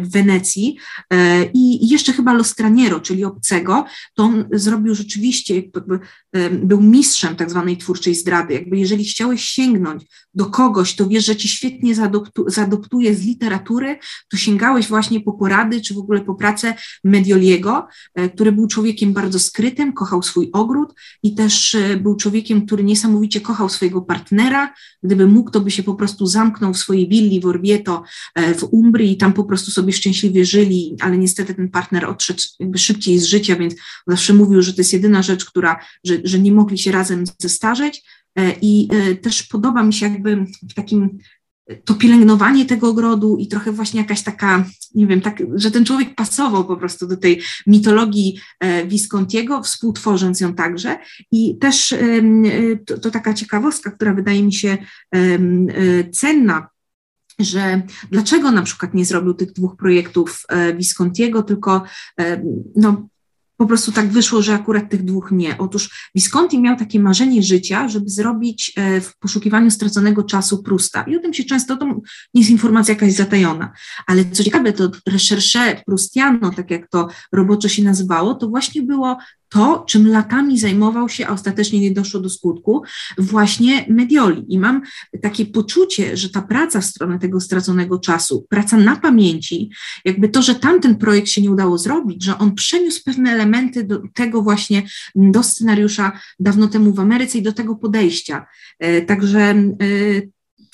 [0.00, 0.76] w Wenecji
[1.10, 1.20] um,
[1.54, 3.84] i jeszcze chyba Lo Straniero, czyli Obcego,
[4.14, 5.98] to on zrobił rzeczywiście, jakby,
[6.52, 8.54] był mistrzem tak zwanej twórczej zdrady.
[8.54, 10.04] Jakby jeżeli chciałeś sięgnąć
[10.34, 13.98] do kogoś, to wiesz, że ci świetnie zaadoptu, zaadoptuje z literatury,
[14.30, 16.74] to sięgałeś właśnie po porady, czy w ogóle po pracę
[17.04, 22.66] Medioliego, e, który był człowiekiem bardzo skrytym, kochał swój ogród i też e, był człowiekiem,
[22.66, 24.74] który niesamowicie kochał swojego partnera.
[25.02, 28.02] Gdyby mógł, to by się po prostu zamknął w swojej willi w Orvieto
[28.34, 32.78] e, w Umbrii tam po prostu sobie szczęśliwie żyli, ale niestety ten partner odszedł jakby
[32.78, 33.74] szybciej z życia, więc
[34.06, 38.02] zawsze mówił, że to jest jedyna rzecz, która, że, że nie mogli się razem zestarzeć.
[38.38, 41.18] E, I e, też podoba mi się jakby w takim
[41.84, 44.64] to pielęgnowanie tego ogrodu i trochę właśnie jakaś taka,
[44.94, 48.40] nie wiem, tak, że ten człowiek pasował po prostu do tej mitologii
[48.86, 50.98] Viscontiego, współtworząc ją także.
[51.32, 51.94] I też
[52.86, 54.78] to, to taka ciekawostka, która wydaje mi się
[56.12, 56.68] cenna,
[57.38, 60.46] że dlaczego na przykład nie zrobił tych dwóch projektów
[60.76, 61.82] Viscontiego, tylko
[62.76, 63.08] no,
[63.58, 65.58] po prostu tak wyszło, że akurat tych dwóch nie.
[65.58, 71.02] Otóż Visconti miał takie marzenie życia, żeby zrobić e, w poszukiwaniu straconego czasu Prusta.
[71.02, 71.86] I o tym się często, to
[72.34, 73.72] nie jest informacja jakaś zatajona.
[74.06, 79.18] Ale co ciekawe, to recherche Prustiano, tak jak to roboczo się nazywało, to właśnie było
[79.48, 82.82] to, czym latami zajmował się, a ostatecznie nie doszło do skutku,
[83.18, 84.44] właśnie Medioli.
[84.48, 84.82] I mam
[85.22, 89.70] takie poczucie, że ta praca w stronę tego straconego czasu, praca na pamięci,
[90.04, 94.02] jakby to, że tamten projekt się nie udało zrobić, że on przeniósł pewne elementy do
[94.14, 94.82] tego właśnie,
[95.14, 98.46] do scenariusza dawno temu w Ameryce i do tego podejścia.
[98.78, 99.76] E, także e,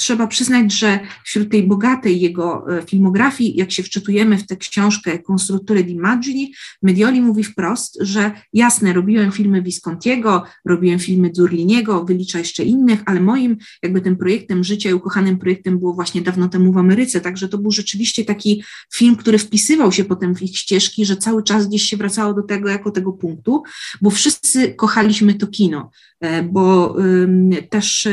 [0.05, 5.18] trzeba przyznać, że wśród tej bogatej jego e, filmografii, jak się wczytujemy w tę książkę
[5.18, 6.52] Konstruktury d'immagini,
[6.82, 13.20] Medioli mówi wprost, że jasne, robiłem filmy Viscontiego, robiłem filmy Zurliniego, wylicza jeszcze innych, ale
[13.20, 17.48] moim jakby tym projektem życia i ukochanym projektem było właśnie dawno temu w Ameryce, także
[17.48, 18.62] to był rzeczywiście taki
[18.94, 22.43] film, który wpisywał się potem w ich ścieżki, że cały czas gdzieś się wracało do
[22.43, 23.62] tego jako tego punktu,
[24.02, 25.90] bo wszyscy kochaliśmy to kino,
[26.20, 26.97] e, bo
[27.70, 28.09] też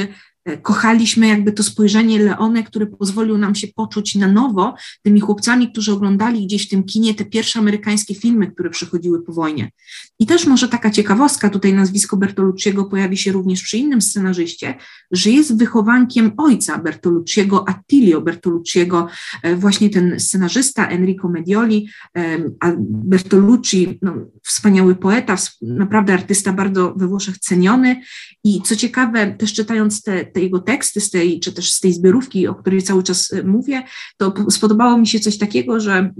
[0.61, 5.91] kochaliśmy jakby to spojrzenie Leone, które pozwolił nam się poczuć na nowo tymi chłopcami, którzy
[5.91, 9.71] oglądali gdzieś w tym kinie te pierwsze amerykańskie filmy, które przychodziły po wojnie.
[10.19, 14.75] I też może taka ciekawostka, tutaj nazwisko Bertolucciego pojawi się również przy innym scenarzyście,
[15.11, 19.07] że jest wychowankiem ojca Bertolucciego, Attilio Bertolucciego,
[19.43, 24.13] e, właśnie ten scenarzysta Enrico Medioli, e, a Bertolucci, no,
[24.43, 28.01] wspaniały poeta, naprawdę artysta bardzo we Włoszech ceniony
[28.43, 31.93] i co ciekawe, też czytając te te jego teksty z tej, czy też z tej
[31.93, 33.83] zbiorówki, o której cały czas e, mówię,
[34.17, 36.13] to spodobało mi się coś takiego, że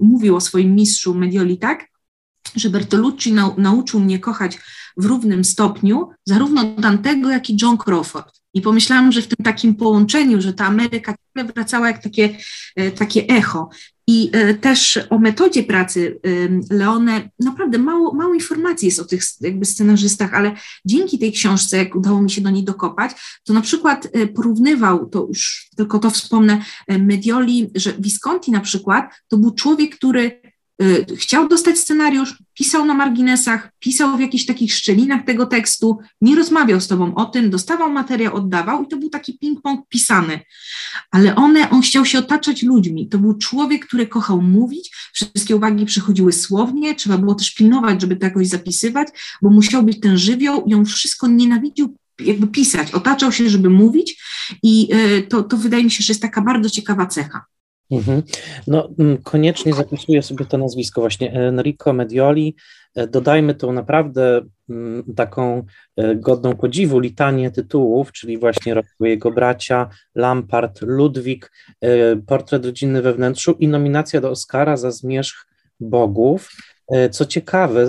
[0.00, 1.88] mówił o swoim mistrzu Medioli tak,
[2.56, 4.58] że Bertolucci nau, nauczył mnie kochać
[4.96, 8.40] w równym stopniu zarówno Dantego, jak i John Crawford.
[8.54, 11.14] I pomyślałam, że w tym takim połączeniu, że ta Ameryka
[11.54, 12.38] wracała jak takie,
[12.76, 13.68] e, takie echo.
[14.08, 16.20] I e, też o metodzie pracy
[16.70, 20.54] Leone naprawdę mało, mało informacji jest o tych jakby scenarzystach, ale
[20.84, 23.10] dzięki tej książce, jak udało mi się do niej dokopać,
[23.44, 29.14] to na przykład e, porównywał, to już tylko to wspomnę, Medioli, że Visconti na przykład
[29.28, 30.45] to był człowiek, który
[31.16, 36.80] chciał dostać scenariusz, pisał na marginesach, pisał w jakichś takich szczelinach tego tekstu, nie rozmawiał
[36.80, 40.40] z tobą o tym, dostawał materiał, oddawał i to był taki ping-pong pisany.
[41.10, 43.08] Ale one, on chciał się otaczać ludźmi.
[43.08, 48.16] To był człowiek, który kochał mówić, wszystkie uwagi przychodziły słownie, trzeba było też pilnować, żeby
[48.16, 49.08] to jakoś zapisywać,
[49.42, 54.22] bo musiał być ten żywioł i on wszystko nienawidził jakby pisać, otaczał się, żeby mówić
[54.62, 57.44] i y, to, to wydaje mi się, że jest taka bardzo ciekawa cecha.
[57.90, 58.22] Mhm.
[58.66, 62.56] No, mm, koniecznie zapisuję sobie to nazwisko właśnie Enrico Medioli.
[62.94, 64.40] E, dodajmy tą naprawdę
[64.70, 65.62] mm, taką
[65.96, 73.14] e, godną podziwu litanię tytułów, czyli właśnie jego bracia, Lampard, Ludwik, e, portret rodzinny we
[73.14, 75.46] wnętrzu i nominacja do Oscara za Zmierzch
[75.80, 76.50] Bogów.
[76.92, 77.86] E, co ciekawe,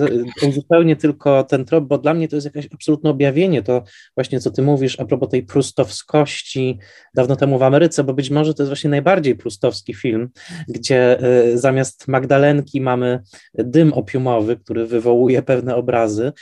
[0.54, 3.82] zupełnie tylko ten trop, bo dla mnie to jest jakieś absolutne objawienie, to
[4.16, 6.78] właśnie co ty mówisz a propos tej prustowskości
[7.14, 10.28] dawno temu w Ameryce, bo być może to jest właśnie najbardziej prustowski film,
[10.68, 13.22] gdzie e, zamiast Magdalenki mamy
[13.54, 16.32] dym opiumowy, który wywołuje pewne obrazy,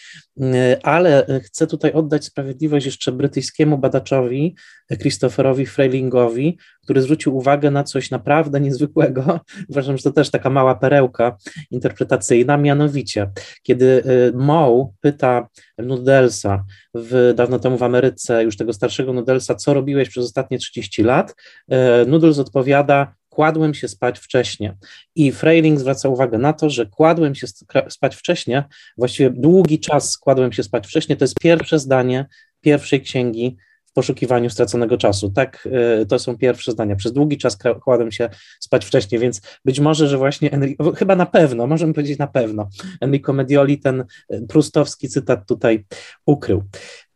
[0.40, 4.54] e, ale chcę tutaj oddać sprawiedliwość jeszcze brytyjskiemu badaczowi
[5.00, 9.40] Christopherowi Freilingowi, który zwrócił uwagę na coś naprawdę niezwykłego.
[9.70, 11.36] Uważam, że to też taka mała perełka
[11.70, 13.30] interpretacyjna, mianowicie,
[13.62, 15.48] kiedy y, Moe pyta
[15.78, 16.64] Nudelsa
[16.94, 21.34] w, dawno temu w Ameryce, już tego starszego Nudelsa, co robiłeś przez ostatnie 30 lat,
[21.72, 24.76] y, Nudels odpowiada, kładłem się spać wcześnie.
[25.14, 27.46] I Freiling zwraca uwagę na to, że kładłem się
[27.88, 28.64] spać wcześnie,
[28.98, 32.26] właściwie długi czas kładłem się spać wcześnie, to jest pierwsze zdanie
[32.60, 33.56] pierwszej księgi
[33.96, 35.30] poszukiwaniu straconego czasu.
[35.30, 35.68] Tak,
[36.02, 36.96] y, to są pierwsze zdania.
[36.96, 38.28] Przez długi czas kładłem się
[38.60, 42.68] spać wcześniej, więc być może, że właśnie Enrico, chyba na pewno, możemy powiedzieć na pewno,
[43.00, 45.84] Enrico Medioli ten y, prustowski cytat tutaj
[46.26, 46.62] ukrył.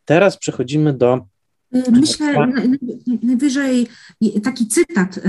[0.04, 1.20] Teraz przechodzimy do
[1.92, 2.52] Myślę,
[3.22, 3.86] najwyżej
[4.42, 5.20] taki cytat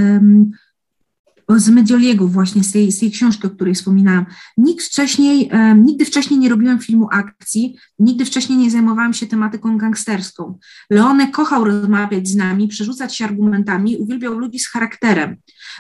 [1.60, 4.26] z Medioliego właśnie, z tej, z tej książki, o której wspominałam.
[4.58, 10.60] Nikt wcześniej, nigdy wcześniej nie robiłem filmu akcji, nigdy wcześniej nie zajmowałam się tematyką gangsterską.
[10.90, 15.36] Leone kochał rozmawiać z nami, przerzucać się argumentami, uwielbiał ludzi z charakterem.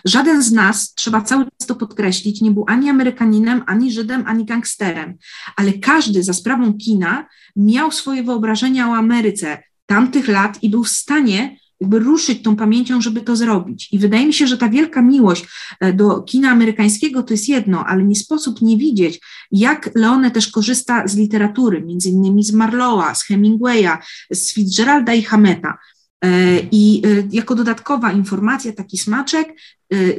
[0.06, 4.46] Żaden z nas, trzeba cały czas to podkreślić, nie był ani Amerykaninem, ani Żydem, ani
[4.46, 5.18] gangsterem,
[5.56, 10.90] ale każdy za sprawą kina miał swoje wyobrażenia o Ameryce tamtych lat i był w
[10.90, 13.90] stanie jakby ruszyć tą pamięcią, żeby to zrobić.
[13.92, 15.46] I wydaje mi się, że ta wielka miłość
[15.80, 19.20] e, do kina amerykańskiego to jest jedno, ale nie sposób nie widzieć,
[19.52, 23.98] jak Leone też korzysta z literatury, między innymi z Marlowa, z Hemingwaya,
[24.32, 25.78] z Fitzgeralda i Hameta.
[26.24, 29.48] E, I e, jako dodatkowa informacja, taki smaczek,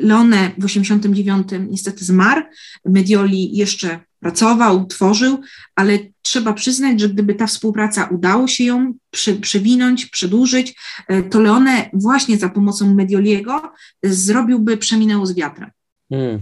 [0.02, 2.42] Leone w 89 niestety zmarł,
[2.84, 5.40] Medioli jeszcze pracował, tworzył,
[5.76, 8.94] ale trzeba przyznać, że gdyby ta współpraca udało się ją
[9.40, 10.74] przewinąć, przedłużyć,
[11.08, 13.72] e, to Leone właśnie za pomocą Medioliego
[14.02, 15.70] zrobiłby Przeminęło z wiatrem.
[16.12, 16.40] Hmm.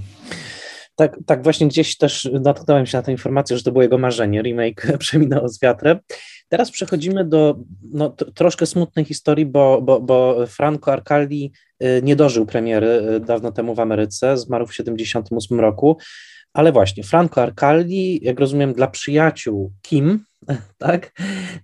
[1.01, 4.43] Tak, tak, właśnie gdzieś też natknąłem się na tę informację, że to było jego marzenie,
[4.43, 5.99] remake Przeminęło z wiatrem.
[6.49, 7.59] Teraz przechodzimy do
[7.93, 11.53] no, troszkę smutnej historii, bo, bo, bo Franco Arcaldi
[11.83, 15.99] y, nie dożył premiery dawno temu w Ameryce, zmarł w 1978 roku.
[16.53, 20.25] Ale właśnie, Franco Arcaldi, jak rozumiem, dla przyjaciół Kim,
[20.79, 21.13] tak?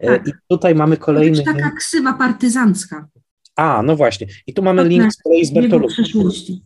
[0.00, 0.28] E, tak.
[0.28, 1.44] I tutaj mamy kolejny.
[1.44, 3.08] To taka ksywa partyzancka.
[3.56, 4.26] A, no właśnie.
[4.46, 6.62] I tu mamy link z kolei z Bertolucci.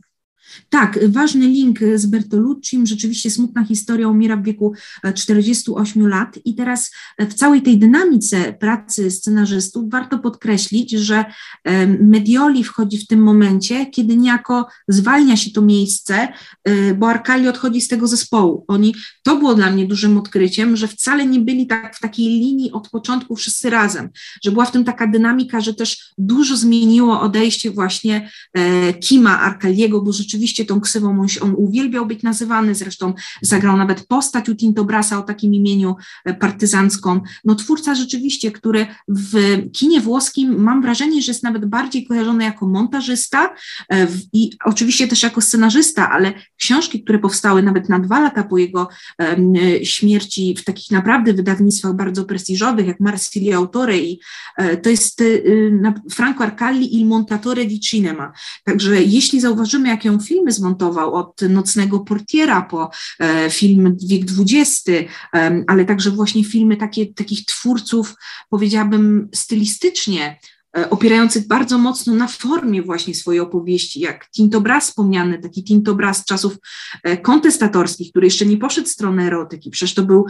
[0.69, 4.73] Tak, ważny link z Bertoluccim, rzeczywiście smutna historia, umiera w wieku
[5.15, 11.25] 48 e, lat i teraz e, w całej tej dynamice pracy scenarzystów warto podkreślić, że
[11.65, 16.29] e, Medioli wchodzi w tym momencie, kiedy niejako zwalnia się to miejsce,
[16.99, 18.65] bo Arkali odchodzi z tego zespołu.
[18.69, 22.73] Oni, to było dla mnie dużym odkryciem, że wcale nie byli tak w takiej linii
[22.73, 24.09] od początku wszyscy razem,
[24.45, 28.31] że była w tym taka dynamika, że też dużo zmieniło odejście właśnie
[29.01, 34.07] Kima Arkaliego, bo rzeczywiście rzeczywiście tą ksywą on, on uwielbiał być nazywany, zresztą zagrał nawet
[34.07, 37.21] postać u Tinto Brasa o takim imieniu e, partyzancką.
[37.45, 39.35] No twórca rzeczywiście, który w
[39.73, 43.55] kinie włoskim mam wrażenie, że jest nawet bardziej kojarzony jako montażysta
[43.93, 48.59] e, i oczywiście też jako scenarzysta, ale książki, które powstały nawet na dwa lata po
[48.59, 48.89] jego
[49.83, 54.21] śmierci w takich naprawdę wydawnictwach bardzo prestiżowych, jak Marsilio Autore i
[54.57, 55.23] e, to jest
[56.11, 58.33] Franco Arcalli Il Montatore di Cinema.
[58.65, 64.85] Także jeśli zauważymy, jak ją filmy zmontował, od Nocnego Portiera po e, film Wiek XX,
[65.67, 68.15] ale także właśnie filmy takie, takich twórców,
[68.51, 70.39] powiedziałabym stylistycznie,
[70.91, 76.57] opierających bardzo mocno na formie właśnie swojej opowieści, jak Tintobras wspomniany, taki Tintobras czasów
[77.23, 80.27] kontestatorskich, który jeszcze nie poszedł w stronę erotyki, przecież to był,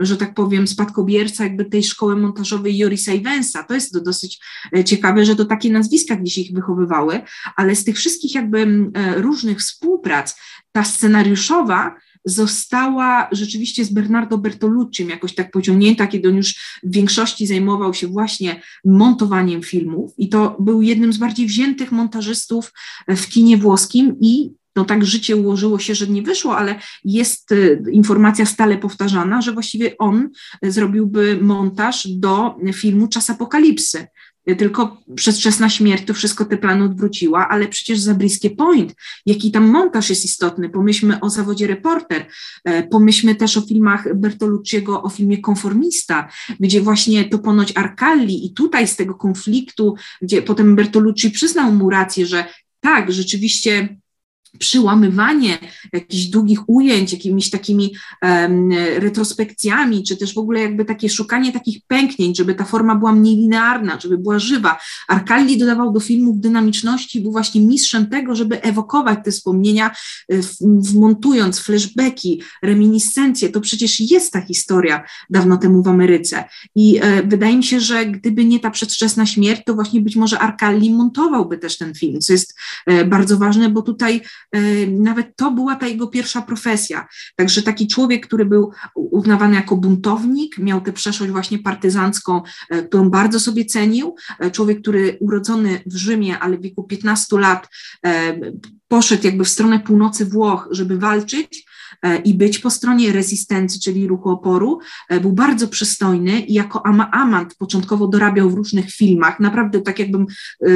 [0.00, 3.62] że tak powiem, spadkobierca jakby tej szkoły montażowej Jorisa Iwensa.
[3.62, 4.40] To jest dosyć
[4.84, 7.20] ciekawe, że to takie nazwiska gdzieś ich wychowywały,
[7.56, 10.36] ale z tych wszystkich jakby różnych współprac,
[10.72, 11.94] ta scenariuszowa
[12.24, 18.06] została rzeczywiście z Bernardo Bertoluccim jakoś tak pociągnięta, kiedy on już w większości zajmował się
[18.06, 20.12] właśnie montowaniem filmów.
[20.18, 22.72] I to był jednym z bardziej wziętych montażystów
[23.08, 26.74] w kinie włoskim i no tak życie ułożyło się, że nie wyszło, ale
[27.04, 30.28] jest y, informacja stale powtarzana, że właściwie on
[30.62, 34.06] zrobiłby montaż do filmu Czas Apokalipsy,
[34.58, 38.94] tylko przedwczesna śmierć to wszystko te plany odwróciła, ale przecież za bliskie point,
[39.26, 40.70] jaki tam montaż jest istotny.
[40.70, 42.26] Pomyślmy o zawodzie reporter,
[42.64, 46.28] e, pomyślmy też o filmach Bertolucciego, o filmie Konformista,
[46.60, 51.90] gdzie właśnie to ponoć Arcalli i tutaj z tego konfliktu, gdzie potem Bertolucci przyznał mu
[51.90, 52.44] rację, że
[52.80, 53.96] tak, rzeczywiście
[54.58, 55.58] przyłamywanie
[55.92, 61.78] jakichś długich ujęć, jakimiś takimi um, retrospekcjami, czy też w ogóle jakby takie szukanie takich
[61.86, 64.78] pęknięć, żeby ta forma była mniej linearna, żeby była żywa.
[65.08, 69.90] Arkaldi dodawał do filmów dynamiczności, był właśnie mistrzem tego, żeby ewokować te wspomnienia,
[70.28, 73.48] e, wmontując flashbacki, reminiscencje.
[73.48, 76.44] To przecież jest ta historia dawno temu w Ameryce.
[76.74, 80.38] I e, wydaje mi się, że gdyby nie ta przedwczesna śmierć, to właśnie być może
[80.38, 82.54] Arkaldi montowałby też ten film, co jest
[82.86, 84.20] e, bardzo ważne, bo tutaj
[84.88, 87.08] nawet to była ta jego pierwsza profesja.
[87.36, 93.10] Także taki człowiek, który był uznawany jako buntownik, miał tę przeszłość właśnie partyzancką, e, którą
[93.10, 94.14] bardzo sobie cenił.
[94.38, 97.68] E, człowiek, który urodzony w Rzymie, ale w wieku 15 lat
[98.88, 101.71] poszedł jakby w stronę północy Włoch, żeby walczyć E,
[102.24, 104.78] i być po stronie rezystencji, czyli ruchu oporu.
[105.08, 109.40] E, był bardzo przystojny i jako amant początkowo dorabiał w różnych filmach.
[109.40, 110.26] Naprawdę tak jakbym,
[110.60, 110.68] e,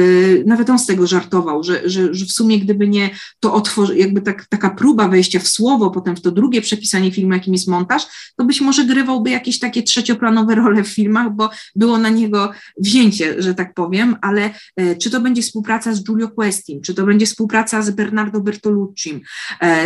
[0.45, 4.21] nawet on z tego żartował, że, że, że w sumie gdyby nie to otworzy, jakby
[4.21, 8.07] tak, taka próba wejścia w słowo, potem w to drugie przepisanie filmu, jakim jest montaż,
[8.35, 13.41] to być może grywałby jakieś takie trzecioplanowe role w filmach, bo było na niego wzięcie,
[13.41, 14.53] że tak powiem, ale
[15.01, 19.23] czy to będzie współpraca z Giulio Questim, czy to będzie współpraca z Bernardo Bertolucci,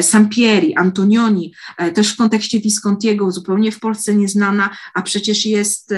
[0.02, 0.76] Sampieri,
[1.22, 5.94] Antonioni, E, też w kontekście Viscontiego, zupełnie w Polsce nieznana, a przecież jest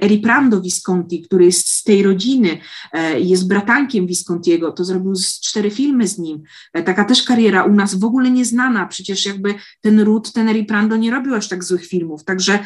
[0.00, 2.58] Eriprando Visconti, który jest z tej rodziny,
[2.92, 5.12] e, jest bratankiem Viscontiego, to zrobił
[5.42, 6.42] cztery filmy z nim.
[6.72, 10.96] E, taka też kariera u nas w ogóle nieznana, przecież jakby ten ród, ten Eriprando
[10.96, 12.58] nie robił aż tak złych filmów, także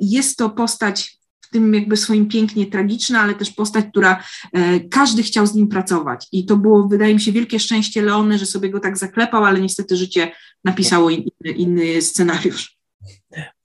[0.00, 1.17] jest to postać
[1.48, 4.22] w tym jakby swoim pięknie tragiczna, ale też postać, która
[4.52, 6.26] e, każdy chciał z nim pracować.
[6.32, 9.60] I to było, wydaje mi się, wielkie szczęście Leony, że sobie go tak zaklepał, ale
[9.60, 10.32] niestety życie
[10.64, 12.78] napisało inny, inny scenariusz.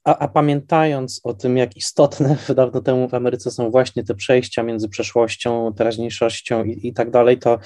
[0.04, 4.62] A, a, pamiętając o tym, jak istotne dawno temu w Ameryce są właśnie te przejścia
[4.62, 7.58] między przeszłością, teraźniejszością i, i tak dalej, to,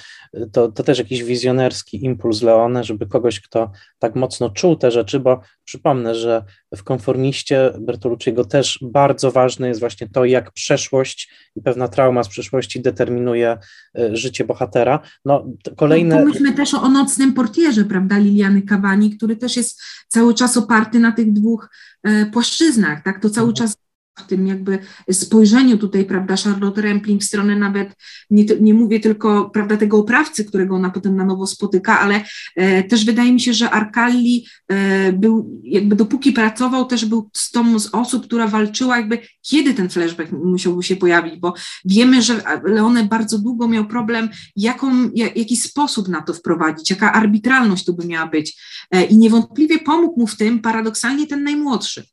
[0.51, 5.19] to, to też jakiś wizjonerski impuls Leone, żeby kogoś, kto tak mocno czuł te rzeczy,
[5.19, 6.43] bo przypomnę, że
[6.75, 12.27] w konformiście Bertolucciego też bardzo ważne jest właśnie to, jak przeszłość i pewna trauma z
[12.27, 13.57] przeszłości determinuje
[13.97, 14.99] e, życie bohatera.
[15.25, 15.45] No,
[15.77, 16.15] kolejne...
[16.15, 20.57] No, pomyślmy też o, o nocnym portierze, prawda, Liliany Kawani, który też jest cały czas
[20.57, 21.69] oparty na tych dwóch
[22.03, 23.67] e, płaszczyznach, tak, to cały mhm.
[23.67, 23.88] czas
[24.19, 24.79] w tym jakby
[25.11, 27.95] spojrzeniu tutaj, prawda, Charlotte Rampling w stronę nawet,
[28.29, 32.23] nie, nie mówię tylko, prawda, tego oprawcy, którego ona potem na nowo spotyka, ale
[32.55, 37.51] e, też wydaje mi się, że Arkalli e, był, jakby dopóki pracował, też był z
[37.51, 41.53] tą z osób, która walczyła jakby, kiedy ten flashback musiałby się pojawić, bo
[41.85, 47.13] wiemy, że Leone bardzo długo miał problem, jaką, jak, jaki sposób na to wprowadzić, jaka
[47.13, 48.61] arbitralność tu by miała być
[48.91, 52.03] e, i niewątpliwie pomógł mu w tym paradoksalnie ten najmłodszy.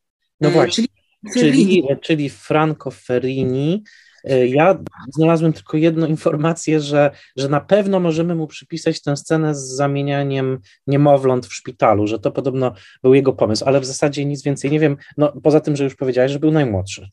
[0.40, 0.74] No właśnie.
[0.74, 0.95] Czyli,
[1.34, 3.82] czyli, czyli Franco Ferrini.
[4.24, 4.78] E, ja
[5.14, 10.58] znalazłem tylko jedną informację, że, że na pewno możemy mu przypisać tę scenę z zamienianiem
[10.86, 14.80] niemowląt w szpitalu, że to podobno był jego pomysł, ale w zasadzie nic więcej nie
[14.80, 17.08] wiem, no poza tym, że już powiedziałeś, że był najmłodszy.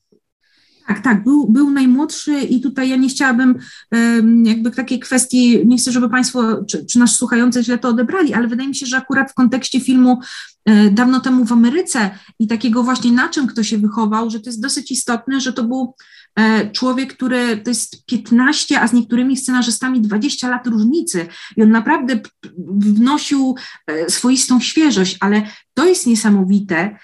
[0.87, 3.59] Tak, tak, był, był najmłodszy i tutaj ja nie chciałabym
[4.43, 8.69] jakby takiej kwestii, nie chcę, żeby Państwo czy, czy słuchający źle to odebrali, ale wydaje
[8.69, 10.19] mi się, że akurat w kontekście filmu
[10.65, 14.49] e, dawno temu w Ameryce i takiego właśnie na czym kto się wychował, że to
[14.49, 15.95] jest dosyć istotne, że to był
[16.71, 21.27] człowiek, który to jest 15, a z niektórymi scenarzystami 20 lat różnicy
[21.57, 22.19] i on naprawdę
[22.67, 23.55] wnosił
[23.87, 26.97] e, swoistą świeżość, ale to jest niesamowite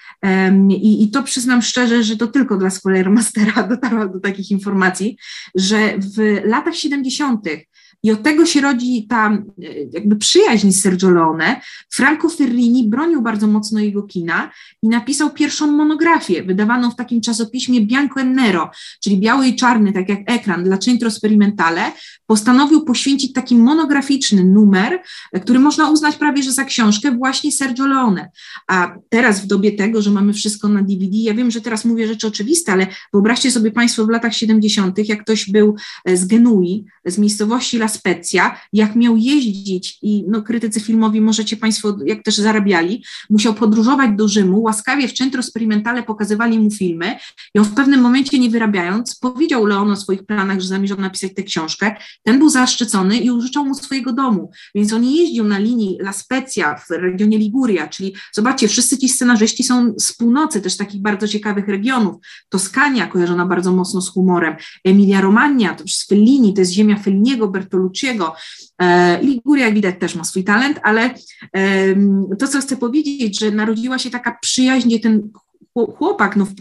[0.68, 5.16] i, i to przyznam szczerze, że to tylko dla Spoilermastera dotarłam do takich informacji,
[5.54, 7.40] że w latach 70.
[8.02, 9.40] I od tego się rodzi ta e,
[9.92, 11.60] jakby przyjaźń z Sergio Leone.
[11.90, 14.50] Franco Ferrini bronił bardzo mocno jego kina
[14.82, 18.70] i napisał pierwszą monografię, wydawaną w takim czasopiśmie Bianco e Nero,
[19.02, 21.92] czyli biały i czarny, tak jak ekran, dla Centro Sperimentale.
[22.26, 25.02] Postanowił poświęcić taki monograficzny numer,
[25.32, 28.30] e, który można uznać prawie, że za książkę, właśnie Sergio Leone.
[28.68, 32.06] A teraz w dobie tego, że mamy wszystko na DVD, ja wiem, że teraz mówię
[32.06, 35.74] rzeczy oczywiste, ale wyobraźcie sobie Państwo w latach 70., jak ktoś był
[36.06, 41.96] z Genui, z miejscowości La Specja, jak miał jeździć i no, krytycy filmowi możecie Państwo,
[42.06, 47.16] jak też zarabiali, musiał podróżować do Rzymu, łaskawie w Centro Sperimentale pokazywali mu filmy
[47.54, 51.34] i on w pewnym momencie nie wyrabiając powiedział Leon o swoich planach, że zamierzał napisać
[51.34, 51.94] tę książkę.
[52.22, 56.80] Ten był zaszczycony i użyczał mu swojego domu, więc on jeździł na linii La Spezia
[56.88, 61.68] w regionie Liguria, czyli zobaczcie, wszyscy ci scenarzyści są z północy, też takich bardzo ciekawych
[61.68, 62.16] regionów.
[62.48, 67.48] Toskania kojarzona bardzo mocno z humorem, Emilia Romagna, to z Fellini, to jest ziemia Felliniego,
[67.48, 67.79] Bertolucciego.
[68.82, 71.14] E, Liguria, jak widać, też ma swój talent, ale
[72.38, 75.30] to, co chcę powiedzieć, że narodziła się taka przyjaźń, gdzie ten
[75.74, 76.54] chłopak, no w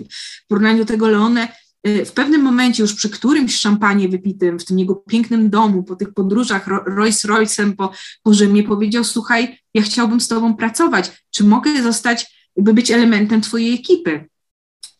[0.48, 1.48] porównaniu tego Leone,
[1.88, 5.96] y, w pewnym momencie, już przy którymś szampanie wypitym w tym jego pięknym domu, po
[5.96, 7.91] tych podróżach Rolls Royce'em po,
[8.24, 11.24] po Rzymie, powiedział: Słuchaj, ja chciałbym z Tobą pracować.
[11.32, 14.28] Czy mogę zostać, by być elementem Twojej ekipy?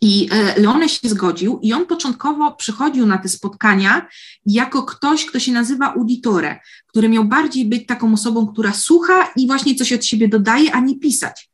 [0.02, 4.08] I e, Leone się zgodził i on początkowo przychodził na te spotkania
[4.46, 9.48] jako ktoś, kto się nazywa auditore, który miał bardziej być taką osobą, która słucha i
[9.48, 11.49] właśnie coś od siebie dodaje, a nie pisać.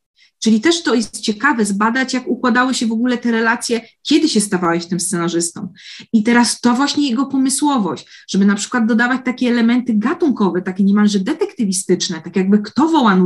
[0.46, 4.40] Czyli też to jest ciekawe zbadać, jak układały się w ogóle te relacje, kiedy się
[4.40, 5.72] stawałeś tym scenarzystą.
[6.12, 11.20] I teraz to właśnie jego pomysłowość, żeby na przykład dodawać takie elementy gatunkowe, takie niemalże
[11.20, 13.16] detektywistyczne, tak jakby kto woła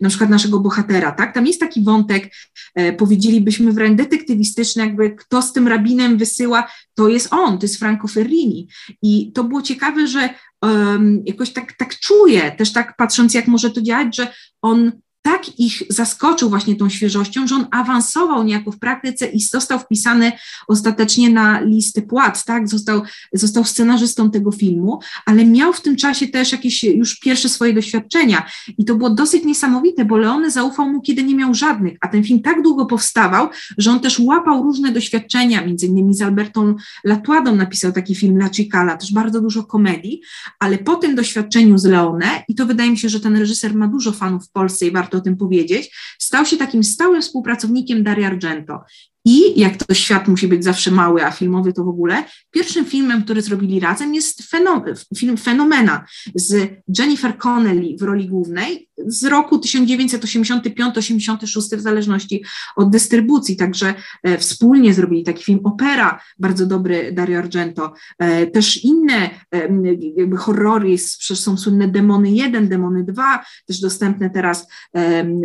[0.00, 1.34] na przykład naszego bohatera, tak?
[1.34, 2.32] Tam jest taki wątek,
[2.74, 7.78] e, powiedzielibyśmy wręcz detektywistyczny, jakby kto z tym rabinem wysyła, to jest on, to jest
[7.78, 8.68] Franco Ferrini.
[9.02, 10.28] I to było ciekawe, że
[10.62, 14.32] um, jakoś tak, tak czuję, też tak patrząc, jak może to działać, że
[14.62, 19.78] on tak ich zaskoczył właśnie tą świeżością, że on awansował niejako w praktyce i został
[19.78, 20.32] wpisany
[20.68, 22.68] ostatecznie na listy płac, tak?
[22.68, 27.74] Został, został scenarzystą tego filmu, ale miał w tym czasie też jakieś już pierwsze swoje
[27.74, 28.46] doświadczenia
[28.78, 32.24] i to było dosyć niesamowite, bo Leone zaufał mu, kiedy nie miał żadnych, a ten
[32.24, 36.74] film tak długo powstawał, że on też łapał różne doświadczenia, między innymi z Albertą
[37.04, 40.20] Latuadą napisał taki film La Cicala, też bardzo dużo komedii,
[40.58, 43.88] ale po tym doświadczeniu z Leone, i to wydaje mi się, że ten reżyser ma
[43.88, 48.02] dużo fanów w Polsce i warto warto o tym powiedzieć, stał się takim stałym współpracownikiem
[48.02, 48.80] Dario Argento.
[49.24, 53.22] I jak to świat musi być zawsze mały, a filmowy to w ogóle, pierwszym filmem,
[53.22, 54.82] który zrobili razem jest fenom
[55.16, 62.44] film Fenomena z Jennifer Connelly w roli głównej z roku 1985-86 w zależności
[62.76, 68.84] od dystrybucji, także e, wspólnie zrobili taki film Opera, bardzo dobry Dario Argento, e, też
[68.84, 69.68] inne e,
[70.16, 74.66] jakby horrory, są słynne Demony 1, Demony 2, też dostępne teraz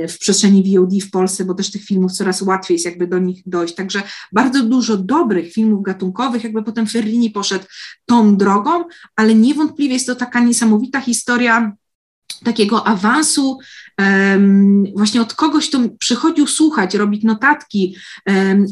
[0.09, 3.41] w przestrzeni VOD w Polsce, bo też tych filmów coraz łatwiej jest jakby do nich
[3.45, 4.03] dojść, także
[4.33, 7.65] bardzo dużo dobrych filmów gatunkowych, jakby potem Ferlini poszedł
[8.05, 8.83] tą drogą,
[9.15, 11.77] ale niewątpliwie jest to taka niesamowita historia
[12.43, 13.59] takiego awansu,
[14.95, 17.95] właśnie od kogoś, kto przychodził słuchać, robić notatki,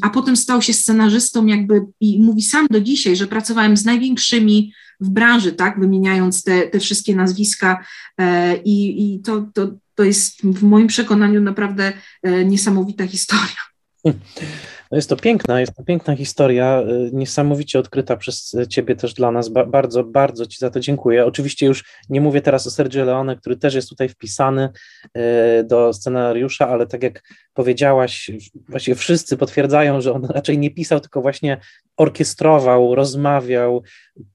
[0.01, 4.73] a potem stał się scenarzystą jakby i mówi sam do dzisiaj, że pracowałem z największymi
[4.99, 7.85] w branży, tak, wymieniając te, te wszystkie nazwiska
[8.17, 11.93] e, i, i to, to, to jest w moim przekonaniu naprawdę
[12.23, 13.61] e, niesamowita historia.
[14.91, 19.31] No jest to piękna, jest to piękna historia, y, niesamowicie odkryta przez Ciebie też dla
[19.31, 19.49] nas.
[19.49, 21.25] Ba bardzo, bardzo Ci za to dziękuję.
[21.25, 24.69] Oczywiście już nie mówię teraz o Sergio Leone, który też jest tutaj wpisany
[25.17, 28.31] y, do scenariusza, ale tak jak powiedziałaś,
[28.69, 31.57] właściwie wszyscy potwierdzają, że on raczej nie pisał, tylko właśnie
[31.97, 33.83] orkiestrował, rozmawiał,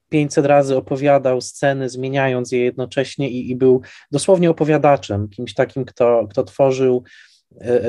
[0.09, 6.27] 500 razy opowiadał sceny, zmieniając je jednocześnie i, i był dosłownie opowiadaczem, kimś takim, kto,
[6.31, 7.05] kto tworzył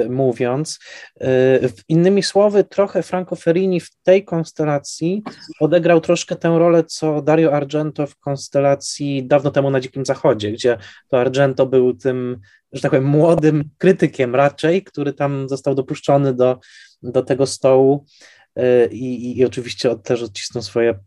[0.09, 0.79] mówiąc.
[1.21, 5.23] E, innymi słowy, trochę Franco Ferrini w tej konstelacji
[5.59, 10.77] odegrał troszkę tę rolę, co Dario Argento w konstelacji dawno temu na Dzikim Zachodzie, gdzie
[11.07, 12.39] to Argento był tym,
[12.71, 16.59] że tak powiem, młodym krytykiem raczej, który tam został dopuszczony do,
[17.03, 18.05] do tego stołu
[18.91, 20.99] i, i oczywiście też odcisnął swoje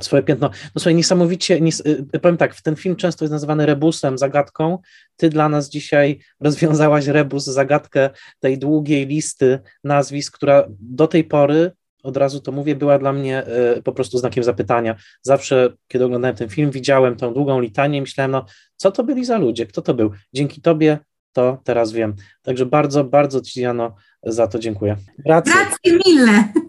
[0.00, 0.48] swoje piętno.
[0.48, 1.80] No słuchaj, niesamowicie, nies
[2.14, 4.78] y, powiem tak, ten film często jest nazywany rebusem, zagadką.
[5.16, 8.10] Ty dla nas dzisiaj rozwiązałaś rebus, zagadkę
[8.40, 11.72] tej długiej listy nazwisk, która do tej pory,
[12.02, 13.44] od razu to mówię, była dla mnie
[13.76, 14.96] y, po prostu znakiem zapytania.
[15.22, 18.44] Zawsze, kiedy oglądałem ten film, widziałem tą długą litanię i myślałem, no,
[18.76, 20.10] co to byli za ludzie, kto to był?
[20.32, 20.98] Dzięki tobie
[21.32, 22.14] to teraz wiem.
[22.42, 24.96] Także bardzo, bardzo Ci, Jano, za to dziękuję.
[25.18, 25.52] Grazie
[25.84, 26.63] mille.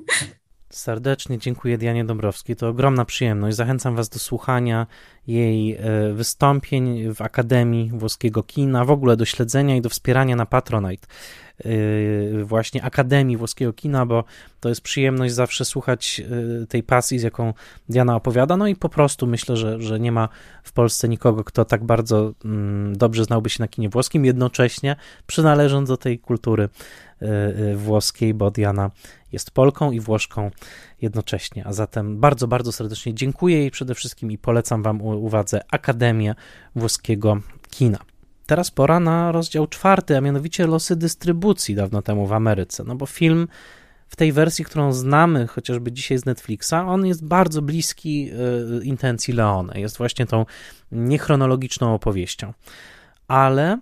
[0.76, 2.56] Serdecznie dziękuję Dianie Dąbrowskiej.
[2.56, 3.57] To ogromna przyjemność.
[3.57, 4.88] Zachęcam Was do słuchania
[5.27, 10.45] jej e, wystąpień w Akademii Włoskiego Kina, w ogóle do śledzenia i do wspierania na
[10.45, 11.07] Patronite
[11.60, 14.23] e, właśnie Akademii Włoskiego Kina, bo
[14.60, 16.22] to jest przyjemność zawsze słuchać
[16.64, 17.53] e, tej pasji, z jaką
[17.89, 18.57] Diana opowiada.
[18.57, 20.30] No i po prostu myślę, że, że nie ma
[20.64, 24.95] w Polsce nikogo, kto tak bardzo mm, dobrze znałby się na kinie włoskim, jednocześnie
[25.27, 26.69] przynależąc do tej kultury
[27.75, 28.91] włoskiej, bo Diana
[29.31, 30.51] jest Polką i Włoszką
[31.01, 31.67] jednocześnie.
[31.67, 36.35] A zatem bardzo, bardzo serdecznie dziękuję jej przede wszystkim i polecam Wam uwadze Akademię
[36.75, 37.37] Włoskiego
[37.69, 37.99] Kina.
[38.45, 42.83] Teraz pora na rozdział czwarty, a mianowicie losy dystrybucji dawno temu w Ameryce.
[42.83, 43.47] No bo film
[44.07, 48.31] w tej wersji, którą znamy chociażby dzisiaj z Netflixa, on jest bardzo bliski
[48.81, 49.79] y, intencji Leone.
[49.79, 50.45] Jest właśnie tą
[50.91, 52.53] niechronologiczną opowieścią.
[53.27, 53.79] Ale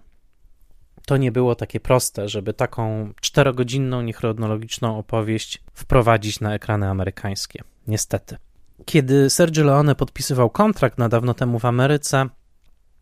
[1.05, 7.63] to nie było takie proste, żeby taką czterogodzinną, niechronologiczną opowieść wprowadzić na ekrany amerykańskie.
[7.87, 8.37] Niestety.
[8.85, 12.29] Kiedy Sergio Leone podpisywał kontrakt na dawno temu w Ameryce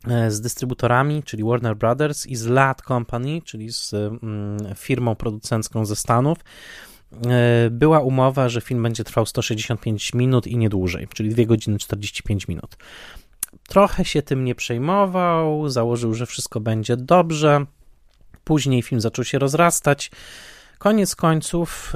[0.07, 5.85] e, z dystrybutorami, czyli Warner Brothers i z Lad Company, czyli z mm, firmą producencką
[5.85, 6.37] ze Stanów,
[7.71, 12.47] była umowa, że film będzie trwał 165 minut i nie dłużej, czyli 2 godziny 45
[12.47, 12.77] minut.
[13.67, 17.65] Trochę się tym nie przejmował, założył, że wszystko będzie dobrze.
[18.43, 20.11] Później film zaczął się rozrastać.
[20.77, 21.93] Koniec końców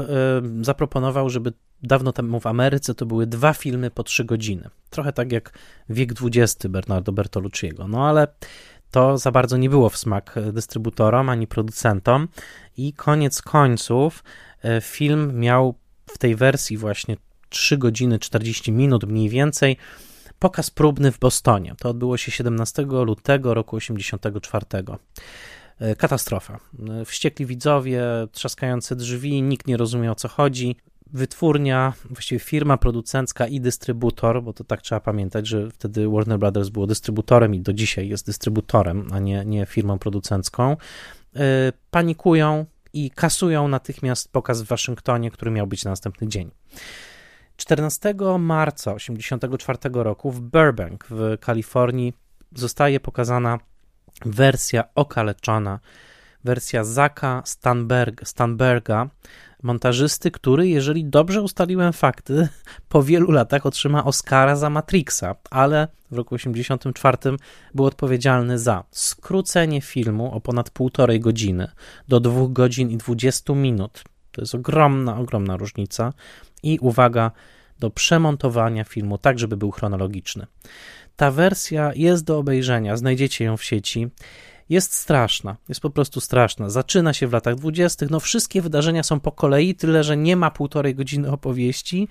[0.59, 1.53] y, zaproponował, żeby
[1.84, 4.69] dawno temu w Ameryce to były dwa filmy po trzy godziny.
[4.89, 5.51] Trochę tak jak
[5.89, 7.88] Wiek XX Bernardo Bertolucciego.
[7.88, 8.27] No ale
[8.91, 12.27] to za bardzo nie było w smak dystrybutorom ani producentom
[12.77, 14.23] i koniec końców
[14.65, 15.76] y, film miał
[16.09, 17.17] w tej wersji właśnie
[17.49, 19.77] 3 godziny 40 minut mniej więcej
[20.39, 21.76] pokaz próbny w Bostonie.
[21.80, 24.65] To odbyło się 17 lutego roku 84.
[25.80, 26.60] E, katastrofa.
[27.02, 30.76] E, wściekli widzowie, trzaskające drzwi, nikt nie rozumie o co chodzi.
[31.14, 36.69] Wytwórnia, właściwie firma producencka i dystrybutor, bo to tak trzeba pamiętać, że wtedy Warner Brothers
[36.69, 40.77] było dystrybutorem i do dzisiaj jest dystrybutorem, a nie, nie firmą producencką,
[41.35, 46.52] e, panikują i kasują natychmiast pokaz w Waszyngtonie, który miał być na następny dzień.
[47.57, 52.14] 14 marca 1984 roku w Burbank w Kalifornii
[52.56, 53.60] zostaje pokazana
[54.25, 55.79] wersja okaleczona,
[56.43, 59.09] wersja Zaka Stanberg, Stanberga,
[59.63, 62.47] montażysty, który, jeżeli dobrze ustaliłem fakty,
[62.89, 67.37] po wielu latach otrzyma Oscara za Matrixa, ale w roku 1984
[67.73, 71.67] był odpowiedzialny za skrócenie filmu o ponad półtorej godziny
[72.07, 74.03] do 2 godzin i 20 minut.
[74.31, 76.13] To jest ogromna, ogromna różnica.
[76.63, 77.31] I uwaga,
[77.79, 80.47] do przemontowania filmu tak, żeby był chronologiczny.
[81.15, 84.07] Ta wersja jest do obejrzenia, znajdziecie ją w sieci.
[84.69, 86.69] Jest straszna, jest po prostu straszna.
[86.69, 90.51] Zaczyna się w latach dwudziestych, no wszystkie wydarzenia są po kolei, tyle że nie ma
[90.51, 92.07] półtorej godziny opowieści.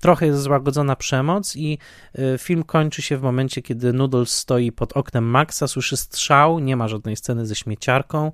[0.00, 1.78] Trochę jest złagodzona przemoc i
[2.18, 6.76] y, film kończy się w momencie, kiedy Noodles stoi pod oknem Maxa, słyszy strzał, nie
[6.76, 8.32] ma żadnej sceny ze śmieciarką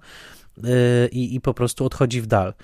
[0.58, 2.54] y, i, i po prostu odchodzi w dal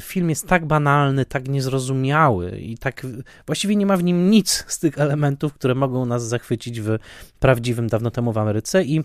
[0.00, 3.06] film jest tak banalny, tak niezrozumiały i tak
[3.46, 6.98] właściwie nie ma w nim nic z tych elementów, które mogą nas zachwycić w
[7.40, 8.84] prawdziwym dawno temu w Ameryce.
[8.84, 9.04] I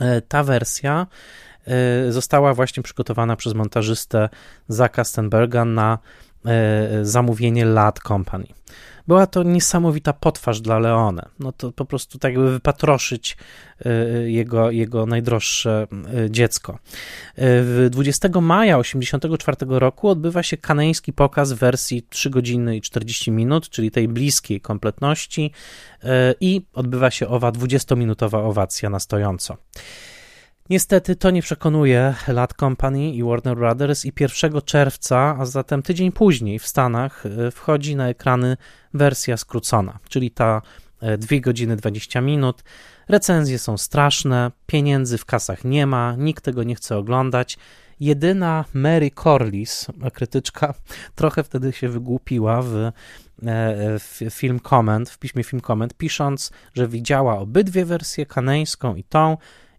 [0.00, 1.06] e, ta wersja
[1.66, 4.28] e, została właśnie przygotowana przez montażystę
[4.68, 6.27] Zaka Stenberga na e,
[7.02, 8.46] zamówienie LAD Company.
[9.08, 11.28] Była to niesamowita potwarz dla Leone.
[11.38, 13.36] No to po prostu tak jakby wypatroszyć
[13.86, 15.86] y, jego, jego najdroższe
[16.26, 16.78] y, dziecko.
[17.36, 23.30] W 20 maja 1984 roku odbywa się kanański pokaz w wersji 3 godziny i 40
[23.30, 25.52] minut, czyli tej bliskiej kompletności
[26.40, 29.56] i odbywa się owa 20-minutowa owacja na stojąco.
[30.70, 36.12] Niestety to nie przekonuje Lat Company i Warner Brothers i 1 czerwca, a zatem tydzień
[36.12, 38.56] później w Stanach e, wchodzi na ekrany
[38.94, 40.62] wersja skrócona, czyli ta
[41.18, 42.62] 2 e, godziny 20 minut.
[43.08, 47.58] Recenzje są straszne, pieniędzy w kasach nie ma, nikt tego nie chce oglądać.
[48.00, 50.74] Jedyna Mary Corliss, krytyczka,
[51.14, 52.92] trochę wtedy się wygłupiła w, e,
[53.98, 59.36] w film comment, w piśmie film comment, pisząc, że widziała obydwie wersje, kanańską i tą,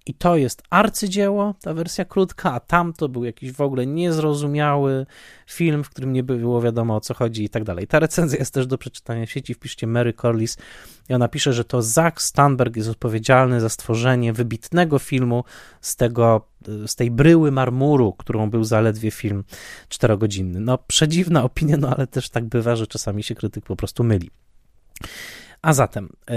[0.10, 5.06] i to jest arcydzieło, ta wersja krótka, a tam to był jakiś w ogóle niezrozumiały
[5.48, 7.88] film, w którym nie było wiadomo o co chodzi i tak dalej.
[7.88, 10.58] Ta recenzja jest też do przeczytania w sieci, wpiszcie Mary Corliss
[11.10, 15.44] i ona pisze, że to Zach Stanberg jest odpowiedzialny za stworzenie wybitnego filmu
[15.82, 16.48] z tego,
[16.88, 19.44] z tej bryły marmuru, którą był zaledwie film
[19.90, 20.60] czterogodzinny.
[20.60, 24.30] No przedziwna opinia, no ale też tak bywa, że czasami się krytyk po prostu myli.
[25.62, 26.36] A zatem e,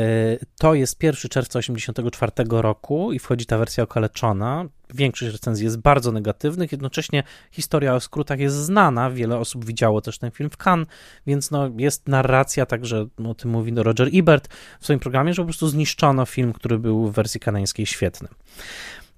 [0.59, 4.65] to jest 1 czerwca 1984 roku i wchodzi ta wersja okaleczona.
[4.95, 10.19] Większość recenzji jest bardzo negatywnych, jednocześnie historia o skrótach jest znana, wiele osób widziało też
[10.19, 10.89] ten film w Cannes,
[11.27, 14.49] więc no, jest narracja, także no, o tym mówi Roger Ebert
[14.81, 18.29] w swoim programie, że po prostu zniszczono film, który był w wersji kanańskiej świetny.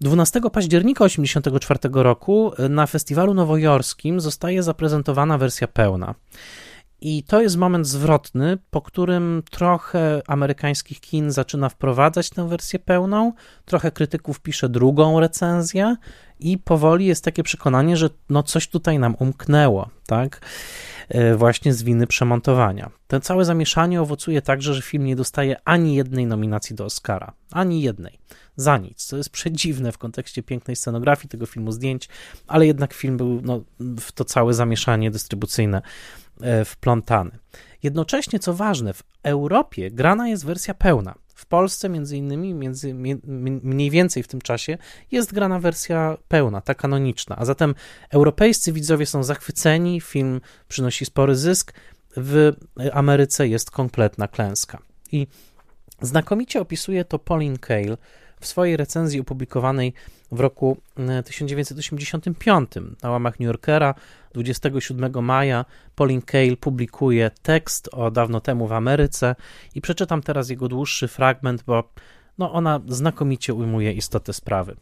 [0.00, 6.14] 12 października 1984 roku na festiwalu nowojorskim zostaje zaprezentowana wersja pełna.
[7.06, 13.32] I to jest moment zwrotny, po którym trochę amerykańskich kin zaczyna wprowadzać tę wersję pełną,
[13.64, 15.96] trochę krytyków pisze drugą recenzję
[16.40, 20.40] i powoli jest takie przekonanie, że no coś tutaj nam umknęło, tak?
[21.08, 22.90] E, właśnie z winy przemontowania.
[23.06, 27.32] To całe zamieszanie owocuje także, że film nie dostaje ani jednej nominacji do Oscara.
[27.52, 28.18] Ani jednej.
[28.56, 29.04] Za nic.
[29.04, 32.08] Co jest przedziwne w kontekście pięknej scenografii tego filmu, zdjęć,
[32.46, 35.82] ale jednak film był no, w to całe zamieszanie dystrybucyjne
[36.64, 37.38] wplątany.
[37.82, 41.14] Jednocześnie, co ważne, w Europie grana jest wersja pełna.
[41.34, 42.94] W Polsce, między innymi, między,
[43.62, 44.78] mniej więcej w tym czasie,
[45.10, 47.36] jest grana wersja pełna, ta kanoniczna.
[47.36, 47.74] A zatem
[48.10, 51.72] europejscy widzowie są zachwyceni, film przynosi spory zysk,
[52.16, 52.52] w
[52.92, 54.82] Ameryce jest kompletna klęska.
[55.12, 55.26] I
[56.00, 57.96] znakomicie opisuje to Pauline Kael
[58.40, 59.94] w swojej recenzji opublikowanej
[60.34, 60.76] w roku
[61.24, 62.70] 1985
[63.02, 63.94] na łamach New Yorkera
[64.34, 69.36] 27 maja Pauline Kael publikuje tekst o dawno temu w Ameryce
[69.74, 71.92] i przeczytam teraz jego dłuższy fragment, bo
[72.38, 74.76] no ona znakomicie ujmuje istotę sprawy.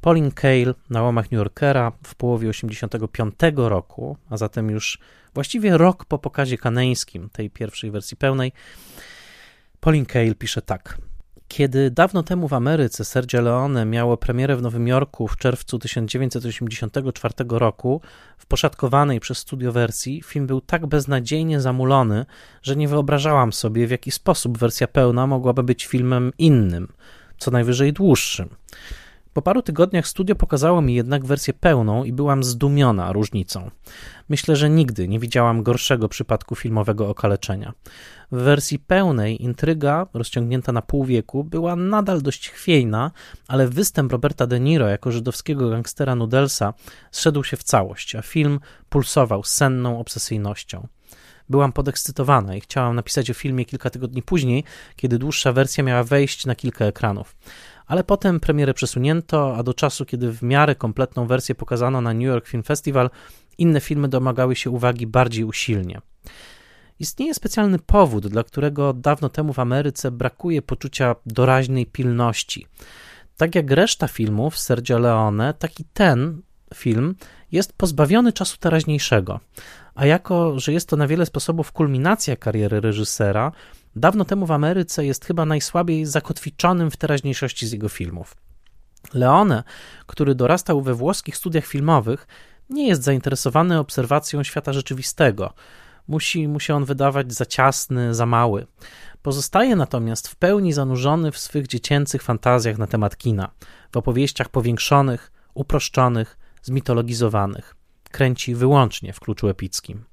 [0.00, 4.98] Pauline Kael na łamach New Yorkera w połowie 85 roku, a zatem już
[5.34, 8.52] właściwie rok po pokazie kaneńskim tej pierwszej wersji pełnej,
[9.80, 10.98] Pauline Kael pisze tak.
[11.50, 17.34] Kiedy dawno temu w Ameryce Sergio Leone miało premierę w Nowym Jorku w czerwcu 1984
[17.48, 18.00] roku,
[18.38, 22.26] w poszatkowanej przez studio wersji, film był tak beznadziejnie zamulony,
[22.62, 26.88] że nie wyobrażałam sobie, w jaki sposób wersja pełna mogłaby być filmem innym,
[27.38, 28.48] co najwyżej dłuższym.
[29.32, 33.70] Po paru tygodniach studio pokazało mi jednak wersję pełną i byłam zdumiona różnicą.
[34.28, 37.72] Myślę, że nigdy nie widziałam gorszego przypadku filmowego okaleczenia.
[38.32, 43.10] W wersji pełnej intryga, rozciągnięta na pół wieku, była nadal dość chwiejna,
[43.48, 46.74] ale występ Roberta De Niro jako żydowskiego gangstera Nudelsa
[47.10, 50.86] zszedł się w całość, a film pulsował senną obsesyjnością.
[51.48, 54.64] Byłam podekscytowana i chciałam napisać o filmie kilka tygodni później,
[54.96, 57.36] kiedy dłuższa wersja miała wejść na kilka ekranów
[57.90, 62.22] ale potem premierę przesunięto, a do czasu, kiedy w miarę kompletną wersję pokazano na New
[62.22, 63.10] York Film Festival,
[63.58, 66.00] inne filmy domagały się uwagi bardziej usilnie.
[66.98, 72.66] Istnieje specjalny powód, dla którego dawno temu w Ameryce brakuje poczucia doraźnej pilności.
[73.36, 76.42] Tak jak reszta filmów Sergio Leone, tak i ten
[76.74, 77.14] film
[77.52, 79.40] jest pozbawiony czasu teraźniejszego.
[79.94, 83.52] A jako, że jest to na wiele sposobów kulminacja kariery reżysera,
[83.96, 88.36] dawno temu w Ameryce jest chyba najsłabiej zakotwiczonym w teraźniejszości z jego filmów.
[89.14, 89.62] Leone,
[90.06, 92.26] który dorastał we włoskich studiach filmowych,
[92.70, 95.54] nie jest zainteresowany obserwacją świata rzeczywistego.
[96.08, 98.66] Musi mu się on wydawać za ciasny, za mały.
[99.22, 103.50] Pozostaje natomiast w pełni zanurzony w swych dziecięcych fantazjach na temat kina,
[103.92, 107.76] w opowieściach powiększonych, uproszczonych, zmitologizowanych.
[108.10, 110.04] Kręci wyłącznie w kluczu epickim.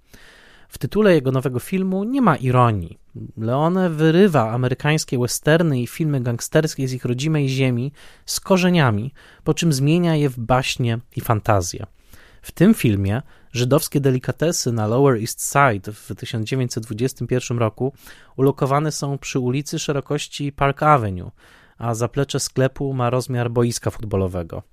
[0.69, 2.97] W tytule jego nowego filmu nie ma ironii.
[3.38, 7.91] Leone wyrywa amerykańskie westerny i filmy gangsterskie z ich rodzimej ziemi
[8.26, 9.14] z korzeniami,
[9.44, 11.85] po czym zmienia je w baśnie i fantazje.
[12.41, 13.22] W tym filmie
[13.52, 17.94] żydowskie delikatesy na Lower East Side w 1921 roku
[18.35, 21.31] ulokowane są przy ulicy szerokości Park Avenue,
[21.77, 24.64] a zaplecze sklepu ma rozmiar boiska futbolowego.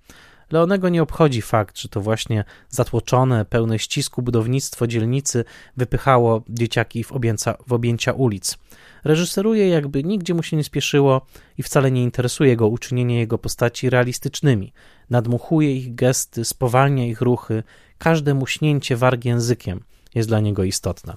[0.55, 5.45] Leonego nie obchodzi fakt, że to właśnie zatłoczone, pełne ścisku budownictwo dzielnicy
[5.77, 8.59] wypychało dzieciaki w, objęcia, w objęcia ulic.
[9.05, 11.27] Reżyseruje jakby nigdzie mu się nie spieszyło
[11.59, 14.73] i wcale nie interesuje go uczynienie jego postaci realistycznymi.
[15.11, 17.63] Nadmuchuje ich gesty, spowalnia ich ruchy,
[17.99, 19.81] każde muśnięcie warg językiem
[20.15, 21.17] jest dla niego istotne.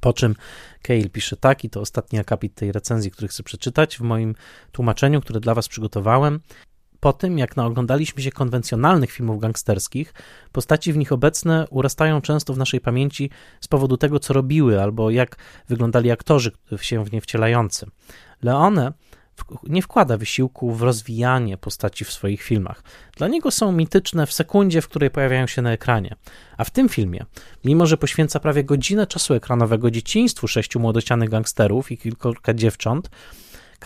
[0.00, 0.34] Po czym
[0.82, 4.34] Cale pisze tak, i to ostatni akapit tej recenzji, który chcę przeczytać w moim
[4.72, 6.40] tłumaczeniu, które dla Was przygotowałem
[7.00, 10.14] po tym, jak naoglądaliśmy się konwencjonalnych filmów gangsterskich,
[10.52, 15.10] postaci w nich obecne urastają często w naszej pamięci z powodu tego, co robiły, albo
[15.10, 15.36] jak
[15.68, 17.86] wyglądali aktorzy się w nie wcielający.
[18.42, 18.92] Leone
[19.62, 22.82] nie wkłada wysiłku w rozwijanie postaci w swoich filmach.
[23.16, 26.16] Dla niego są mityczne w sekundzie, w której pojawiają się na ekranie.
[26.56, 27.24] A w tym filmie,
[27.64, 33.10] mimo że poświęca prawie godzinę czasu ekranowego dzieciństwu sześciu młodocianych gangsterów i kilka dziewcząt,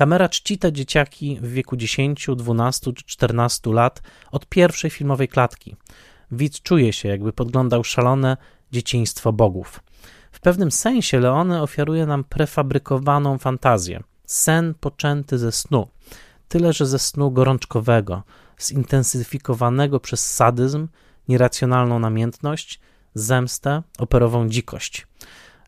[0.01, 5.77] Kamera czci te dzieciaki w wieku 10, 12 czy 14 lat od pierwszej filmowej klatki.
[6.33, 8.37] Widz czuje się, jakby podglądał szalone
[8.73, 9.81] dzieciństwo bogów.
[10.33, 15.89] W pewnym sensie Leone ofiaruje nam prefabrykowaną fantazję, sen poczęty ze snu,
[16.49, 18.23] tyle że ze snu gorączkowego,
[18.61, 20.89] zintensyfikowanego przez sadyzm,
[21.29, 22.81] nieracjonalną namiętność,
[23.15, 25.07] zemstę, operową dzikość.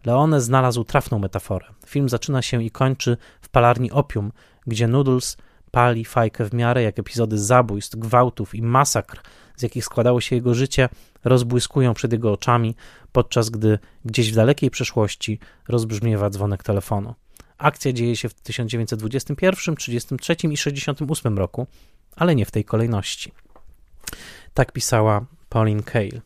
[0.04, 1.66] Leone znalazł trafną metaforę.
[1.86, 4.32] Film zaczyna się i kończy w palarni opium,
[4.66, 5.36] gdzie Noodles
[5.70, 9.20] pali fajkę w miarę jak epizody zabójstw, gwałtów i masakr,
[9.56, 10.88] z jakich składało się jego życie,
[11.24, 12.76] rozbłyskują przed jego oczami,
[13.12, 15.38] podczas gdy gdzieś w dalekiej przeszłości
[15.68, 17.14] rozbrzmiewa dzwonek telefonu.
[17.58, 21.66] Akcja dzieje się w 1921, 33 i 68 roku,
[22.16, 23.32] ale nie w tej kolejności.
[24.54, 26.20] Tak pisała Pauline Kael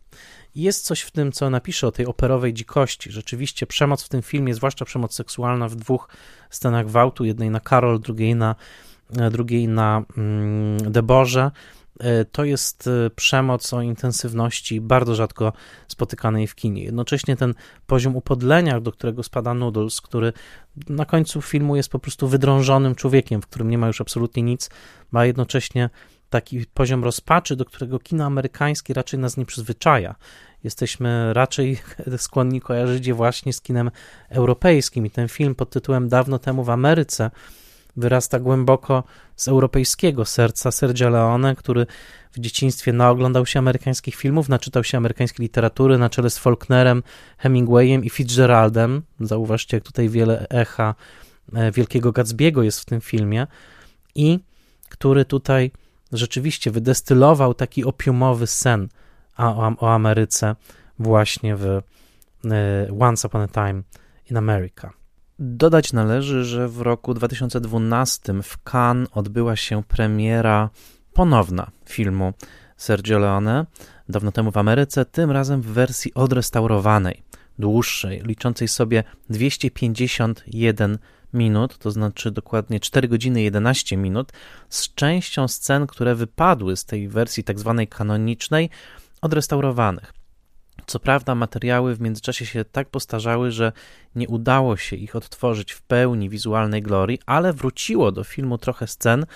[0.57, 3.13] jest coś w tym, co napisze o tej operowej dzikości.
[3.13, 6.09] Rzeczywiście przemoc w tym filmie, zwłaszcza przemoc seksualna w dwóch
[6.51, 8.55] scenach gwałtu, jednej na Karol, drugiej na,
[9.19, 11.51] e, drugiej na mm, Deborze,
[12.01, 15.53] e, to jest e, przemoc o intensywności bardzo rzadko
[15.89, 16.85] spotykanej w kinie.
[16.85, 17.55] Jednocześnie ten
[17.87, 20.33] poziom upodlenia, do którego spada Noodles, który
[20.89, 24.71] na końcu filmu jest po prostu wydrążonym człowiekiem, w którym nie ma już absolutnie nic,
[25.13, 25.91] ma jednocześnie
[26.31, 30.15] taki poziom rozpaczy, do którego kino amerykańskie raczej nas nie przyzwyczaja.
[30.67, 31.79] Jesteśmy raczej
[32.17, 33.91] skłonni kojarzyć je właśnie z kinem
[34.29, 35.07] europejskim.
[35.07, 37.31] I ten film pod tytułem Dawno temu w Ameryce
[37.97, 39.05] wyrasta głęboko
[39.37, 41.87] z europejskiego serca Sergia Leone, który
[42.33, 47.03] w dzieciństwie naoglądał się amerykańskich filmów, naczytał się amerykańskiej literatury na czele z Faulknerem,
[47.39, 49.03] Hemingwayem i Fitzgeraldem.
[49.21, 50.95] Zauważcie, jak tutaj wiele echa
[51.55, 53.47] e, Wielkiego Gatsby'ego jest w tym filmie.
[54.15, 54.41] I
[54.89, 55.71] który tutaj
[56.13, 58.89] rzeczywiście wydestylował taki opiumowy sen
[59.37, 60.57] o, Ameryce
[60.99, 61.83] właśnie w e,
[63.01, 63.83] Once Upon a Time
[64.31, 64.93] in America.
[65.39, 70.71] Dodać należy, że w roku 2012 w Cannes odbyła się premiera
[71.13, 72.33] ponowna filmu
[72.77, 73.67] Sergio Leone,
[74.09, 77.23] dawno temu w Ameryce, tym razem w wersji odrestaurowanej,
[77.59, 80.99] dłuższej, liczącej sobie 251
[81.35, 84.33] minut, to znaczy dokładnie 4 godziny 11 minut,
[84.69, 88.71] z częścią scen, które wypadły z tej wersji tak zwanej kanonicznej,
[89.27, 90.13] odrestaurowanych.
[90.87, 93.73] Co prawda, materiały w międzyczasie się tak postarzały, że
[94.15, 99.27] nie udało się ich odtworzyć w pełni wizualnej glorii, ale wróciło do filmu trochę scen,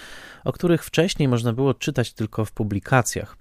[0.44, 3.36] o których wcześniej można było czytać tylko w publikacjach.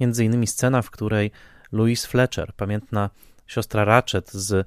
[0.00, 1.30] Między innymi scena, w której
[1.72, 3.10] Louise Fletcher, pamiętna
[3.46, 4.66] siostra Ratchet z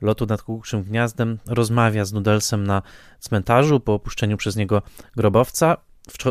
[0.00, 2.82] lotu nad kukułczym gniazdem, rozmawia z Nudelsem na
[3.18, 4.82] cmentarzu po opuszczeniu przez niego
[5.16, 5.76] grobowca.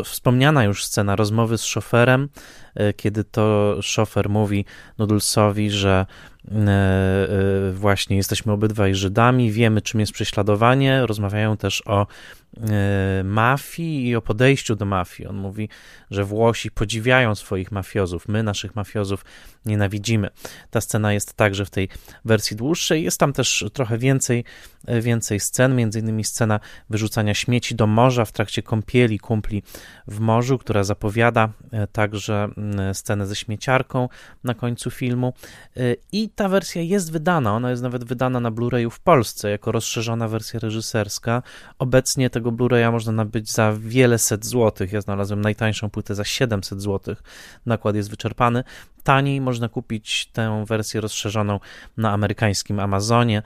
[0.04, 2.28] Wspomniana już scena rozmowy z szoferem,
[2.74, 4.64] e, kiedy to szofer mówi
[4.98, 6.06] Nudulsowi, że
[7.72, 12.06] właśnie jesteśmy obydwaj Żydami, wiemy czym jest prześladowanie, rozmawiają też o
[12.60, 15.28] E, mafii i o podejściu do mafii.
[15.28, 15.68] On mówi,
[16.10, 19.24] że Włosi podziwiają swoich mafiozów, my naszych mafiozów
[19.66, 20.28] nienawidzimy.
[20.70, 21.88] Ta scena jest także w tej
[22.24, 23.04] wersji dłuższej.
[23.04, 24.44] Jest tam też trochę więcej,
[24.86, 26.60] e, więcej scen, między innymi scena
[26.90, 29.62] wyrzucania śmieci do morza w trakcie kąpieli kumpli
[30.06, 32.48] w morzu, która zapowiada e, także
[32.92, 34.08] scenę ze śmieciarką
[34.44, 35.32] na końcu filmu.
[36.12, 40.28] I ta wersja jest wydana, ona jest nawet wydana na Blu-rayu w Polsce jako rozszerzona
[40.28, 41.42] wersja reżyserska.
[41.78, 44.92] Obecnie tego Blu-raya można nabyć za wiele set złotych.
[44.92, 47.22] Ja znalazłem najtańszą płytę za 700 złotych.
[47.66, 48.64] Nakład jest wyczerpany.
[49.04, 51.60] Taniej można kupić tę wersję rozszerzoną
[51.96, 53.42] na amerykańskim Amazonie.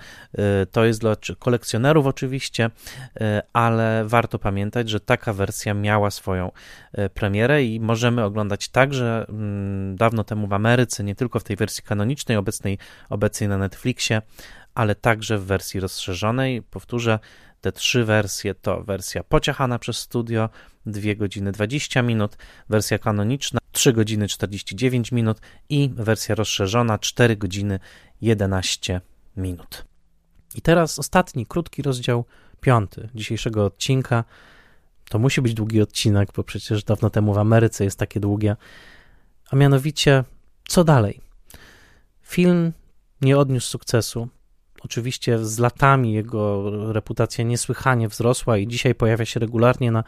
[0.63, 3.21] Y, to jest dla kolekcjonerów oczywiście, y,
[3.53, 6.51] ale warto pamiętać, że taka wersja miała swoją
[6.99, 11.57] y, premierę i możemy oglądać także mm, dawno temu w Ameryce, nie tylko w tej
[11.57, 12.79] wersji kanonicznej, obecnej,
[13.11, 14.23] obecnej na Netflixie,
[14.75, 16.63] ale także w wersji rozszerzonej.
[16.63, 17.19] Powtórzę,
[17.61, 20.49] te trzy wersje to wersja pociachana przez studio
[20.87, 22.37] 2 godziny 20 minut,
[22.69, 27.79] wersja kanoniczna 3 godziny 49 minut i wersja rozszerzona 4 godziny
[28.21, 29.01] 11
[29.37, 29.85] minut.
[30.55, 32.25] I teraz ostatni, krótki rozdział
[32.61, 34.25] piąty dzisiejszego odcinka.
[35.09, 38.57] To musi być długi odcinek, bo przecież dawno temu w Ameryce jest takie długie.
[39.51, 40.25] A mianowicie,
[40.69, 41.21] co dalej?
[42.23, 42.73] Film
[43.21, 44.29] nie odniósł sukcesu,
[44.87, 50.05] Oczywiście z latami jego reputacja niesłychanie wzrosła i dzisiaj pojawia się regularnie na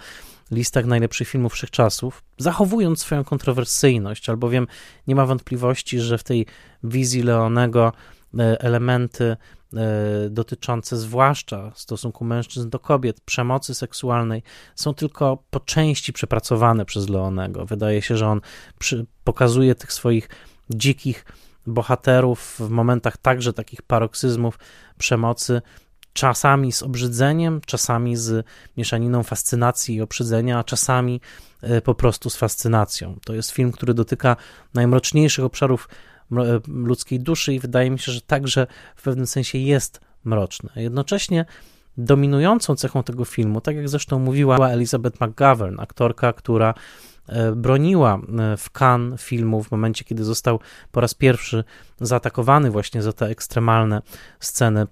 [0.50, 4.66] listach najlepszych filmów wszechczasów, zachowując swoją kontrowersyjność, albowiem
[5.06, 6.46] nie ma wątpliwości, że w tej
[6.82, 7.92] wizji Leonego
[8.38, 9.36] e, elementy e,
[10.30, 14.42] dotyczące zwłaszcza stosunku mężczyzn do kobiet, przemocy seksualnej
[14.74, 17.66] są tylko po części przepracowane przez Leonego.
[17.66, 18.40] Wydaje się, że on
[18.78, 20.28] przy, pokazuje tych swoich
[20.70, 21.24] dzikich
[21.68, 24.58] bohaterów w momentach także takich paroksyzmów
[24.98, 25.62] przemocy,
[26.12, 28.46] czasami z obrzydzeniem, czasami z
[28.76, 31.20] mieszaniną fascynacji i obrzydzenia, a czasami
[31.62, 33.18] e, po prostu z fascynacją.
[33.24, 34.36] To jest film, który dotyka
[34.74, 35.88] najmroczniejszych obszarów
[36.32, 38.66] e, ludzkiej duszy i wydaje mi się, że także
[38.96, 40.70] w pewnym sensie jest mroczny.
[40.76, 41.44] Jednocześnie
[41.98, 46.74] dominującą cechą tego filmu, tak jak zresztą mówiła Elizabeth McGovern, aktorka, która
[47.56, 50.60] broniła e, w Cannes filmu w momencie, kiedy został
[50.92, 51.64] po raz pierwszy
[52.00, 54.02] zaatakowany właśnie za te ekstremalne
[54.40, 54.86] sceny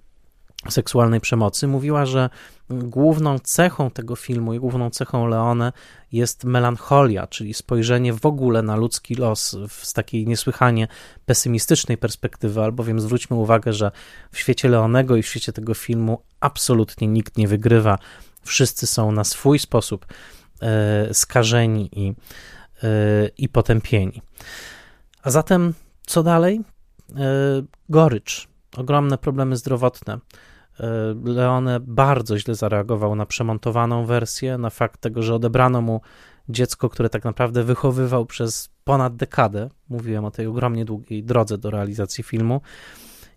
[0.69, 2.31] seksualnej przemocy, mówiła, że
[2.71, 5.73] główną cechą tego filmu i główną cechą Leone
[6.13, 10.89] jest melancholia, czyli spojrzenie w ogóle na ludzki los z takiej niesłychanie
[11.27, 13.91] pesymistycznej perspektywy, albowiem zwróćmy uwagę, że
[14.33, 17.99] w świecie Leonego i w świecie tego filmu absolutnie nikt nie wygrywa.
[18.43, 20.36] Wszyscy są na swój sposób E,
[21.13, 22.15] skażeni i,
[22.83, 24.23] e, i potępieni.
[25.23, 25.75] A zatem
[26.07, 26.61] co dalej?
[27.17, 27.23] E,
[27.89, 30.19] gorycz, ogromne problemy zdrowotne.
[31.25, 36.01] Leone bardzo źle zareagował na przemontowaną wersję, na fakt tego, że odebrano mu
[36.49, 39.71] dziecko, które tak naprawdę wychowywał przez ponad dekadę.
[39.89, 42.61] Mówiłem o tej ogromnie długiej drodze do realizacji filmu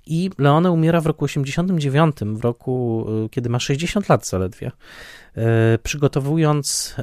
[0.09, 4.71] I Leone umiera w roku 89, w roku, y, kiedy ma 60 lat zaledwie,
[5.37, 5.41] y,
[5.83, 6.95] przygotowując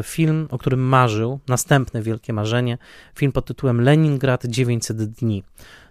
[0.00, 2.78] y, film, o którym marzył, następne wielkie marzenie,
[3.14, 5.42] film pod tytułem Leningrad 900 dni.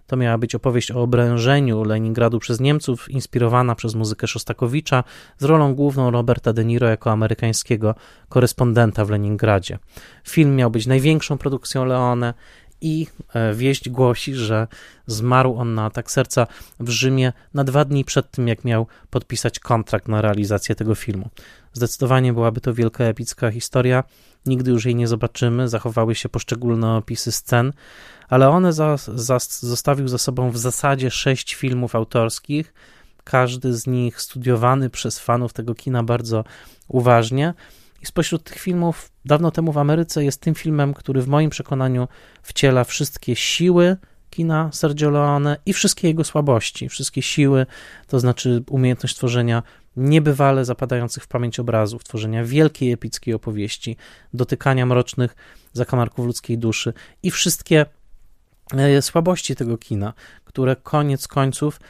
[0.06, 5.04] To miała być opowieść o obrężeniu Leningradu przez Niemców, inspirowana przez muzykę Szostakowicza,
[5.38, 7.94] z rolą główną Roberta De Niro jako amerykańskiego
[8.28, 9.78] korespondenta w Leningradzie.
[10.24, 12.34] Film miał być największą produkcją Leone
[12.84, 14.66] i e, wieść głosi, że
[15.06, 16.46] zmarł on na atak serca
[16.80, 21.28] w Rzymie na dwa dni przed tym, jak miał podpisać kontrakt na realizację tego filmu.
[21.72, 24.04] Zdecydowanie byłaby to wielka epicka historia.
[24.46, 27.72] Nigdy już jej nie zobaczymy, zachowały się poszczególne opisy scen,
[28.28, 32.74] ale one za, za, zostawił za sobą w zasadzie sześć filmów autorskich,
[33.24, 36.44] każdy z nich studiowany przez fanów tego kina bardzo
[36.88, 37.54] uważnie.
[38.04, 42.08] I spośród tych filmów dawno temu w Ameryce jest tym filmem, który w moim przekonaniu
[42.42, 43.96] wciela wszystkie siły
[44.30, 46.88] kina Sergio Leone i wszystkie jego słabości.
[46.88, 47.66] Wszystkie siły,
[48.06, 49.62] to znaczy umiejętność tworzenia
[49.96, 53.96] niebywale zapadających w pamięć obrazów, tworzenia wielkiej epickiej opowieści,
[54.34, 55.36] dotykania mrocznych
[55.72, 57.86] zakamarków ludzkiej duszy i wszystkie
[58.76, 60.12] e, słabości tego kina,
[60.44, 61.80] które koniec końców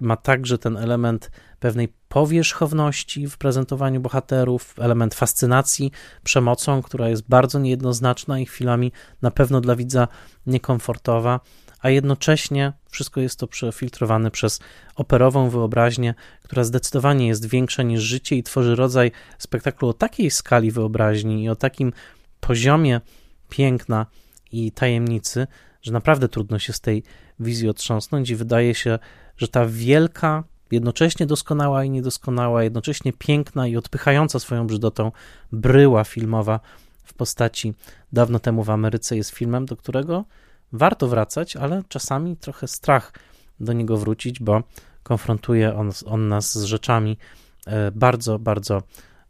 [0.00, 1.30] ma także ten element
[1.60, 5.92] pewnej powierzchowności w prezentowaniu bohaterów, element fascynacji
[6.24, 8.92] przemocą, która jest bardzo niejednoznaczna i chwilami
[9.22, 10.08] na pewno dla widza
[10.46, 11.40] niekomfortowa,
[11.80, 14.60] a jednocześnie wszystko jest to przefiltrowane przez
[14.96, 20.70] operową wyobraźnię, która zdecydowanie jest większa niż życie i tworzy rodzaj spektaklu o takiej skali
[20.70, 21.92] wyobraźni i o takim
[22.40, 23.00] poziomie
[23.48, 24.06] piękna
[24.52, 25.46] i tajemnicy,
[25.82, 27.02] że naprawdę trudno się z tej
[27.40, 28.98] wizji otrząsnąć i wydaje się,
[29.36, 35.12] że ta wielka jednocześnie doskonała i niedoskonała, jednocześnie piękna i odpychająca swoją brzydotą
[35.52, 36.60] bryła filmowa
[37.04, 37.74] w postaci
[38.12, 40.24] dawno temu w Ameryce jest filmem, do którego
[40.72, 43.12] warto wracać, ale czasami trochę strach
[43.60, 44.62] do niego wrócić, bo
[45.02, 47.18] konfrontuje on, on nas z rzeczami
[47.66, 48.82] e, bardzo, bardzo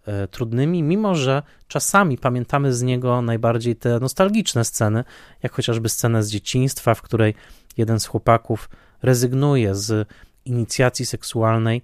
[0.06, 5.04] e, trudnymi, mimo że czasami pamiętamy z niego najbardziej te nostalgiczne sceny,
[5.42, 7.34] jak chociażby scenę z dzieciństwa, w której
[7.76, 8.68] jeden z chłopaków
[9.02, 10.09] rezygnuje z
[10.44, 11.82] inicjacji seksualnej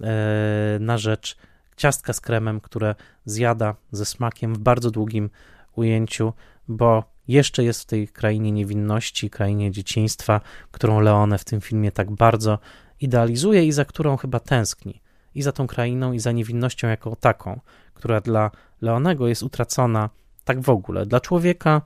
[0.00, 1.36] e, na rzecz
[1.76, 5.30] ciastka z kremem, które zjada ze smakiem w bardzo długim
[5.76, 6.32] ujęciu,
[6.68, 12.10] bo jeszcze jest w tej krainie niewinności, krainie dzieciństwa, którą Leone w tym filmie tak
[12.10, 12.58] bardzo
[13.00, 15.02] idealizuje i za którą chyba tęskni.
[15.34, 17.60] I za tą krainą, i za niewinnością jako taką,
[17.94, 18.50] która dla
[18.80, 20.10] Leonego jest utracona
[20.44, 21.82] tak w ogóle, dla człowieka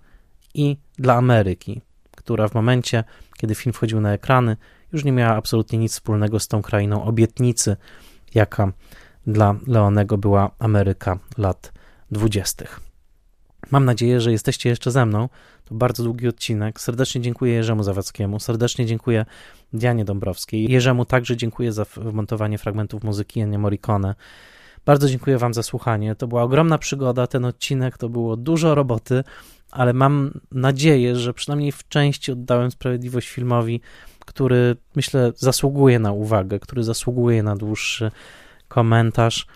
[0.54, 1.80] i dla Ameryki,
[2.28, 3.04] która w momencie,
[3.36, 4.56] kiedy film wchodził na ekrany,
[4.92, 7.76] już nie miała absolutnie nic wspólnego z tą krainą obietnicy,
[8.34, 8.72] jaka
[9.26, 11.72] dla Leonego była Ameryka lat
[12.10, 12.80] dwudziestych.
[13.70, 15.28] Mam nadzieję, że jesteście jeszcze ze mną.
[15.64, 16.80] To bardzo długi odcinek.
[16.80, 19.26] Serdecznie dziękuję Jerzemu Zawadzkiemu, serdecznie dziękuję
[19.72, 20.70] Dianie Dąbrowskiej.
[20.70, 24.14] Jerzemu także dziękuję za wmontowanie fragmentów muzyki Ennio Morricone.
[24.86, 26.14] Bardzo dziękuję Wam za słuchanie.
[26.14, 27.26] To była ogromna przygoda.
[27.26, 29.24] Ten odcinek to było dużo roboty,
[29.70, 33.80] ale mam nadzieję, że przynajmniej w części oddałem sprawiedliwość filmowi
[34.28, 38.10] który myślę zasługuje na uwagę, który zasługuje na dłuższy
[38.68, 39.46] komentarz.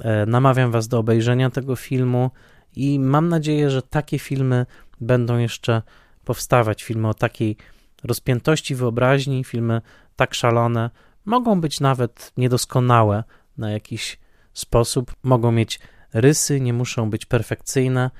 [0.00, 2.30] E, namawiam Was do obejrzenia tego filmu
[2.76, 4.66] i mam nadzieję, że takie filmy
[5.00, 5.82] będą jeszcze
[6.24, 6.82] powstawać.
[6.82, 7.56] Filmy o takiej
[8.04, 9.80] rozpiętości wyobraźni, filmy
[10.16, 10.90] tak szalone,
[11.24, 13.24] mogą być nawet niedoskonałe
[13.58, 14.18] na jakiś
[14.52, 15.80] sposób, mogą mieć
[16.12, 18.10] rysy, nie muszą być perfekcyjne,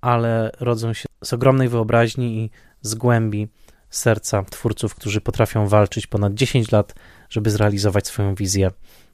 [0.00, 2.50] ale rodzą się z ogromnej wyobraźni i
[2.82, 3.48] z głębi
[3.90, 6.94] serca twórców, którzy potrafią walczyć ponad 10 lat,
[7.30, 8.70] żeby zrealizować swoją wizję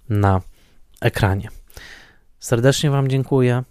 [0.09, 0.41] na
[1.01, 1.49] ekranie.
[2.39, 3.65] Serdecznie Wam dziękuję.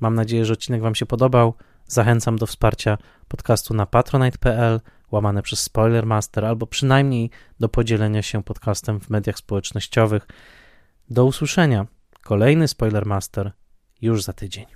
[0.00, 1.54] Mam nadzieję, że odcinek Wam się podobał.
[1.86, 2.98] Zachęcam do wsparcia
[3.28, 4.80] podcastu na patronite.pl
[5.10, 7.30] łamane przez Spoilermaster, albo przynajmniej
[7.60, 10.26] do podzielenia się podcastem w mediach społecznościowych.
[11.10, 11.86] Do usłyszenia.
[12.22, 13.52] Kolejny Spoilermaster
[14.00, 14.66] już za tydzień.